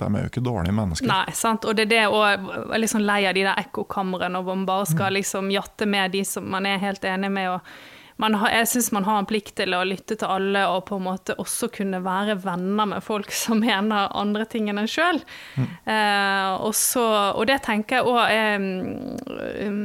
de 0.00 0.06
er 0.08 0.22
jo 0.24 0.30
ikke 0.30 0.44
dårlige 0.44 0.74
mennesker. 0.74 1.08
Nei, 1.10 1.34
sant. 1.36 1.66
Og 1.68 1.76
det 1.76 1.84
er 1.84 1.90
det 1.90 2.04
å 2.08 2.22
være 2.22 2.80
liksom 2.80 3.04
lei 3.04 3.20
av 3.28 3.36
de 3.36 3.44
der 3.44 3.60
ekkokamrene, 3.60 4.40
hvor 4.40 4.56
man 4.56 4.68
bare 4.68 4.86
skal 4.88 5.12
mm. 5.12 5.16
liksom 5.18 5.50
jatte 5.52 5.88
med 5.90 6.16
de 6.16 6.24
som 6.24 6.48
man 6.48 6.66
er 6.66 6.80
helt 6.80 7.04
enig 7.04 7.30
med. 7.34 7.50
og 7.52 7.93
har, 8.22 8.50
jeg 8.54 8.68
syns 8.70 8.92
man 8.94 9.06
har 9.08 9.18
en 9.18 9.26
plikt 9.26 9.56
til 9.58 9.74
å 9.74 9.82
lytte 9.86 10.14
til 10.14 10.30
alle 10.30 10.62
og 10.70 10.84
på 10.86 10.98
en 11.00 11.06
måte 11.08 11.34
også 11.40 11.68
kunne 11.74 11.98
være 12.04 12.36
venner 12.44 12.86
med 12.86 13.02
folk 13.02 13.32
som 13.44 13.62
mener 13.64 14.12
andre 14.14 14.46
ting 14.46 14.68
enn 14.70 14.78
en 14.78 14.90
sjøl. 14.90 15.18
Mm. 15.58 15.66
Eh, 15.90 16.52
og, 16.54 16.74
og, 17.02 17.42
det 17.50 17.58
tenker 17.66 17.98
jeg 17.98 18.06
òg 18.06 18.20
er 18.30 19.66
um, 19.66 19.80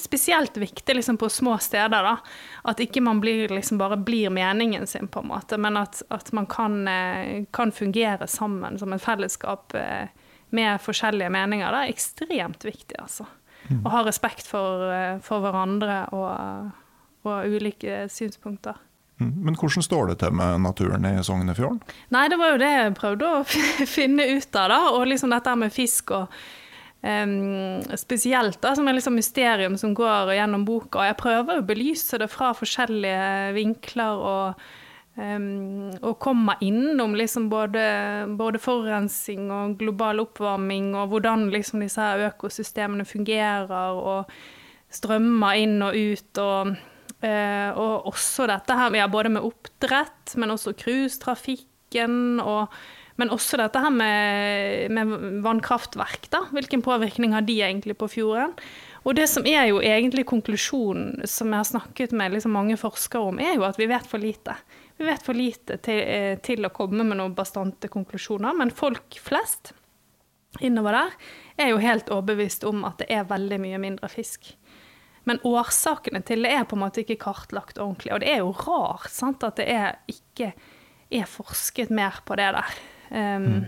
spesielt 0.00 0.56
viktig 0.56 0.96
liksom, 0.96 1.20
på 1.20 1.28
små 1.28 1.58
steder. 1.60 2.08
da, 2.08 2.16
At 2.64 2.80
ikke 2.80 3.04
man 3.04 3.20
blir, 3.20 3.52
liksom, 3.52 3.78
bare 3.78 4.00
blir 4.00 4.32
meningen 4.32 4.86
sin, 4.86 5.08
på 5.08 5.20
en 5.20 5.30
måte, 5.30 5.60
men 5.60 5.76
at, 5.76 6.02
at 6.08 6.32
man 6.32 6.48
kan, 6.48 6.88
eh, 6.88 7.44
kan, 7.52 7.72
fungere 7.72 8.26
sammen 8.26 8.78
som 8.80 8.92
et 8.92 9.04
fellesskap 9.04 9.74
eh, 9.74 10.08
med 10.50 10.80
forskjellige 10.82 11.30
meninger. 11.30 11.68
Det 11.70 11.84
er 11.84 11.92
ekstremt 11.92 12.64
viktig, 12.64 12.96
altså. 12.98 13.28
Mm. 13.68 13.84
Å 13.84 13.92
ha 13.92 14.04
respekt 14.06 14.48
for, 14.48 14.88
eh, 14.90 15.18
for 15.22 15.44
hverandre 15.44 16.02
og 16.16 16.70
og 17.28 17.52
ulike 17.56 18.06
synspunkter. 18.12 18.78
Mm. 19.20 19.34
Men 19.44 19.58
hvordan 19.60 19.84
står 19.84 20.10
det 20.10 20.18
til 20.22 20.32
med 20.32 20.62
naturen 20.64 21.04
i 21.04 21.20
Sognefjorden? 21.24 21.82
Nei, 22.14 22.28
Det 22.28 22.38
var 22.40 22.54
jo 22.54 22.62
det 22.62 22.72
jeg 22.72 22.96
prøvde 22.96 23.28
å 23.28 23.44
finne 23.98 24.26
ut 24.36 24.56
av. 24.56 24.68
da, 24.72 24.80
Og 24.96 25.06
liksom 25.06 25.30
dette 25.34 25.56
med 25.60 25.72
fisk 25.72 26.14
og 26.16 26.36
um, 27.04 27.82
spesielt, 28.00 28.60
da, 28.62 28.74
som 28.74 28.88
er 28.88 28.96
liksom 28.96 29.18
mysterium 29.20 29.76
som 29.76 29.94
går 29.94 30.32
gjennom 30.38 30.64
boka. 30.64 31.02
og 31.02 31.10
Jeg 31.10 31.20
prøver 31.20 31.60
å 31.60 31.66
belyse 31.66 32.20
det 32.20 32.30
fra 32.32 32.54
forskjellige 32.56 33.56
vinkler. 33.58 34.28
og 34.36 34.70
Um, 35.20 35.90
og 36.06 36.20
komme 36.22 36.54
innom 36.64 37.16
liksom 37.18 37.48
både, 37.50 37.82
både, 38.38 38.60
forurensning 38.62 39.50
og 39.52 39.74
global 39.76 40.22
oppvarming, 40.22 40.94
og 40.96 41.10
hvordan 41.10 41.48
liksom 41.52 41.82
disse 41.82 42.06
økosystemene 42.28 43.04
fungerer, 43.04 43.90
og 43.90 44.30
strømmer 44.88 45.58
inn 45.60 45.82
og 45.82 45.98
ut. 45.98 46.38
og 46.38 46.72
Eh, 47.20 47.70
og 47.76 48.08
også 48.08 48.46
dette 48.48 48.76
her 48.76 48.96
ja, 48.96 49.08
både 49.12 49.32
med 49.36 49.44
oppdrett, 49.44 50.36
men 50.40 50.54
også 50.54 50.74
cruisetrafikken. 50.78 52.40
Men 53.20 53.32
også 53.34 53.58
dette 53.60 53.80
her 53.82 53.92
med, 53.92 54.94
med 54.96 55.42
vannkraftverk. 55.44 56.30
da. 56.32 56.46
Hvilken 56.56 56.82
påvirkning 56.82 57.34
har 57.36 57.44
de 57.44 57.58
egentlig 57.60 57.98
på 58.00 58.08
fjorden? 58.08 58.54
Og 59.04 59.16
det 59.16 59.26
som 59.32 59.46
er 59.48 59.66
jo 59.70 59.80
egentlig 59.80 60.26
konklusjonen 60.28 61.24
som 61.28 61.52
jeg 61.52 61.62
har 61.62 61.68
snakket 61.68 62.12
med 62.16 62.34
liksom 62.34 62.52
mange 62.52 62.76
forskere 62.80 63.32
om, 63.32 63.40
er 63.40 63.54
jo 63.56 63.64
at 63.68 63.78
vi 63.80 63.88
vet 63.88 64.06
for 64.08 64.20
lite. 64.20 64.56
vi 65.00 65.06
vet 65.08 65.22
for 65.24 65.32
lite 65.32 65.78
til, 65.80 66.00
eh, 66.04 66.38
til 66.44 66.64
å 66.64 66.72
komme 66.72 67.04
med 67.04 67.16
noen 67.16 67.34
bastante 67.34 67.88
konklusjoner. 67.88 68.52
Men 68.56 68.70
folk 68.70 69.16
flest 69.20 69.72
innover 70.60 70.92
der 70.92 71.10
er 71.64 71.70
jo 71.70 71.78
helt 71.78 72.10
overbevist 72.10 72.64
om 72.64 72.84
at 72.84 72.98
det 72.98 73.06
er 73.08 73.24
veldig 73.24 73.60
mye 73.60 73.78
mindre 73.78 74.08
fisk. 74.08 74.56
Men 75.28 75.40
årsakene 75.46 76.22
til 76.26 76.46
det 76.46 76.52
er 76.56 76.64
på 76.68 76.78
en 76.78 76.84
måte 76.84 77.02
ikke 77.02 77.18
kartlagt 77.20 77.80
ordentlig. 77.80 78.14
Og 78.14 78.22
det 78.22 78.30
er 78.32 78.40
jo 78.40 78.54
rart 78.56 79.10
sant, 79.12 79.44
at 79.46 79.60
det 79.60 79.68
er 79.72 80.00
ikke 80.10 80.52
er 81.10 81.28
forsket 81.28 81.90
mer 81.92 82.22
på 82.24 82.38
det 82.38 82.48
der. 82.56 82.80
Um, 83.10 83.46
mm. 83.46 83.62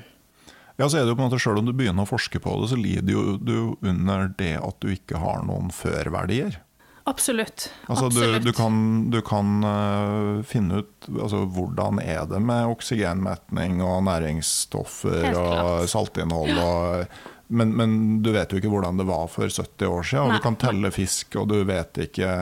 Ja, 0.78 0.88
så 0.88 0.98
er 0.98 1.04
det 1.04 1.12
jo 1.12 1.16
på 1.18 1.24
en 1.24 1.28
måte 1.28 1.40
Selv 1.42 1.60
om 1.60 1.66
du 1.66 1.74
begynner 1.76 2.06
å 2.06 2.08
forske 2.08 2.40
på 2.42 2.54
det, 2.62 2.68
så 2.72 2.78
lider 2.78 3.12
jo 3.12 3.36
du 3.36 3.56
under 3.84 4.30
det 4.38 4.54
at 4.62 4.78
du 4.82 4.92
ikke 4.94 5.20
har 5.22 5.42
noen 5.46 5.72
førverdier. 5.74 6.60
Absolutt. 7.04 7.66
Altså, 7.90 8.06
Absolutt. 8.06 8.44
Du, 8.44 8.50
du, 8.50 8.54
kan, 8.54 8.76
du 9.10 9.18
kan 9.26 9.66
uh, 9.66 10.42
finne 10.46 10.82
ut 10.82 11.08
altså, 11.10 11.42
hvordan 11.50 11.98
er 11.98 12.28
det 12.30 12.38
med 12.46 12.70
oksygenmetning 12.70 13.82
og 13.82 14.04
næringsstoffer 14.06 15.28
og 15.34 15.88
saltinnhold. 15.90 16.54
Og, 16.62 17.18
men, 17.52 17.76
men, 17.76 17.94
du 18.22 18.32
vet 18.34 18.52
jo 18.52 18.60
ikke 18.60 18.72
hvordan 18.72 19.00
det 19.00 19.06
var 19.08 19.28
for 19.30 19.48
70 19.48 19.86
år 19.86 20.02
siden. 20.08 20.24
Og 20.24 20.36
du 20.36 20.44
kan 20.44 20.58
telle 20.60 20.90
fisk, 20.94 21.36
og 21.40 21.50
du 21.52 21.58
vet 21.68 22.04
ikke 22.06 22.32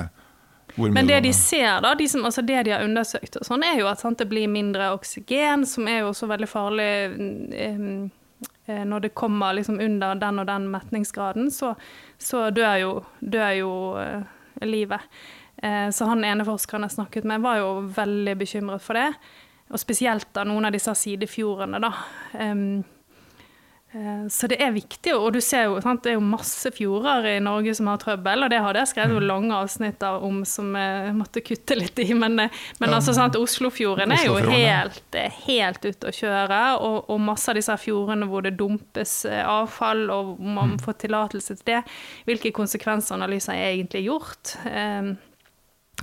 hvor 0.77 0.87
mye 0.89 0.95
Men 0.95 1.11
det 1.11 1.21
de 1.27 1.33
ser, 1.35 1.81
da, 1.83 1.95
de 1.99 2.07
som, 2.09 2.25
altså 2.25 2.45
det 2.47 2.63
de 2.69 2.75
har 2.75 2.85
undersøkt, 2.87 3.41
og 3.41 3.47
sånn, 3.47 3.65
er 3.67 3.81
jo 3.81 3.89
at 3.91 4.03
sant, 4.03 4.21
det 4.21 4.29
blir 4.31 4.51
mindre 4.51 4.93
oksygen, 4.95 5.67
som 5.67 5.89
er 5.91 6.05
jo 6.05 6.13
også 6.13 6.31
veldig 6.31 6.49
farlig 6.51 6.91
eh, 7.59 8.85
når 8.87 9.07
det 9.07 9.15
kommer 9.19 9.57
liksom 9.59 9.81
under 9.83 10.15
den 10.15 10.39
og 10.39 10.47
den 10.47 10.69
metningsgraden, 10.71 11.51
så, 11.51 11.75
så 12.19 12.49
dør 12.55 12.77
jo, 12.85 12.95
dør 13.21 13.53
jo 13.59 13.75
eh, 13.99 14.23
livet. 14.63 15.11
Eh, 15.63 15.91
så 15.91 16.09
han 16.09 16.25
ene 16.25 16.47
forskeren 16.47 16.87
jeg 16.87 16.97
snakket 16.97 17.27
med, 17.29 17.43
var 17.45 17.61
jo 17.61 17.73
veldig 17.97 18.37
bekymret 18.41 18.85
for 18.85 18.99
det. 18.99 19.11
Og 19.71 19.79
spesielt 19.79 20.31
da 20.35 20.47
noen 20.47 20.67
av 20.67 20.75
disse 20.75 20.95
sidefjordene, 21.03 21.83
da. 21.83 21.93
Eh, 22.39 22.65
så 24.31 24.47
det 24.47 24.61
er 24.63 24.71
viktig, 24.71 25.17
og 25.19 25.33
du 25.35 25.41
ser 25.43 25.65
jo, 25.67 25.79
sant, 25.83 26.05
det 26.05 26.13
er 26.13 26.15
jo 26.15 26.23
masse 26.23 26.71
fjorder 26.71 27.25
i 27.27 27.35
Norge 27.43 27.73
som 27.75 27.89
har 27.91 27.99
trøbbel, 27.99 28.45
og 28.47 28.53
det 28.53 28.61
hadde 28.63 28.85
jeg 28.85 28.91
skrevet 28.93 29.19
mm. 29.19 29.27
lange 29.27 29.57
avsnitt 29.57 30.05
om 30.07 30.45
som 30.47 30.69
jeg 30.79 31.15
måtte 31.19 31.43
kutte 31.43 31.75
litt 31.75 31.99
i. 31.99 32.07
Men, 32.15 32.39
men 32.39 32.87
ja. 32.87 32.93
altså, 33.01 33.17
sant, 33.17 33.39
Oslofjorden 33.41 34.15
er 34.15 34.29
jo 34.29 34.37
helt, 34.47 35.19
helt 35.49 35.89
ute 35.89 36.13
å 36.13 36.15
kjøre, 36.15 36.61
og, 36.79 37.11
og, 37.11 37.19
masse 37.31 37.51
av 37.51 37.59
disse 37.59 37.75
fjordene 37.83 38.31
hvor 38.31 38.47
det 38.47 38.55
dumpes 38.61 39.25
avfall, 39.27 40.07
og 40.15 40.37
man 40.39 40.77
mm. 40.77 40.79
får 40.87 41.01
tillatelse 41.07 41.59
til 41.59 41.67
det. 41.73 41.83
Hvilke 42.31 42.55
konsekvensanalyser 42.55 43.59
er 43.59 43.73
egentlig 43.73 44.07
gjort? 44.07 44.55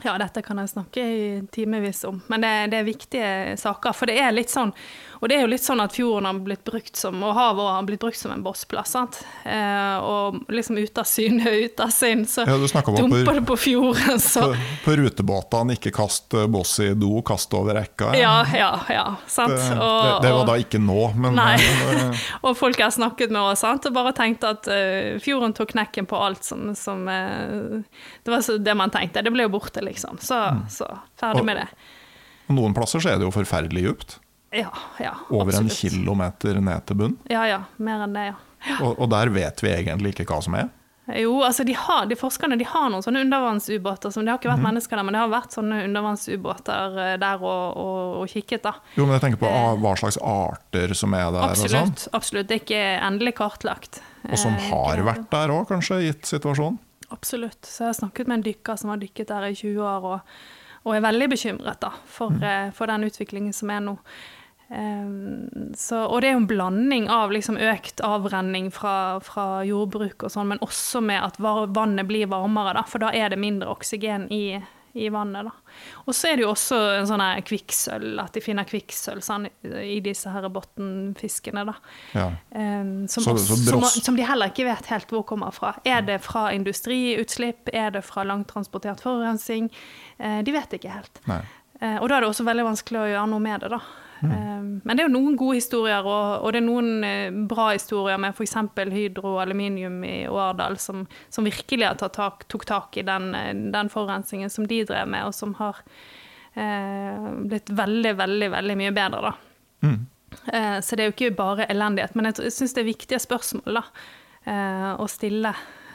Ja, 0.05 0.17
dette 0.21 0.43
kan 0.45 0.59
jeg 0.61 0.69
snakke 0.69 1.01
i 1.01 1.27
timevis 1.51 2.03
om, 2.05 2.21
men 2.29 2.43
det, 2.43 2.53
det, 2.71 2.81
er 2.81 2.87
viktige 2.87 3.29
saker. 3.57 3.95
For 3.97 4.09
det 4.09 4.19
er 4.21 4.35
litt 4.35 4.53
sånn 4.53 4.73
og 5.19 5.29
det 5.29 5.37
er 5.37 5.45
jo 5.45 5.49
litt 5.49 5.65
sånn 5.65 5.81
at 5.81 5.95
fjorden 5.95 6.27
har 6.29 6.39
blitt 6.45 6.63
brukt 6.67 6.97
som, 6.97 7.17
og 7.25 7.33
havet 7.37 7.69
har 7.73 7.85
blitt 7.87 8.01
brukt 8.01 8.19
som 8.19 8.33
en 8.33 8.43
bossplass. 8.45 8.93
sant? 8.93 9.19
Eh, 9.49 9.97
og 9.97 10.51
liksom 10.53 10.77
ut 10.77 11.01
av 11.01 11.07
syne, 11.09 11.53
ute 11.65 11.87
av 11.87 11.93
sinn, 11.93 12.25
så 12.29 12.45
ja, 12.45 12.57
dumper 12.85 13.39
det 13.39 13.45
på 13.49 13.57
fjorden. 13.57 14.21
Så. 14.21 14.43
På, 14.45 14.67
på 14.85 14.97
rutebåtene, 15.01 15.77
ikke 15.77 15.93
kast 15.95 16.37
eh, 16.37 16.45
boss 16.51 16.77
i 16.85 16.91
do, 16.97 17.15
kast 17.25 17.53
over 17.57 17.79
rekka. 17.79 18.11
Ja, 18.17 18.35
ja, 18.53 18.71
ja. 18.93 19.07
sant? 19.25 19.55
Det, 19.57 19.79
og, 19.79 20.03
det, 20.03 20.27
det, 20.27 20.35
var 20.37 20.51
da 20.51 20.57
ikke 20.61 20.81
nå, 20.81 20.99
men 21.17 21.37
Nei. 21.37 21.57
Og 22.45 22.53
folk 22.57 22.77
jeg 22.77 22.85
har 22.85 22.93
snakket 22.93 23.33
med 23.33 23.41
også, 23.41 23.65
sant? 23.65 23.89
og 23.89 23.95
bare 23.95 24.13
tenkt 24.15 24.45
at 24.45 24.67
uh, 24.69 25.17
fjorden 25.23 25.55
tok 25.57 25.73
knekken 25.73 26.05
på 26.09 26.17
alt 26.21 26.45
som, 26.45 26.69
som 26.77 27.07
uh, 27.09 27.81
Det 28.23 28.31
var 28.31 28.45
det 28.61 28.75
man 28.77 28.93
tenkte. 28.93 29.23
Det 29.25 29.33
ble 29.33 29.47
jo 29.47 29.53
borte, 29.57 29.81
liksom. 29.87 30.21
Så, 30.23 30.37
mm. 30.37 30.63
så 30.73 30.87
ferdig 31.19 31.43
og, 31.43 31.49
med 31.49 31.61
det. 31.63 31.67
Noen 32.53 32.75
plasser 32.77 33.03
så 33.03 33.11
er 33.11 33.19
det 33.19 33.27
jo 33.27 33.33
forferdelig 33.35 33.87
djupt. 33.87 34.19
Ja, 34.55 34.71
ja, 34.99 35.13
Over 35.29 35.51
absolutt. 35.51 35.71
en 35.71 35.75
kilometer 35.75 36.59
ned 36.63 36.85
til 36.87 36.95
bunn? 36.95 37.17
Ja, 37.27 37.43
ja. 37.49 37.63
Mer 37.83 38.05
enn 38.05 38.15
det, 38.15 38.29
ja. 38.29 38.35
ja. 38.69 38.77
Og, 38.79 38.95
og, 38.95 39.09
der 39.11 39.31
vet 39.35 39.63
vi 39.63 39.73
egentlig 39.73 40.15
ikke 40.15 40.27
hva 40.29 40.39
som 40.45 40.55
er? 40.55 40.69
Jo, 41.15 41.37
altså 41.43 41.63
de, 41.63 41.71
har, 41.75 42.07
de 42.07 42.15
forskerne 42.19 42.57
de 42.59 42.65
har 42.67 42.89
noen 42.91 43.03
sånne 43.03 43.21
undervannsubåter. 43.23 44.11
Det 44.11 44.27
har 44.27 44.39
ikke 44.41 44.49
vært 44.49 44.59
mm. 44.59 44.65
mennesker 44.67 44.99
der, 44.99 45.05
men 45.07 45.15
det 45.15 45.21
har 45.21 45.29
vært 45.31 45.55
sånne 45.55 45.77
undervannsubåter 45.85 46.97
eh, 47.03 47.13
der 47.21 47.45
og, 47.47 47.77
og, 47.79 48.01
og, 48.21 48.25
kikket. 48.31 48.65
da. 48.65 48.73
Jo, 48.97 49.05
men 49.05 49.15
jeg 49.15 49.23
tenker 49.23 49.41
på 49.43 49.51
eh, 49.51 49.77
hva 49.83 49.93
slags 49.99 50.19
arter 50.19 50.95
som 50.99 51.15
er 51.15 51.29
der? 51.31 51.45
Absolutt. 51.47 52.03
sånn. 52.03 52.17
absolutt. 52.19 52.49
Det 52.49 52.57
er 52.57 52.63
ikke 52.65 52.83
endelig 53.07 53.37
kartlagt. 53.39 54.01
Og 54.27 54.35
som 54.41 54.57
eh, 54.57 54.67
har 54.67 55.03
vært 55.07 55.29
der 55.31 55.55
òg, 55.55 55.63
kanskje, 55.71 56.01
gitt 56.09 56.27
situasjonen? 56.27 56.79
Absolutt. 57.13 57.65
Så 57.65 57.85
jeg 57.85 57.93
har 57.93 57.99
snakket 58.01 58.27
med 58.27 58.39
en 58.39 58.47
dykker 58.49 58.79
som 58.79 58.91
har 58.91 59.01
dykket 59.01 59.29
der 59.31 59.49
i 59.49 59.55
20 59.55 59.83
år, 59.83 60.07
og, 60.15 60.33
og 60.83 60.95
er 60.95 61.05
veldig 61.05 61.29
bekymret 61.35 61.79
da, 61.83 61.93
for, 62.05 62.35
mm. 62.35 62.73
for 62.75 62.91
den 62.91 63.07
utviklingen 63.07 63.55
som 63.55 63.71
er 63.71 63.85
nå. 63.85 63.95
Um, 64.67 65.71
så, 65.79 66.01
og 66.03 66.19
det 66.19 66.27
er 66.27 66.33
jo 66.35 66.41
en 66.41 66.49
blanding 66.49 67.05
av 67.07 67.31
liksom 67.31 67.55
økt 67.55 68.01
avrenning 68.03 68.67
fra, 68.75 69.21
fra 69.23 69.61
jordbruk 69.63 70.25
og 70.27 70.33
sånn, 70.33 70.49
men 70.51 70.59
også 70.65 70.99
med 71.07 71.23
at 71.23 71.39
vannet 71.39 72.09
blir 72.09 72.27
varmere, 72.27 72.75
da, 72.75 72.83
for 72.83 72.99
da 72.99 73.13
er 73.15 73.31
det 73.31 73.39
mindre 73.39 73.71
oksygen 73.71 74.27
i, 74.27 74.59
i 74.99 75.09
vannet. 75.13 75.47
da. 75.47 75.75
Og 76.05 76.15
så 76.15 76.31
er 76.31 76.37
det 76.37 76.45
jo 76.45 76.51
også 76.51 76.77
en 76.97 77.09
sånn 77.09 77.23
kvikksølv, 77.47 78.17
at 78.23 78.37
de 78.37 78.43
finner 78.43 78.67
kvikksølv 78.67 79.23
sånn, 79.25 79.47
i 79.63 79.99
disse 80.03 80.31
her 80.33 80.47
bunnfiskene. 80.53 81.65
Ja. 82.15 82.27
Um, 82.51 83.07
som, 83.11 83.25
så, 83.25 83.37
så 83.41 83.59
som, 83.61 83.85
som, 83.89 84.17
de 84.17 84.25
heller 84.27 84.53
ikke 84.53 84.67
vet 84.67 84.89
helt 84.91 85.13
hvor 85.13 85.25
kommer 85.27 85.53
fra. 85.55 85.75
Er 85.87 86.03
det 86.07 86.19
fra 86.25 86.49
industriutslipp? 86.55 87.71
Er 87.73 87.93
det 87.97 88.03
fra 88.07 88.25
langtransportert 88.27 89.03
forurensning? 89.03 89.71
Uh, 90.21 90.41
de 90.45 90.55
vet 90.55 90.77
ikke 90.79 90.97
helt. 90.97 91.23
Uh, 91.27 91.97
og 92.01 92.09
da 92.09 92.17
er 92.17 92.25
det 92.25 92.33
også 92.33 92.47
veldig 92.47 92.67
vanskelig 92.71 93.03
å 93.03 93.07
gjøre 93.13 93.31
noe 93.33 93.43
med 93.43 93.65
det. 93.65 93.73
da. 93.77 93.81
Mm. 94.21 94.81
Men 94.83 94.97
det 94.97 95.03
er 95.03 95.07
jo 95.07 95.13
noen 95.13 95.37
gode 95.37 95.59
historier, 95.59 96.05
og, 96.05 96.43
og 96.43 96.53
det 96.53 96.61
er 96.61 96.65
noen 96.65 97.05
eh, 97.05 97.39
bra 97.49 97.69
historier 97.73 98.19
med 98.21 98.33
f.eks. 98.33 98.55
Hydro 98.93 99.37
Aluminium 99.41 99.99
i 100.07 100.27
Årdal, 100.29 100.77
som, 100.81 101.05
som 101.29 101.47
virkelig 101.47 101.85
har 101.85 101.97
tak, 102.01 102.47
tok 102.51 102.65
tak 102.69 102.97
i 102.97 103.05
den, 103.07 103.33
eh, 103.37 103.53
den, 103.73 103.91
forurensningen 103.93 104.49
som 104.53 104.67
de 104.69 104.83
drev 104.87 105.09
med, 105.11 105.27
og 105.29 105.35
som 105.37 105.55
har 105.61 105.81
eh, 106.55 107.31
blitt 107.49 107.69
veldig, 107.69 108.13
veldig, 108.21 108.51
veldig 108.57 108.77
mye 108.83 108.93
bedre, 108.95 109.31
da. 109.31 109.33
Mm. 109.87 109.99
Eh, 110.53 110.79
så 110.81 110.95
det 110.95 111.03
er 111.03 111.11
jo 111.11 111.15
ikke 111.17 111.35
bare 111.37 111.67
elendighet. 111.71 112.15
Men 112.17 112.31
jeg 112.31 112.53
syns 112.55 112.75
det 112.75 112.83
er 112.83 112.91
viktige 112.91 113.21
spørsmål 113.21 113.81
da, 113.81 113.85
eh, 114.45 114.93
å 114.97 115.09
stille. 115.11 115.53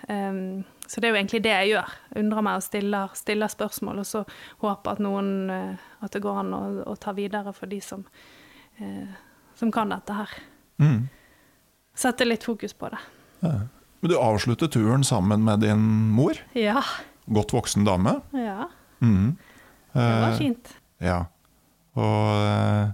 Um, 0.08 0.64
så 0.86 1.00
det 1.00 1.08
er 1.08 1.12
jo 1.12 1.18
egentlig 1.20 1.42
det 1.44 1.52
jeg 1.54 1.68
gjør. 1.72 1.92
Undrer 2.20 2.44
meg 2.44 2.58
og 2.58 2.64
stiller, 2.66 3.12
stiller 3.16 3.52
spørsmål, 3.52 4.02
og 4.02 4.08
så 4.08 4.24
håper 4.64 4.96
at 4.96 5.02
noen 5.02 5.28
eh, 5.50 5.84
At 6.02 6.14
det 6.14 6.22
går 6.24 6.40
an 6.42 6.54
å, 6.56 6.62
å 6.92 6.96
ta 7.00 7.14
videre 7.16 7.52
for 7.56 7.70
de 7.70 7.78
som, 7.84 8.04
eh, 8.82 9.12
som 9.58 9.72
kan 9.74 9.92
dette 9.92 10.16
her. 10.18 10.32
Mm. 10.82 11.04
Sette 11.94 12.26
litt 12.26 12.44
fokus 12.44 12.74
på 12.74 12.90
det. 12.92 13.00
Ja. 13.44 13.54
Men 14.02 14.10
du 14.10 14.16
avsluttet 14.18 14.74
turen 14.74 15.04
sammen 15.06 15.44
med 15.46 15.62
din 15.62 15.82
mor? 16.16 16.38
Ja. 16.58 16.82
Godt 17.30 17.54
voksen 17.54 17.86
dame? 17.86 18.16
Ja. 18.34 18.66
Mm. 18.98 19.36
Det 19.92 20.08
var 20.08 20.32
eh, 20.32 20.40
fint. 20.40 20.74
ja. 20.98 21.20
Og 21.92 22.28
eh, 22.40 22.90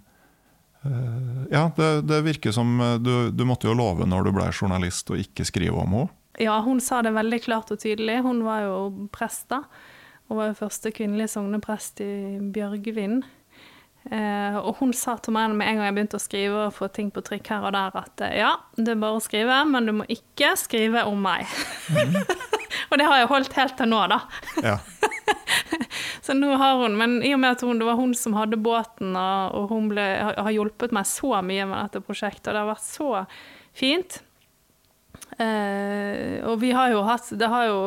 ja, 1.53 1.69
det, 1.77 1.89
det, 2.09 2.19
virker 2.27 2.53
som 2.53 2.79
du, 3.01 3.31
du 3.31 3.45
måtte 3.47 3.69
jo 3.69 3.77
love 3.79 4.07
når 4.09 4.27
du 4.27 4.33
ble 4.35 4.49
journalist 4.51 5.11
å 5.13 5.19
ikke 5.19 5.47
skrive 5.47 5.79
om 5.79 5.95
henne. 5.95 6.15
Ja, 6.39 6.61
hun 6.63 6.81
sa 6.81 7.01
det 7.03 7.11
veldig 7.17 7.41
klart 7.43 7.71
og 7.75 7.81
tydelig. 7.83 8.21
Hun 8.23 8.45
var 8.47 8.63
jo 8.63 9.09
prest, 9.15 9.49
da. 9.51 9.65
Hun 10.29 10.37
var 10.37 10.51
jo 10.51 10.61
første 10.61 10.93
kvinnelige 10.93 11.33
sogneprest 11.33 12.03
i 12.05 12.13
Bjørgvin. 12.53 13.23
Eh, 14.09 14.57
og 14.57 14.79
hun 14.79 14.93
sa 14.97 15.17
til 15.21 15.35
meg 15.37 15.53
med 15.57 15.69
en 15.69 15.81
gang 15.81 15.89
jeg 15.89 15.97
begynte 15.97 16.21
å 16.21 16.23
skrive 16.23 16.61
og 16.69 16.77
få 16.77 16.89
ting 16.93 17.11
på 17.13 17.21
trykk 17.25 17.49
her 17.53 17.65
og 17.69 17.75
der, 17.77 17.97
at 17.99 18.23
eh, 18.25 18.37
ja, 18.41 18.53
det 18.77 18.95
er 18.95 19.01
bare 19.01 19.19
å 19.19 19.25
skrive, 19.25 19.57
men 19.69 19.89
du 19.89 19.95
må 19.99 20.07
ikke 20.13 20.55
skrive 20.61 21.03
om 21.09 21.19
meg. 21.25 21.49
Mm. 21.93 22.15
og 22.91 22.95
det 23.01 23.09
har 23.09 23.21
jeg 23.21 23.31
holdt 23.33 23.59
helt 23.59 23.77
til 23.81 23.91
nå, 23.91 24.05
da. 24.13 24.21
Ja. 24.65 24.77
så 26.25 26.37
nå 26.37 26.55
har 26.61 26.79
hun, 26.85 26.97
Men 27.01 27.19
i 27.25 27.35
og 27.37 27.43
med 27.43 27.57
at 27.57 27.65
hun, 27.67 27.81
det 27.81 27.89
var 27.89 28.01
hun 28.01 28.15
som 28.17 28.37
hadde 28.39 28.61
båten, 28.61 29.17
og, 29.17 29.59
og 29.59 29.75
hun 29.75 29.91
ble, 29.93 30.07
har 30.37 30.55
hjulpet 30.55 30.95
meg 30.97 31.09
så 31.09 31.35
mye 31.41 31.69
med 31.69 31.77
dette 31.89 32.05
prosjektet, 32.05 32.49
og 32.49 32.55
det 32.55 32.65
har 32.65 32.73
vært 32.75 32.89
så 32.89 33.13
fint 33.77 34.23
Eh, 35.39 36.39
og 36.49 36.57
vi 36.59 36.73
har 36.75 36.91
jo 36.91 37.03
hatt 37.07 37.29
Det 37.39 37.47
har 37.47 37.69
jo 37.69 37.79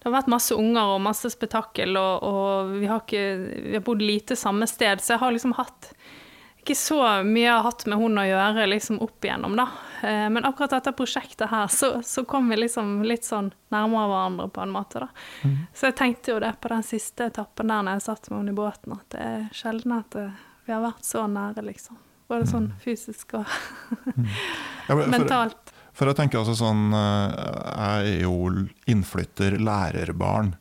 det 0.00 0.08
har 0.08 0.14
vært 0.14 0.32
masse 0.32 0.56
unger 0.56 0.94
og 0.94 1.02
masse 1.04 1.28
spetakkel, 1.28 1.92
og, 2.00 2.24
og 2.24 2.72
vi, 2.78 2.86
har 2.88 3.02
ikke, 3.04 3.24
vi 3.68 3.76
har 3.76 3.84
bodd 3.84 4.00
lite 4.00 4.36
samme 4.38 4.64
sted, 4.70 5.02
så 5.04 5.12
jeg 5.14 5.20
har 5.20 5.34
liksom 5.36 5.52
hatt 5.58 5.92
ikke 6.60 6.74
så 6.76 6.98
mye 7.24 7.46
jeg 7.46 7.52
har 7.52 7.64
hatt 7.64 7.86
med 7.88 8.00
hun 8.00 8.20
å 8.20 8.24
gjøre 8.24 8.66
liksom 8.68 8.98
opp 9.00 9.24
igjennom, 9.24 9.54
da. 9.56 9.64
Eh, 10.04 10.26
men 10.32 10.44
akkurat 10.44 10.74
dette 10.74 10.92
prosjektet 10.96 11.48
her, 11.48 11.68
så, 11.72 12.02
så 12.04 12.24
kom 12.28 12.50
vi 12.52 12.58
liksom 12.60 12.98
litt 13.08 13.24
sånn 13.24 13.48
nærmere 13.72 14.10
hverandre 14.10 14.48
på 14.52 14.64
en 14.64 14.74
måte, 14.74 15.06
da. 15.06 15.08
Mm. 15.44 15.56
Så 15.72 15.88
jeg 15.88 15.96
tenkte 16.00 16.34
jo 16.34 16.42
det 16.44 16.52
på 16.60 16.72
den 16.72 16.84
siste 16.84 17.30
etappen 17.32 17.72
der 17.72 17.84
når 17.86 17.96
jeg 17.98 18.06
satt 18.10 18.30
med 18.30 18.38
henne 18.42 18.52
i 18.52 18.60
båten, 18.60 18.96
at 18.96 19.16
det 19.16 19.24
er 19.24 19.42
sjelden 19.56 19.96
at 19.96 20.12
det, 20.16 20.26
vi 20.68 20.76
har 20.76 20.84
vært 20.84 21.08
så 21.08 21.24
nære, 21.32 21.64
liksom. 21.70 22.00
Både 22.30 22.46
sånn 22.46 22.68
mm. 22.70 22.78
fysisk 22.84 23.36
og 23.40 23.56
mm. 24.16 25.10
mentalt. 25.16 25.72
For 26.00 26.08
jeg 26.08 26.16
tenker 26.16 26.40
altså 26.40 26.54
sånn 26.56 26.94
eh, 26.96 27.32
Jeg 27.76 28.12
er 28.14 28.22
jo 28.24 28.66
innflytter, 28.88 29.58
lærerbarn. 29.60 30.54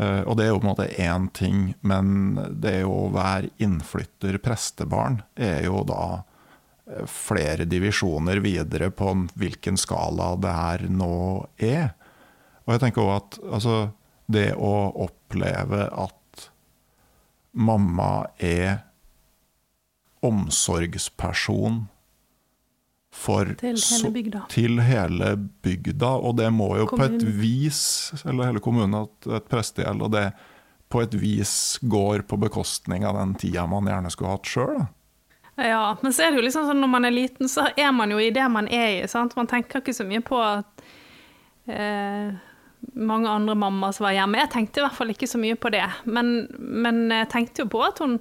Eh, 0.00 0.22
og 0.24 0.38
det 0.38 0.46
er 0.46 0.54
jo 0.54 0.62
på 0.62 0.64
en 0.64 0.70
måte 0.70 0.86
én 0.96 1.26
ting, 1.36 1.74
men 1.84 2.38
det 2.64 2.78
å 2.88 3.10
være 3.12 3.52
innflytter 3.60 4.40
prestebarn 4.40 5.20
er 5.36 5.66
jo 5.66 5.82
da 5.84 6.06
eh, 6.88 7.04
flere 7.04 7.68
divisjoner 7.68 8.40
videre 8.40 8.88
på 8.96 9.12
hvilken 9.36 9.76
skala 9.76 10.32
det 10.40 10.56
her 10.56 10.86
nå 10.88 11.12
er. 11.60 11.92
Og 12.64 12.72
jeg 12.72 12.84
tenker 12.86 13.04
òg 13.04 13.14
at 13.18 13.40
altså, 13.58 13.76
det 14.32 14.54
å 14.56 14.74
oppleve 15.04 15.84
at 15.92 16.48
mamma 17.52 18.12
er 18.40 18.86
omsorgsperson 20.24 21.82
for 23.12 23.52
Til 23.60 23.76
hele 23.76 24.10
bygda. 24.14 24.44
Så, 24.46 24.54
til 24.54 24.80
hele 24.80 25.34
bygda. 25.62 26.14
Og 26.24 26.36
det 26.38 26.48
må 26.52 26.70
jo 26.80 26.86
Kommunen. 26.88 27.18
på 27.20 27.26
et 27.26 27.36
vis, 27.42 27.82
eller 28.24 28.48
hele 28.48 28.62
kommunen, 28.64 28.94
at 29.04 29.28
et 29.36 29.50
prestegjeld, 29.52 30.02
og 30.02 30.14
det 30.16 30.30
på 30.92 31.02
et 31.04 31.14
vis 31.16 31.78
går 31.88 32.24
på 32.28 32.36
bekostning 32.40 33.04
av 33.08 33.16
den 33.16 33.34
tida 33.40 33.64
man 33.68 33.88
gjerne 33.88 34.12
skulle 34.12 34.34
hatt 34.34 34.48
sjøl. 34.48 34.82
Ja, 35.60 35.96
men 36.00 36.12
så 36.12 36.24
er 36.24 36.32
det 36.32 36.40
jo 36.40 36.46
liksom 36.46 36.68
sånn 36.68 36.80
når 36.80 36.90
man 36.94 37.06
er 37.08 37.14
liten, 37.14 37.48
så 37.48 37.68
er 37.76 37.92
man 37.92 38.12
jo 38.12 38.20
i 38.20 38.32
det 38.32 38.44
man 38.52 38.68
er 38.72 38.88
i. 39.02 39.08
sant? 39.08 39.36
Man 39.36 39.48
tenker 39.48 39.82
ikke 39.82 39.94
så 39.96 40.06
mye 40.08 40.22
på 40.24 40.38
at 40.40 40.84
eh, 41.68 42.32
mange 42.96 43.28
andre 43.30 43.56
mammaer 43.58 43.92
som 43.96 44.08
var 44.08 44.16
hjemme. 44.16 44.40
Jeg 44.40 44.52
tenkte 44.54 44.80
i 44.80 44.86
hvert 44.86 44.96
fall 44.96 45.12
ikke 45.12 45.28
så 45.28 45.40
mye 45.40 45.58
på 45.60 45.72
det. 45.72 45.84
Men, 46.04 46.32
men 46.58 47.04
jeg 47.12 47.28
tenkte 47.32 47.64
jo 47.64 47.72
på 47.72 47.84
at 47.84 48.00
hun, 48.02 48.18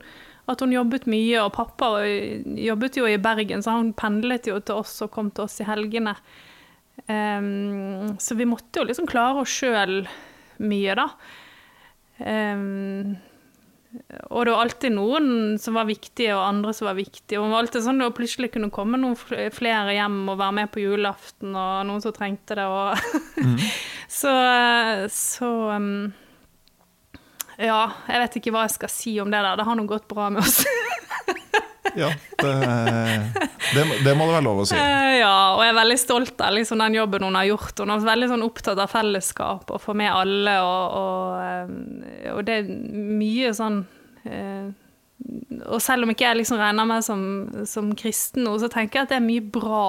at 0.49 0.63
hun 0.63 0.73
jobbet 0.73 1.07
mye, 1.09 1.41
og 1.43 1.53
pappa 1.55 1.91
jobbet 2.01 2.97
jo 2.97 3.07
i 3.09 3.19
Bergen, 3.21 3.63
så 3.63 3.77
han 3.77 3.93
pendlet 3.97 4.49
jo 4.49 4.57
til 4.59 4.81
oss 4.81 4.97
og 5.05 5.11
kom 5.13 5.29
til 5.31 5.45
oss 5.45 5.59
i 5.61 5.67
helgene. 5.67 6.15
Um, 7.07 8.17
så 8.21 8.37
vi 8.37 8.47
måtte 8.49 8.81
jo 8.81 8.87
liksom 8.89 9.09
klare 9.09 9.43
oss 9.43 9.53
sjøl 9.61 10.01
mye, 10.61 10.95
da. 10.97 11.07
Um, 12.21 13.17
og 14.31 14.45
det 14.47 14.53
var 14.53 14.61
alltid 14.63 14.93
noen 14.95 15.57
som 15.59 15.75
var 15.75 15.89
viktige, 15.89 16.31
og 16.35 16.45
andre 16.45 16.73
som 16.75 16.87
var 16.87 16.95
viktige. 16.95 17.39
Og 17.39 17.45
det 17.45 17.51
var 17.51 17.63
alltid 17.65 17.85
sånn 17.85 18.03
at 18.03 18.11
det 18.11 18.19
plutselig 18.21 18.51
kunne 18.53 18.71
komme 18.73 18.99
noen 19.01 19.17
flere 19.19 19.95
hjem 19.97 20.21
og 20.31 20.39
være 20.39 20.57
med 20.61 20.71
på 20.71 20.83
julaften, 20.85 21.51
og 21.51 21.87
noen 21.89 22.03
som 22.03 22.15
trengte 22.15 22.55
det. 22.59 22.67
Og 22.71 23.43
mm. 23.43 23.57
så, 24.21 24.35
så 25.11 25.51
um, 25.75 26.11
ja, 27.65 27.81
jeg 28.09 28.23
vet 28.23 28.37
ikke 28.39 28.53
hva 28.55 28.65
jeg 28.65 28.75
skal 28.77 28.91
si 28.91 29.15
om 29.21 29.31
det 29.31 29.41
der. 29.43 29.57
Det 29.59 29.67
har 29.67 29.77
nå 29.77 29.85
gått 29.89 30.07
bra 30.09 30.29
med 30.33 30.43
oss. 30.43 30.61
ja, 32.01 32.09
det, 32.41 32.51
det, 33.75 33.85
det, 34.05 34.15
må 34.15 34.27
det 34.27 34.35
være 34.35 34.45
lov 34.45 34.61
å 34.63 34.67
si. 34.69 34.77
Uh, 34.77 35.15
ja, 35.19 35.35
og 35.55 35.63
jeg 35.63 35.73
er 35.73 35.79
veldig 35.79 35.99
stolt 36.01 36.43
av 36.43 36.55
liksom, 36.55 36.81
den 36.83 36.97
jobben 36.99 37.25
hun 37.27 37.39
har 37.39 37.49
gjort. 37.49 37.81
Hun 37.83 37.93
er 37.93 38.05
veldig 38.05 38.29
sånn, 38.33 38.45
opptatt 38.47 38.81
av 38.81 38.91
fellesskap 38.91 39.73
og 39.73 39.81
få 39.83 39.95
med 39.97 40.13
alle, 40.13 40.57
og, 40.65 40.99
og, 41.01 41.71
um, 41.71 42.05
og, 42.35 42.43
det 42.47 42.59
er 42.61 42.69
mye 43.21 43.53
sånn 43.57 43.81
uh, 44.27 44.67
Og 45.69 45.79
selv 45.83 46.05
om 46.05 46.13
ikke 46.13 46.29
jeg 46.29 46.41
liksom 46.41 46.61
regner 46.61 46.87
meg 46.89 47.05
som, 47.05 47.23
som 47.69 47.91
kristen 47.97 48.47
nå, 48.47 48.57
så 48.61 48.71
tenker 48.71 49.01
jeg 49.01 49.09
at 49.09 49.15
det 49.15 49.19
er 49.21 49.27
mye 49.27 49.49
bra 49.59 49.87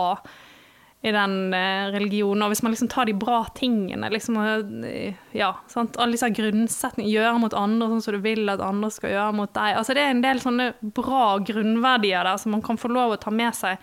i 1.02 1.10
den 1.12 1.54
eh, 1.54 1.90
religionen. 1.90 2.44
Og 2.46 2.52
hvis 2.52 2.62
man 2.62 2.74
liksom 2.74 2.90
tar 2.92 3.08
de 3.10 3.14
bra 3.18 3.40
tingene, 3.58 4.10
liksom, 4.12 4.38
eh, 4.86 5.18
ja, 5.34 5.50
sant? 5.70 5.98
alle 5.98 6.14
disse 6.14 6.30
grunnsetningene, 6.30 7.10
gjøre 7.10 7.40
mot 7.42 7.56
andre 7.58 7.88
sånn 7.90 8.04
som 8.04 8.16
du 8.16 8.22
vil 8.22 8.52
at 8.52 8.62
andre 8.62 8.90
skal 8.94 9.10
gjøre 9.10 9.34
mot 9.40 9.50
deg. 9.50 9.80
Altså, 9.80 9.96
det 9.98 10.04
er 10.04 10.14
en 10.14 10.22
del 10.22 10.42
sånne 10.44 10.70
bra 10.94 11.26
grunnverdier 11.42 12.30
der 12.30 12.38
som 12.38 12.54
man 12.54 12.62
kan 12.62 12.78
få 12.78 12.92
lov 12.94 13.16
å 13.16 13.20
ta 13.22 13.34
med 13.34 13.50
seg. 13.58 13.82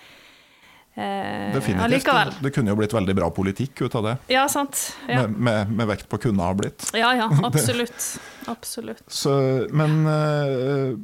Eh, 0.95 1.51
Definitivt. 1.57 2.07
Det, 2.07 2.39
det, 2.39 2.53
kunne 2.55 2.71
jo 2.71 2.79
blitt 2.79 2.95
veldig 2.95 3.17
bra 3.19 3.29
politikk 3.35 3.83
ut 3.83 3.99
av 3.99 4.07
det. 4.07 4.15
Ja, 4.31 4.47
sant. 4.51 4.87
Ja. 5.03 5.25
Med, 5.27 5.35
med, 5.35 5.75
med, 5.75 5.91
vekt 5.91 6.09
på 6.11 6.23
'kunne 6.23 6.47
ha 6.47 6.55
blitt'. 6.55 6.87
Ja, 6.95 7.11
ja, 7.19 7.27
absolutt. 7.43 8.09
absolutt. 8.47 9.03
Så, 9.11 9.35
men 9.75 10.07
uh, 10.07 10.95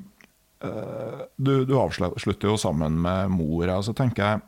uh, 0.63 1.21
du, 1.35 1.65
du 1.67 1.75
avslutter 1.75 2.55
jo 2.55 2.57
sammen 2.59 3.01
med 3.03 3.35
mor. 3.35 3.67
Så 3.83 3.91
tenker 3.95 4.23
jeg 4.23 4.43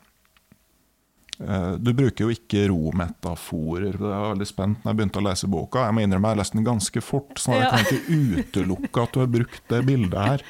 du 1.38 1.92
bruker 1.94 2.26
jo 2.26 2.34
ikke 2.34 2.64
rometaforer. 2.72 3.94
Jeg 3.94 4.02
var 4.02 4.32
veldig 4.32 4.48
spent 4.50 4.80
når 4.82 4.90
jeg 4.90 4.98
begynte 5.00 5.22
å 5.22 5.26
lese 5.28 5.50
boka. 5.52 5.84
Jeg 5.86 5.94
må 5.94 6.02
innrømme 6.02 6.32
jeg 6.34 6.40
leste 6.40 6.58
den 6.58 6.66
ganske 6.66 7.04
fort, 7.06 7.34
så 7.38 7.60
jeg 7.60 7.68
kan 7.70 7.84
ikke 7.86 8.22
utelukke 8.42 9.04
at 9.04 9.14
du 9.14 9.22
har 9.22 9.30
brukt 9.36 9.74
det 9.74 9.82
bildet 9.86 10.18
her. 10.18 10.46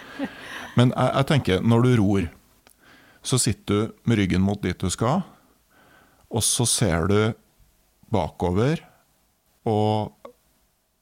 Men 0.80 0.94
jeg, 0.94 1.10
jeg, 1.12 1.28
tenker, 1.34 1.66
når 1.66 1.84
du 1.84 1.90
ror, 2.00 2.30
så 3.28 3.40
sitter 3.42 3.82
du 3.90 4.08
med 4.08 4.22
ryggen 4.22 4.46
mot 4.46 4.62
dit 4.64 4.80
du 4.80 4.88
skal, 4.94 5.26
og 6.28 6.44
så 6.44 6.68
ser 6.70 7.12
du 7.12 7.20
bakover, 8.14 8.80
og 9.68 10.14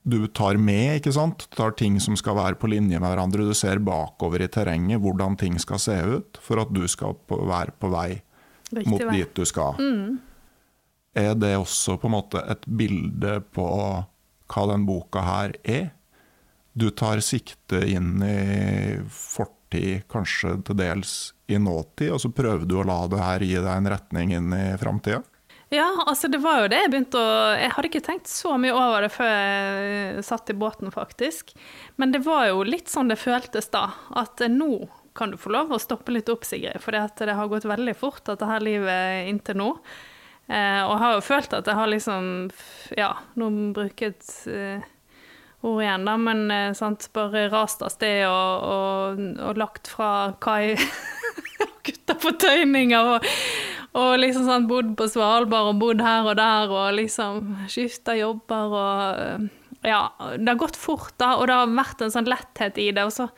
du 0.05 0.27
tar 0.29 0.57
med, 0.61 0.99
ikke 0.99 1.13
sant? 1.13 1.45
Du 1.49 1.57
tar 1.57 1.73
ting 1.77 1.97
som 2.01 2.17
skal 2.17 2.37
være 2.37 2.57
på 2.61 2.69
linje 2.69 2.97
med 2.97 3.09
hverandre. 3.09 3.45
Du 3.45 3.57
ser 3.57 3.81
bakover 3.81 4.43
i 4.45 4.49
terrenget 4.53 5.01
hvordan 5.01 5.37
ting 5.37 5.57
skal 5.61 5.81
se 5.81 5.95
ut, 5.97 6.41
for 6.41 6.61
at 6.61 6.73
du 6.73 6.83
skal 6.89 7.17
være 7.29 7.73
på 7.81 7.89
vei 7.93 8.09
Riktig 8.71 8.91
mot 8.91 9.13
dit 9.13 9.35
du 9.35 9.45
skal. 9.45 9.77
Mm. 9.79 10.17
Er 11.15 11.35
det 11.39 11.53
også 11.57 11.97
på 11.99 12.09
en 12.09 12.15
måte 12.17 12.41
et 12.51 12.65
bilde 12.67 13.37
på 13.55 13.67
hva 14.51 14.63
den 14.71 14.87
boka 14.87 15.23
her 15.23 15.53
er? 15.63 15.91
Du 16.75 16.89
tar 16.91 17.21
sikte 17.23 17.79
inn 17.87 18.19
i 18.25 18.97
fortid, 19.07 20.03
kanskje 20.11 20.57
til 20.67 20.79
dels 20.81 21.13
i 21.47 21.59
nåtid, 21.61 22.11
og 22.11 22.19
så 22.19 22.31
prøver 22.35 22.67
du 22.67 22.75
å 22.81 22.87
la 22.87 23.05
det 23.07 23.21
her 23.21 23.45
gi 23.47 23.55
deg 23.55 23.71
en 23.71 23.89
retning 23.93 24.35
inn 24.35 24.51
i 24.55 24.65
framtida? 24.81 25.21
Ja, 25.73 25.87
altså 26.05 26.27
det 26.29 26.41
var 26.43 26.59
jo 26.61 26.67
det 26.69 26.77
jeg 26.83 26.91
begynte 26.93 27.17
å 27.19 27.29
Jeg 27.57 27.71
hadde 27.73 27.89
ikke 27.89 28.03
tenkt 28.05 28.29
så 28.29 28.53
mye 28.61 28.75
over 28.75 29.07
det 29.07 29.09
før 29.15 29.31
jeg 29.31 30.25
satt 30.27 30.51
i 30.51 30.57
båten, 30.57 30.91
faktisk. 30.93 31.55
Men 31.95 32.13
det 32.13 32.21
var 32.27 32.49
jo 32.51 32.61
litt 32.67 32.91
sånn 32.91 33.09
det 33.09 33.17
føltes 33.19 33.71
da. 33.73 33.87
At 34.13 34.43
nå 34.51 34.85
kan 35.15 35.31
du 35.31 35.37
få 35.39 35.53
lov 35.55 35.71
å 35.71 35.79
stoppe 35.79 36.11
litt 36.11 36.29
opp, 36.31 36.43
Sigrid. 36.47 36.81
For 36.83 36.95
det 36.95 37.37
har 37.37 37.51
gått 37.51 37.67
veldig 37.67 37.95
fort, 37.97 38.25
dette 38.27 38.49
her 38.49 38.63
livet 38.63 39.29
inntil 39.29 39.59
nå. 39.61 39.69
Eh, 40.45 40.81
og 40.85 40.99
har 41.01 41.15
jo 41.15 41.23
følt 41.25 41.55
at 41.57 41.65
jeg 41.65 41.73
har 41.73 41.89
liksom 41.89 42.25
Ja, 42.93 43.15
nå 43.33 43.47
bruker 43.73 44.11
et 44.11 44.27
eh, 44.45 44.83
ord 45.65 45.81
igjen, 45.81 46.05
da, 46.05 46.13
men 46.21 46.43
eh, 46.53 46.75
sant, 46.77 47.07
bare 47.17 47.47
rast 47.49 47.81
av 47.81 47.89
sted 47.89 48.27
og, 48.27 48.67
og, 48.69 49.23
og, 49.41 49.57
lagt 49.57 49.89
fra 49.89 50.11
kai. 50.43 50.75
Kutta 51.85 52.17
fortøyninger 52.21 53.11
og, 53.15 53.25
og 53.97 54.11
liksom 54.21 54.45
sånn 54.45 54.69
bodd 54.69 54.93
på 54.99 55.09
Svalbard 55.09 55.73
og 55.73 55.81
bodd 55.81 56.05
her 56.05 56.29
og 56.29 56.37
der 56.37 56.71
og 56.73 56.95
liksom 56.99 57.65
skifta 57.71 58.17
jobber 58.19 58.79
og 58.83 59.25
eh, 59.25 59.51
Ja, 59.85 60.01
det 60.37 60.49
har 60.49 60.61
gått 60.61 60.77
fort, 60.81 61.13
da, 61.21 61.35
og 61.39 61.45
det 61.49 61.57
har 61.57 61.73
vært 61.73 61.99
en 62.01 62.13
sånn 62.13 62.29
letthet 62.29 62.77
i 62.81 62.91
det. 62.93 63.05
og 63.05 63.13
så 63.13 63.29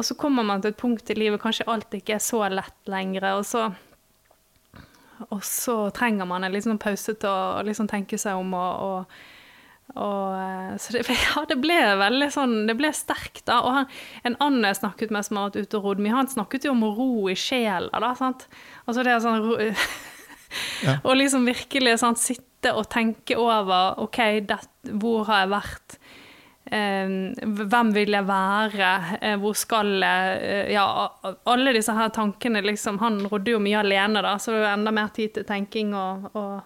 og 0.00 0.06
så 0.06 0.16
kommer 0.16 0.46
man 0.46 0.62
til 0.62 0.72
et 0.72 0.80
punkt 0.80 1.10
i 1.12 1.18
livet 1.18 1.42
kanskje 1.42 1.68
alt 1.68 1.92
ikke 1.92 2.16
er 2.16 2.22
så 2.24 2.46
lett 2.48 2.88
lenger, 2.88 3.26
og 3.36 3.44
så, 3.44 3.66
og 5.28 5.42
så 5.44 5.76
trenger 5.96 6.28
man 6.28 6.46
en 6.46 6.54
liksom 6.54 6.80
pause 6.80 7.12
til 7.20 7.28
å 7.28 7.60
liksom 7.66 7.90
tenke 7.90 8.16
seg 8.20 8.40
om 8.40 8.54
og, 8.56 8.86
og, 8.86 9.18
og 10.00 10.38
eh, 10.38 10.72
Så 10.80 10.96
det, 10.96 11.04
ja, 11.26 11.44
det 11.50 11.58
ble 11.60 11.76
veldig 12.00 12.30
sånn 12.32 12.54
Det 12.70 12.78
ble 12.78 12.92
sterkt, 12.96 13.42
da. 13.50 13.58
Og 13.60 13.76
han, 13.76 13.90
en 14.24 14.38
annen 14.40 14.70
jeg 14.70 14.80
snakket 14.80 15.12
med 15.12 15.28
som 15.28 15.36
har 15.36 15.50
vært 15.50 15.66
ute 15.68 15.80
og 15.82 15.90
rodd 15.90 16.00
mye, 16.00 16.16
han 16.16 16.32
snakket 16.32 16.68
jo 16.70 16.72
om 16.72 16.86
ro 16.86 17.12
i 17.28 17.36
sjela, 17.36 17.92
da. 17.92 18.14
sant? 18.16 18.48
Altså 18.86 19.04
det 19.04 19.12
er 19.12 19.24
sånn 19.26 19.50
ja. 20.86 20.96
Og 21.04 21.12
liksom 21.20 21.44
virkelig 21.50 21.98
sånn, 22.00 22.16
sitte 22.16 22.72
og 22.72 22.88
tenke 22.88 23.36
over 23.36 24.00
OK, 24.00 24.22
det, 24.48 24.62
hvor 24.96 25.28
har 25.28 25.44
jeg 25.44 25.52
vært? 25.58 25.99
Ehm, 26.70 27.34
hvem 27.42 27.92
vil 27.94 28.14
jeg 28.14 28.26
være? 28.28 28.90
Eh, 29.20 29.36
hvor 29.42 29.56
skal 29.58 29.90
jeg? 29.98 30.34
Eh, 30.42 30.72
ja, 30.76 30.84
alle 31.50 31.72
disse 31.74 31.94
her 31.96 32.12
tankene, 32.14 32.62
liksom. 32.62 33.00
Han 33.02 33.24
rodde 33.26 33.56
jo 33.56 33.62
mye 33.62 33.80
alene, 33.80 34.22
da, 34.22 34.36
så 34.38 34.54
det 34.54 34.62
var 34.62 34.76
enda 34.76 34.92
mer 34.94 35.10
tid 35.16 35.34
til 35.34 35.48
tenking 35.48 35.94
og, 35.98 36.30
og 36.38 36.60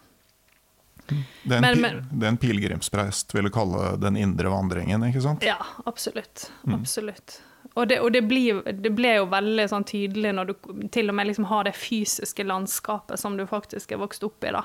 det, 1.05 1.57
er 1.57 1.65
en, 1.69 1.83
vil 2.13 2.29
en 2.29 2.39
pilegrimsprest 2.41 3.35
ville 3.37 3.51
kalle 3.53 3.95
den 4.01 4.17
indre 4.17 4.49
vandringen, 4.53 5.05
ikke 5.09 5.21
sant? 5.25 5.45
Ja, 5.45 5.59
absolutt. 5.85 6.47
Mm. 6.65 6.79
Absolutt. 6.79 7.39
Og, 7.75 7.89
det, 7.89 7.99
og 8.01 8.13
det, 8.13 8.23
blir, 8.29 8.61
det, 8.65 8.93
ble 8.97 9.17
jo 9.19 9.27
veldig 9.33 9.67
sånn 9.69 9.85
tydelig 9.89 10.33
når 10.37 10.53
du 10.53 10.55
til 10.95 11.11
og 11.11 11.17
med 11.19 11.29
liksom 11.29 11.49
har 11.51 11.67
det 11.67 11.75
fysiske 11.77 12.47
landskapet 12.47 13.21
som 13.21 13.37
du 13.37 13.45
faktisk 13.51 13.93
er 13.93 14.01
vokst 14.01 14.25
opp 14.25 14.47
i. 14.47 14.53
da. 14.55 14.63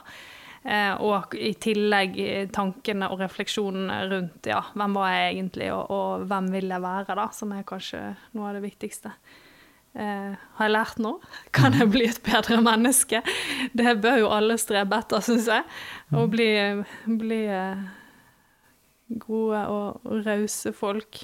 Eh, 0.64 0.94
og 1.00 1.36
i 1.40 1.54
tillegg 1.56 2.18
tankene 2.52 3.08
og 3.14 3.22
refleksjonene 3.22 4.00
rundt 4.12 4.50
ja, 4.50 4.60
hvem 4.76 4.98
var 4.98 5.14
jeg 5.14 5.30
egentlig, 5.38 5.70
og, 5.72 5.86
og, 5.96 6.26
hvem 6.28 6.50
vil 6.52 6.74
jeg 6.74 6.84
være, 6.84 7.16
da, 7.22 7.30
som 7.36 7.54
er 7.56 7.68
kanskje 7.68 8.02
noe 8.36 8.50
av 8.50 8.58
det 8.58 8.66
viktigste. 8.66 9.14
Eh, 9.96 10.36
har 10.58 10.68
jeg 10.68 10.76
lært 10.76 11.00
nå? 11.02 11.16
Kan 11.58 11.78
jeg 11.80 11.90
bli 11.94 12.10
et 12.10 12.22
bedre 12.26 12.60
menneske? 12.66 13.24
Det 13.72 13.96
bør 14.04 14.20
jo 14.26 14.34
alle 14.36 14.60
strebe 14.62 15.00
etter, 15.00 15.24
syns 15.26 15.50
jeg. 15.50 15.66
Å 16.12 16.28
bli, 16.30 16.52
bli 17.24 17.42
eh, 17.48 17.88
gode 19.24 19.66
og 19.72 20.24
rause 20.28 20.76
folk. 20.76 21.24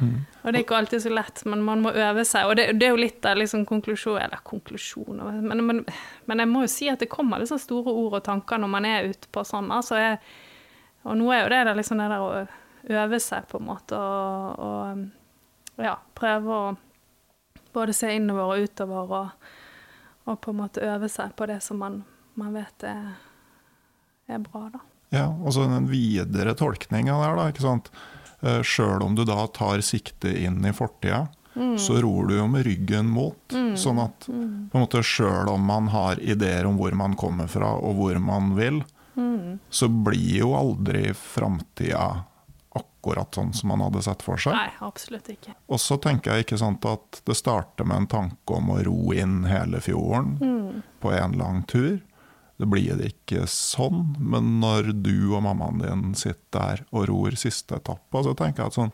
Mm. 0.00 0.16
Og 0.40 0.46
det 0.46 0.58
er 0.58 0.64
ikke 0.64 0.76
alltid 0.80 1.02
så 1.04 1.12
lett, 1.12 1.42
men 1.44 1.62
man 1.64 1.82
må 1.84 1.92
øve 1.92 2.24
seg. 2.24 2.48
Og 2.48 2.56
det, 2.56 2.70
det 2.80 2.86
er 2.88 2.94
jo 2.94 3.00
litt 3.00 3.26
av 3.28 3.36
liksom 3.36 3.66
konklusjon 3.68 4.20
Eller 4.22 4.40
konklusjon 4.48 5.20
men, 5.20 5.60
men, 5.66 5.82
men, 6.24 6.42
jeg 6.42 6.48
må 6.48 6.64
jo 6.64 6.70
si 6.72 6.88
at 6.88 7.02
det 7.02 7.10
kommer 7.12 7.42
liksom 7.42 7.60
store 7.60 7.92
ord 7.92 8.16
og 8.20 8.24
tanker 8.24 8.60
når 8.62 8.72
man 8.72 8.88
er 8.88 9.10
ute 9.12 9.28
på 9.32 9.44
sånn. 9.44 9.68
Altså 9.74 10.00
jeg, 10.00 10.18
og 11.04 11.16
nå 11.20 11.30
er 11.32 11.44
jo 11.44 11.52
det 11.52 11.62
det, 11.68 11.76
liksom 11.80 12.00
det 12.00 12.10
der 12.12 12.24
å 12.24 12.44
øve 13.00 13.20
seg, 13.20 13.48
på 13.48 13.60
en 13.60 13.66
måte, 13.68 13.96
og, 13.96 14.60
og 15.76 15.84
ja, 15.84 15.96
prøve 16.16 16.56
å 16.56 16.70
både 17.74 17.94
se 17.96 18.12
innover 18.16 18.54
og 18.54 18.64
utover, 18.66 19.12
og, 19.20 19.50
og, 20.26 20.38
på 20.40 20.52
en 20.52 20.60
måte 20.62 20.84
øve 20.84 21.10
seg 21.12 21.34
på 21.36 21.48
det 21.50 21.60
som 21.64 21.80
man, 21.80 22.00
man 22.40 22.56
vet 22.56 22.86
er, 22.88 23.12
er 24.30 24.40
bra, 24.44 24.68
da. 24.72 24.82
Ja, 25.10 25.26
og 25.26 25.54
så 25.54 25.66
den 25.66 25.88
videre 25.90 26.54
tolkninga 26.58 27.16
der, 27.18 27.36
da, 27.38 27.48
ikke 27.50 27.64
sant. 27.64 27.90
Eh, 28.40 28.62
Sjøl 28.62 29.02
om 29.04 29.14
du 29.14 29.24
da 29.28 29.44
tar 29.52 29.82
sikte 29.84 30.32
inn 30.32 30.64
i 30.64 30.72
fortida, 30.72 31.26
mm. 31.54 31.76
så 31.78 32.00
ror 32.00 32.30
du 32.30 32.36
jo 32.38 32.46
med 32.48 32.64
ryggen 32.66 33.10
mot. 33.12 33.40
Mm. 33.52 33.74
Sånn 33.76 34.00
at 34.00 34.28
på 34.72 34.80
en 34.80 35.04
sjøl 35.04 35.50
om 35.52 35.66
man 35.66 35.90
har 35.92 36.20
ideer 36.20 36.68
om 36.68 36.80
hvor 36.80 36.96
man 36.96 37.16
kommer 37.20 37.50
fra 37.50 37.74
og 37.76 38.00
hvor 38.00 38.18
man 38.22 38.54
vil, 38.56 38.82
mm. 39.14 39.60
så 39.68 39.88
blir 39.88 40.40
jo 40.40 40.54
aldri 40.56 41.10
framtida 41.16 42.24
akkurat 42.70 43.34
sånn 43.34 43.52
som 43.56 43.72
man 43.72 43.82
hadde 43.84 44.02
sett 44.04 44.22
for 44.22 44.40
seg. 44.40 44.54
Nei, 44.54 44.70
absolutt 44.84 45.28
ikke. 45.32 45.54
Og 45.72 45.80
så 45.82 45.96
tenker 46.00 46.36
jeg 46.36 46.46
ikke 46.46 46.60
sant 46.60 46.84
at 46.88 47.22
det 47.26 47.36
starter 47.38 47.88
med 47.88 48.04
en 48.04 48.10
tanke 48.12 48.56
om 48.56 48.72
å 48.74 48.80
ro 48.86 49.14
inn 49.16 49.42
hele 49.48 49.80
fjorden 49.84 50.36
mm. 50.40 50.82
på 51.02 51.12
en 51.16 51.36
lang 51.40 51.64
tur. 51.68 51.98
Det 52.60 52.68
blir 52.68 52.98
det 52.98 53.14
ikke 53.14 53.46
sånn, 53.48 54.14
men 54.20 54.58
når 54.60 54.92
du 55.00 55.32
og 55.32 55.44
mammaen 55.46 55.80
din 55.80 56.14
sitter 56.18 56.50
der 56.52 56.82
og 56.90 57.08
ror 57.08 57.36
siste 57.40 57.78
etappe, 57.80 58.24
så 58.26 58.34
tenker 58.36 58.64
jeg 58.64 58.72
at 58.72 58.78
sånn, 58.78 58.92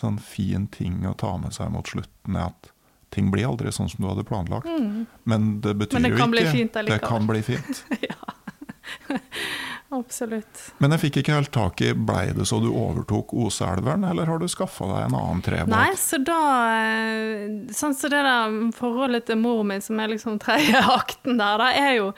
sånn 0.00 0.20
fin 0.22 0.68
ting 0.72 1.02
å 1.08 1.16
ta 1.18 1.34
med 1.40 1.52
seg 1.54 1.72
mot 1.74 1.88
slutten 1.88 2.38
er 2.38 2.48
at 2.50 2.72
ting 3.12 3.28
blir 3.32 3.50
aldri 3.50 3.72
sånn 3.74 3.90
som 3.92 4.00
du 4.00 4.08
hadde 4.08 4.24
planlagt. 4.24 4.68
Mm. 4.68 5.04
Men 5.28 5.50
det 5.64 5.74
betyr 5.82 6.00
men 6.00 6.08
det 6.08 6.14
jo 6.14 6.24
ikke 6.24 6.54
fint, 6.56 6.80
Det 6.88 7.00
kan 7.04 7.28
bli 7.28 7.42
fint. 7.44 7.84
Absolutt. 9.92 10.60
Men 10.80 10.94
jeg 10.94 11.02
fikk 11.02 11.18
ikke 11.20 11.34
helt 11.36 11.50
tak 11.52 11.82
i, 11.84 11.90
blei 11.92 12.30
det 12.32 12.46
så 12.48 12.56
du 12.62 12.70
overtok 12.70 13.34
Oseelveren, 13.44 14.06
eller 14.08 14.30
har 14.30 14.40
du 14.40 14.48
skaffa 14.48 14.88
deg 14.88 15.02
en 15.04 15.16
annen 15.18 15.42
trebåt? 15.44 15.72
Nei, 15.72 15.90
så 16.00 16.20
da 16.24 16.38
eh, 16.78 17.42
Sånn 17.68 17.92
som 17.92 17.98
så 17.98 18.12
det 18.12 18.22
der 18.24 18.56
forholdet 18.76 19.28
til 19.28 19.40
mor 19.42 19.60
mi, 19.68 19.76
som 19.84 20.00
er 20.00 20.14
liksom 20.14 20.40
tredje 20.40 20.80
akten 20.98 21.36
der, 21.36 21.60
da 21.60 21.68
er 21.76 21.92
jo 21.98 22.08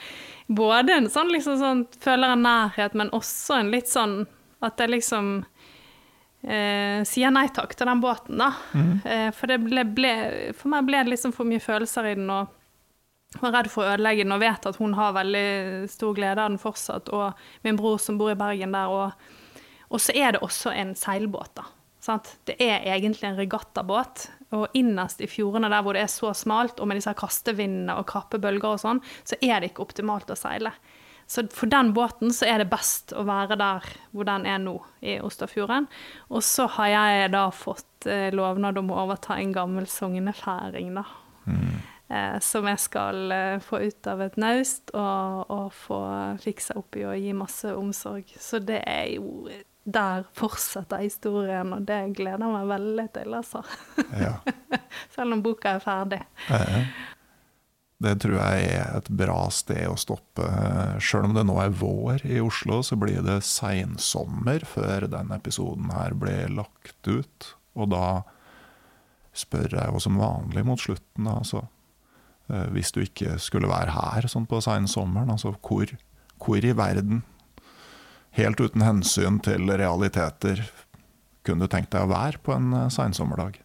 både 0.47 1.01
en 1.01 1.11
sånn 1.11 1.33
liksom 1.35 1.59
sånn 1.59 1.83
føler 2.05 2.37
en 2.37 2.47
nærhet, 2.47 2.95
men 2.95 3.11
også 3.17 3.59
en 3.59 3.75
litt 3.75 3.91
sånn 3.91 4.21
at 4.65 4.79
jeg 4.81 4.93
liksom 4.95 5.35
eh, 6.47 7.01
sier 7.09 7.33
nei 7.35 7.49
takk 7.55 7.75
til 7.75 7.91
den 7.91 8.03
båten, 8.05 8.39
da. 8.39 8.53
Mm. 8.77 8.93
Eh, 9.03 9.31
for, 9.37 9.55
ble, 9.67 9.87
ble, 9.97 10.13
for 10.57 10.71
meg 10.73 10.87
ble 10.89 11.03
det 11.03 11.17
liksom 11.17 11.35
for 11.37 11.49
mye 11.49 11.63
følelser 11.65 12.13
i 12.13 12.15
den. 12.21 12.31
og 12.31 12.53
var 13.43 13.55
redd 13.57 13.71
for 13.73 13.85
å 13.85 13.95
ødelegge 13.95 14.25
den 14.25 14.35
og 14.37 14.43
vet 14.43 14.67
at 14.69 14.79
hun 14.81 14.95
har 14.99 15.17
veldig 15.17 15.47
stor 15.91 16.15
glede 16.17 16.43
av 16.43 16.53
den 16.53 16.61
fortsatt. 16.63 17.11
Og 17.15 17.67
min 17.67 17.79
bror 17.79 17.99
som 18.03 18.19
bor 18.21 18.33
i 18.33 18.39
Bergen 18.39 18.75
der. 18.77 18.93
Og, 18.93 19.63
og 19.91 20.03
så 20.03 20.15
er 20.17 20.35
det 20.35 20.45
også 20.45 20.75
en 20.75 20.95
seilbåt, 20.99 21.55
da. 21.59 21.69
Sant? 22.05 22.35
Det 22.45 22.59
er 22.61 22.85
egentlig 22.93 23.31
en 23.31 23.39
regattabåt. 23.39 24.27
Og 24.55 24.77
innerst 24.77 25.23
i 25.25 25.31
fjordene 25.31 25.71
der 25.73 25.85
hvor 25.85 25.97
det 25.97 26.05
er 26.05 26.13
så 26.13 26.35
smalt, 26.37 26.79
og 26.79 26.91
med 26.91 27.01
disse 27.01 27.15
kastevindene 27.19 27.97
og 27.99 28.07
krappe 28.11 28.39
bølger 28.43 28.77
og 28.77 28.83
sånn, 28.83 29.01
så 29.27 29.39
er 29.41 29.59
det 29.59 29.73
ikke 29.73 29.87
optimalt 29.87 30.31
å 30.31 30.39
seile. 30.39 30.75
Så 31.27 31.47
for 31.57 31.71
den 31.73 31.95
båten 31.97 32.35
så 32.37 32.45
er 32.51 32.61
det 32.61 32.69
best 32.69 33.15
å 33.17 33.23
være 33.25 33.57
der 33.57 33.87
hvor 34.13 34.29
den 34.29 34.45
er 34.45 34.61
nå, 34.61 34.77
i 35.01 35.17
Osterfjorden. 35.25 35.89
Og 36.29 36.45
så 36.45 36.69
har 36.77 36.91
jeg 36.93 37.33
da 37.33 37.47
fått 37.49 38.05
eh, 38.05 38.29
lovnad 38.37 38.77
om 38.83 38.93
å 38.93 39.01
overta 39.07 39.39
en 39.41 39.57
gammel 39.57 39.89
sognefæring, 39.89 40.93
da. 41.01 41.09
Mm 41.49 41.81
som 42.43 42.67
jeg 42.69 42.81
skal 42.83 43.33
eh, 43.35 43.61
få 43.63 43.81
ut 43.85 44.09
av 44.11 44.23
et 44.25 44.37
naust 44.41 44.93
og, 44.95 45.51
og 45.51 45.71
få 45.75 46.01
fiksa 46.43 46.77
opp 46.79 46.99
i 46.99 47.07
og 47.09 47.17
gi 47.19 47.33
masse 47.37 47.71
omsorg. 47.75 48.35
Så 48.41 48.61
det 48.63 48.83
er 48.87 49.17
jo 49.17 49.49
Der 49.85 50.23
fortsetter 50.33 51.03
historien, 51.03 51.75
og 51.77 51.83
det 51.85 52.15
gleder 52.17 52.41
jeg 52.41 52.53
meg 52.55 52.69
veldig 52.71 53.05
til, 53.13 53.35
altså. 53.37 53.61
Ja. 54.17 54.39
Selv 55.15 55.37
om 55.37 55.43
boka 55.45 55.75
er 55.77 55.83
ferdig. 55.85 56.23
Det 58.01 58.15
tror 58.25 58.39
jeg 58.39 58.71
er 58.79 58.95
et 58.97 59.11
bra 59.13 59.43
sted 59.53 59.85
å 59.91 59.99
stoppe. 60.01 60.49
Sjøl 61.05 61.29
om 61.29 61.37
det 61.37 61.45
nå 61.45 61.59
er 61.61 61.77
vår 61.77 62.25
i 62.25 62.41
Oslo, 62.41 62.81
så 62.81 62.97
blir 62.97 63.21
det 63.29 63.43
seinsommer 63.45 64.65
før 64.65 65.05
den 65.13 65.37
episoden 65.37 65.93
her 65.93 66.17
blir 66.17 66.49
lagt 66.57 67.05
ut. 67.05 67.53
Og 67.77 67.93
da 67.93 68.07
spør 69.37 69.69
jeg 69.69 69.93
jo 69.93 70.01
som 70.01 70.17
vanlig 70.17 70.65
mot 70.65 70.81
slutten, 70.81 71.29
altså 71.29 71.67
Eh, 71.67 71.74
hvis 72.47 72.93
du 72.93 73.01
ikke 73.01 73.39
skulle 73.41 73.71
være 73.71 73.95
her 73.95 74.27
sånn 74.29 74.45
på 74.49 74.59
seinsommeren? 74.65 75.33
Altså 75.33 75.55
hvor, 75.65 75.89
hvor, 76.43 76.61
i 76.61 76.75
verden, 76.77 77.23
helt 78.37 78.61
uten 78.61 78.85
hensyn 78.85 79.39
til 79.45 79.71
realiteter, 79.71 80.65
kunne 81.45 81.65
du 81.65 81.73
tenkt 81.73 81.93
deg 81.95 82.05
å 82.05 82.13
være 82.13 82.41
på 82.45 82.53
en 82.57 82.73
uh, 82.75 82.91
seinsommerdag? 82.93 83.61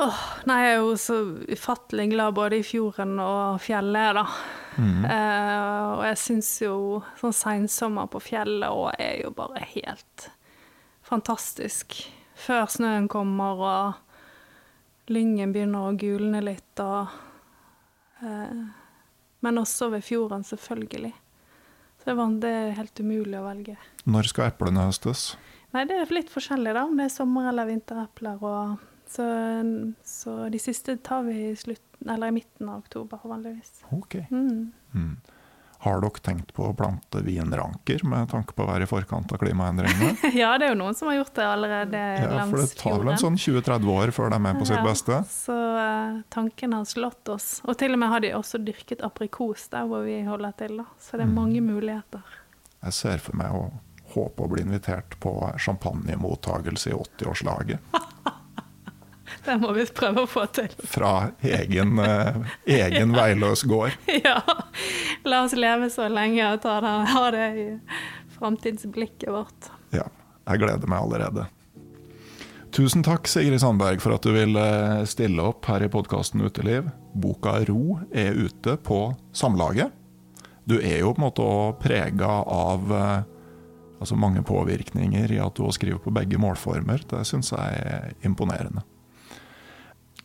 Oh, 0.00 0.20
nei, 0.48 0.56
jeg 0.64 0.72
er 0.72 0.78
jo 0.80 0.92
så 0.96 1.16
ufattelig 1.52 2.06
glad 2.14 2.36
både 2.36 2.62
i 2.62 2.64
fjorden 2.64 3.18
og 3.20 3.60
fjellet, 3.60 4.16
da. 4.16 4.24
Mm. 4.80 5.02
Eh, 5.04 5.80
og 5.98 6.04
jeg 6.06 6.20
syns 6.22 6.48
jo 6.62 6.76
sånn 7.20 7.34
seinsommer 7.36 8.08
på 8.08 8.22
fjellet 8.24 8.72
òg 8.72 8.96
er 8.96 9.18
jo 9.20 9.34
bare 9.36 9.60
helt 9.74 10.30
fantastisk. 11.04 11.98
Før 12.40 12.64
snøen 12.72 13.10
kommer 13.12 13.60
og 13.60 14.11
lyngen 15.10 15.52
begynner 15.54 15.88
å 15.88 15.96
gulne 15.98 16.42
litt, 16.44 16.82
og 16.82 17.08
eh, 18.22 18.62
Men 19.42 19.58
også 19.58 19.88
ved 19.90 20.04
fjorden, 20.06 20.44
selvfølgelig. 20.46 21.12
Så 21.98 22.10
det, 22.10 22.14
var, 22.14 22.34
det 22.42 22.50
er 22.50 22.76
helt 22.78 23.00
umulig 23.02 23.38
å 23.38 23.46
velge. 23.46 23.74
Når 24.06 24.28
skal 24.30 24.52
eplene 24.52 24.84
høstes? 24.86 25.32
Nei, 25.72 25.84
Det 25.88 25.96
er 25.98 26.14
litt 26.14 26.30
forskjellig, 26.30 26.74
da, 26.76 26.84
om 26.86 26.96
det 26.98 27.08
er 27.08 27.14
sommer- 27.14 27.48
eller 27.50 27.66
vinterepler. 27.66 28.42
Og, 28.42 28.78
så, 29.10 29.26
så, 30.06 30.36
de 30.52 30.60
siste 30.62 30.96
tar 31.02 31.24
vi 31.26 31.36
i, 31.48 31.52
slutt, 31.58 31.82
eller 32.06 32.30
i 32.30 32.36
midten 32.38 32.70
av 32.70 32.84
oktober, 32.84 33.22
vanligvis. 33.24 33.82
Ok. 33.90 34.20
Mm. 34.30 34.72
Mm. 34.94 35.16
Har 35.82 35.98
dere 35.98 36.22
tenkt 36.22 36.52
på 36.54 36.68
å 36.68 36.74
plante 36.78 37.18
vinranker 37.26 38.04
med 38.06 38.28
tanke 38.30 38.54
på 38.54 38.62
å 38.62 38.68
være 38.68 38.86
i 38.86 38.90
forkant 38.90 39.32
av 39.34 39.40
klimaendringene? 39.42 40.30
ja, 40.40 40.52
det 40.60 40.68
er 40.68 40.74
jo 40.76 40.78
noen 40.78 40.94
som 40.94 41.10
har 41.10 41.16
gjort 41.16 41.32
det 41.34 41.46
allerede 41.48 42.02
ja, 42.20 42.28
langs 42.30 42.52
fjorden. 42.52 42.52
For 42.52 42.62
det 42.62 42.82
tar 42.82 43.00
vel 43.00 43.10
en 43.10 43.22
sånn 43.24 43.38
20-30 43.42 43.90
år 43.96 44.12
før 44.14 44.30
de 44.30 44.38
er 44.38 44.44
med 44.46 44.60
på 44.60 44.68
sitt 44.70 44.78
ja, 44.78 44.84
beste? 44.86 45.18
Så 45.32 45.56
uh, 45.58 46.20
tanken 46.30 46.76
har 46.78 46.86
slått 46.86 47.32
oss. 47.34 47.48
Og 47.66 47.74
til 47.80 47.96
og 47.96 48.02
med 48.04 48.14
har 48.14 48.22
de 48.22 48.30
også 48.38 48.62
dyrket 48.62 49.02
aprikos 49.02 49.66
der 49.74 49.88
hvor 49.90 50.06
vi 50.06 50.20
holder 50.28 50.54
til. 50.62 50.76
da. 50.84 50.86
Så 51.02 51.18
det 51.18 51.26
er 51.26 51.32
mm. 51.32 51.40
mange 51.40 51.64
muligheter. 51.66 52.38
Jeg 52.82 52.98
ser 53.00 53.26
for 53.26 53.42
meg 53.42 53.58
å 53.58 53.66
håpe 54.14 54.46
å 54.46 54.52
bli 54.52 54.62
invitert 54.62 55.18
på 55.18 55.34
champagnemottakelse 55.66 56.92
i 56.92 57.00
80-årslaget. 57.00 57.90
Det 59.46 59.56
må 59.58 59.72
vi 59.74 59.86
prøve 59.90 60.22
å 60.22 60.30
få 60.30 60.46
til. 60.54 60.70
Fra 60.86 61.32
egen, 61.42 61.98
eh, 61.98 62.36
egen 62.78 63.14
veiløs 63.16 63.64
gård. 63.68 63.96
Ja. 64.22 64.38
La 65.26 65.42
oss 65.46 65.54
leve 65.58 65.88
så 65.90 66.06
lenge 66.10 66.44
og 66.52 66.60
ta 66.62 66.76
det, 66.82 66.92
ha 67.10 67.24
det 67.34 67.48
i 67.58 67.66
framtidsblikket 68.36 69.30
vårt. 69.32 69.72
Ja. 69.94 70.06
Jeg 70.46 70.58
gleder 70.58 70.90
meg 70.90 71.04
allerede. 71.04 71.44
Tusen 72.74 73.04
takk, 73.04 73.28
Sigrid 73.28 73.60
Sandberg, 73.60 74.00
for 74.02 74.16
at 74.16 74.24
du 74.24 74.32
ville 74.34 74.62
stille 75.10 75.44
opp 75.44 75.66
her 75.68 75.84
i 75.84 75.90
podkasten 75.92 76.42
Uteliv. 76.42 76.88
Boka 77.14 77.58
'Ro' 77.60 78.00
er 78.10 78.32
ute 78.32 78.78
på 78.80 79.14
Samlaget. 79.36 79.92
Du 80.64 80.78
er 80.80 81.02
jo 81.02 81.12
på 81.12 81.20
en 81.20 81.26
måte 81.26 81.48
prega 81.82 82.30
av 82.48 82.92
eh, 82.96 83.28
altså 84.00 84.16
mange 84.16 84.42
påvirkninger 84.46 85.34
i 85.34 85.38
at 85.42 85.58
du 85.58 85.68
skriver 85.74 86.00
på 86.02 86.14
begge 86.14 86.38
målformer. 86.40 87.04
Det 87.10 87.26
syns 87.28 87.52
jeg 87.52 87.82
er 87.86 88.14
imponerende. 88.26 88.82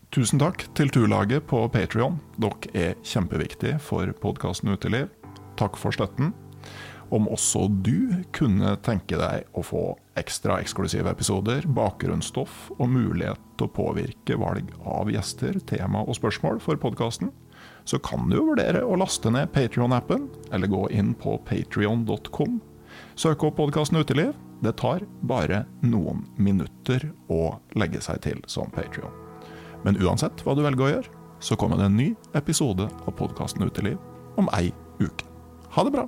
Tusen 0.08 0.40
takk 0.40 0.64
til 0.78 0.88
turlaget 0.94 1.44
på 1.50 1.66
Patrion. 1.72 2.16
Dere 2.40 2.72
er 2.80 3.00
kjempeviktige 3.04 3.76
for 3.84 4.08
podkasten 4.24 4.72
Uteliv. 4.72 5.10
Takk 5.60 5.76
for 5.80 5.92
støtten. 5.92 6.32
Om 7.12 7.28
også 7.32 7.66
du 7.84 8.24
kunne 8.36 8.74
tenke 8.84 9.20
deg 9.20 9.48
å 9.56 9.64
få 9.64 9.82
ekstra 10.20 10.62
eksklusive 10.64 11.12
episoder, 11.12 11.68
bakgrunnsstoff 11.68 12.72
og 12.78 12.88
mulighet 12.92 13.44
til 13.60 13.68
å 13.68 13.76
påvirke 13.76 14.40
valg 14.40 14.72
av 14.88 15.12
gjester, 15.12 15.60
tema 15.68 16.04
og 16.04 16.18
spørsmål 16.20 16.64
for 16.64 16.80
podkasten, 16.80 17.32
så 17.88 18.00
kan 18.04 18.28
du 18.32 18.40
vurdere 18.40 18.84
å 18.84 18.98
laste 19.00 19.32
ned 19.32 19.52
Patrion-appen, 19.56 20.28
eller 20.52 20.72
gå 20.72 20.88
inn 20.96 21.14
på 21.20 21.36
patrion.com. 21.48 22.60
Søk 23.20 23.48
opp 23.48 23.60
podkasten 23.60 24.00
Uteliv. 24.00 24.36
Det 24.64 24.74
tar 24.80 25.04
bare 25.22 25.66
noen 25.86 26.26
minutter 26.40 27.12
å 27.30 27.60
legge 27.78 28.02
seg 28.02 28.24
til 28.26 28.44
som 28.50 28.72
Patrion. 28.74 29.27
Men 29.86 30.00
uansett 30.02 30.44
hva 30.46 30.56
du 30.58 30.64
velger 30.66 30.86
å 30.86 30.92
gjøre, 30.96 31.14
så 31.40 31.58
kommer 31.60 31.78
det 31.78 31.90
en 31.90 31.98
ny 32.00 32.12
episode 32.38 32.88
av 33.06 33.14
podkasten 33.18 33.66
Uteliv 33.68 33.98
om 34.38 34.50
ei 34.58 34.72
uke. 35.02 35.28
Ha 35.76 35.86
det 35.86 35.94
bra! 35.94 36.08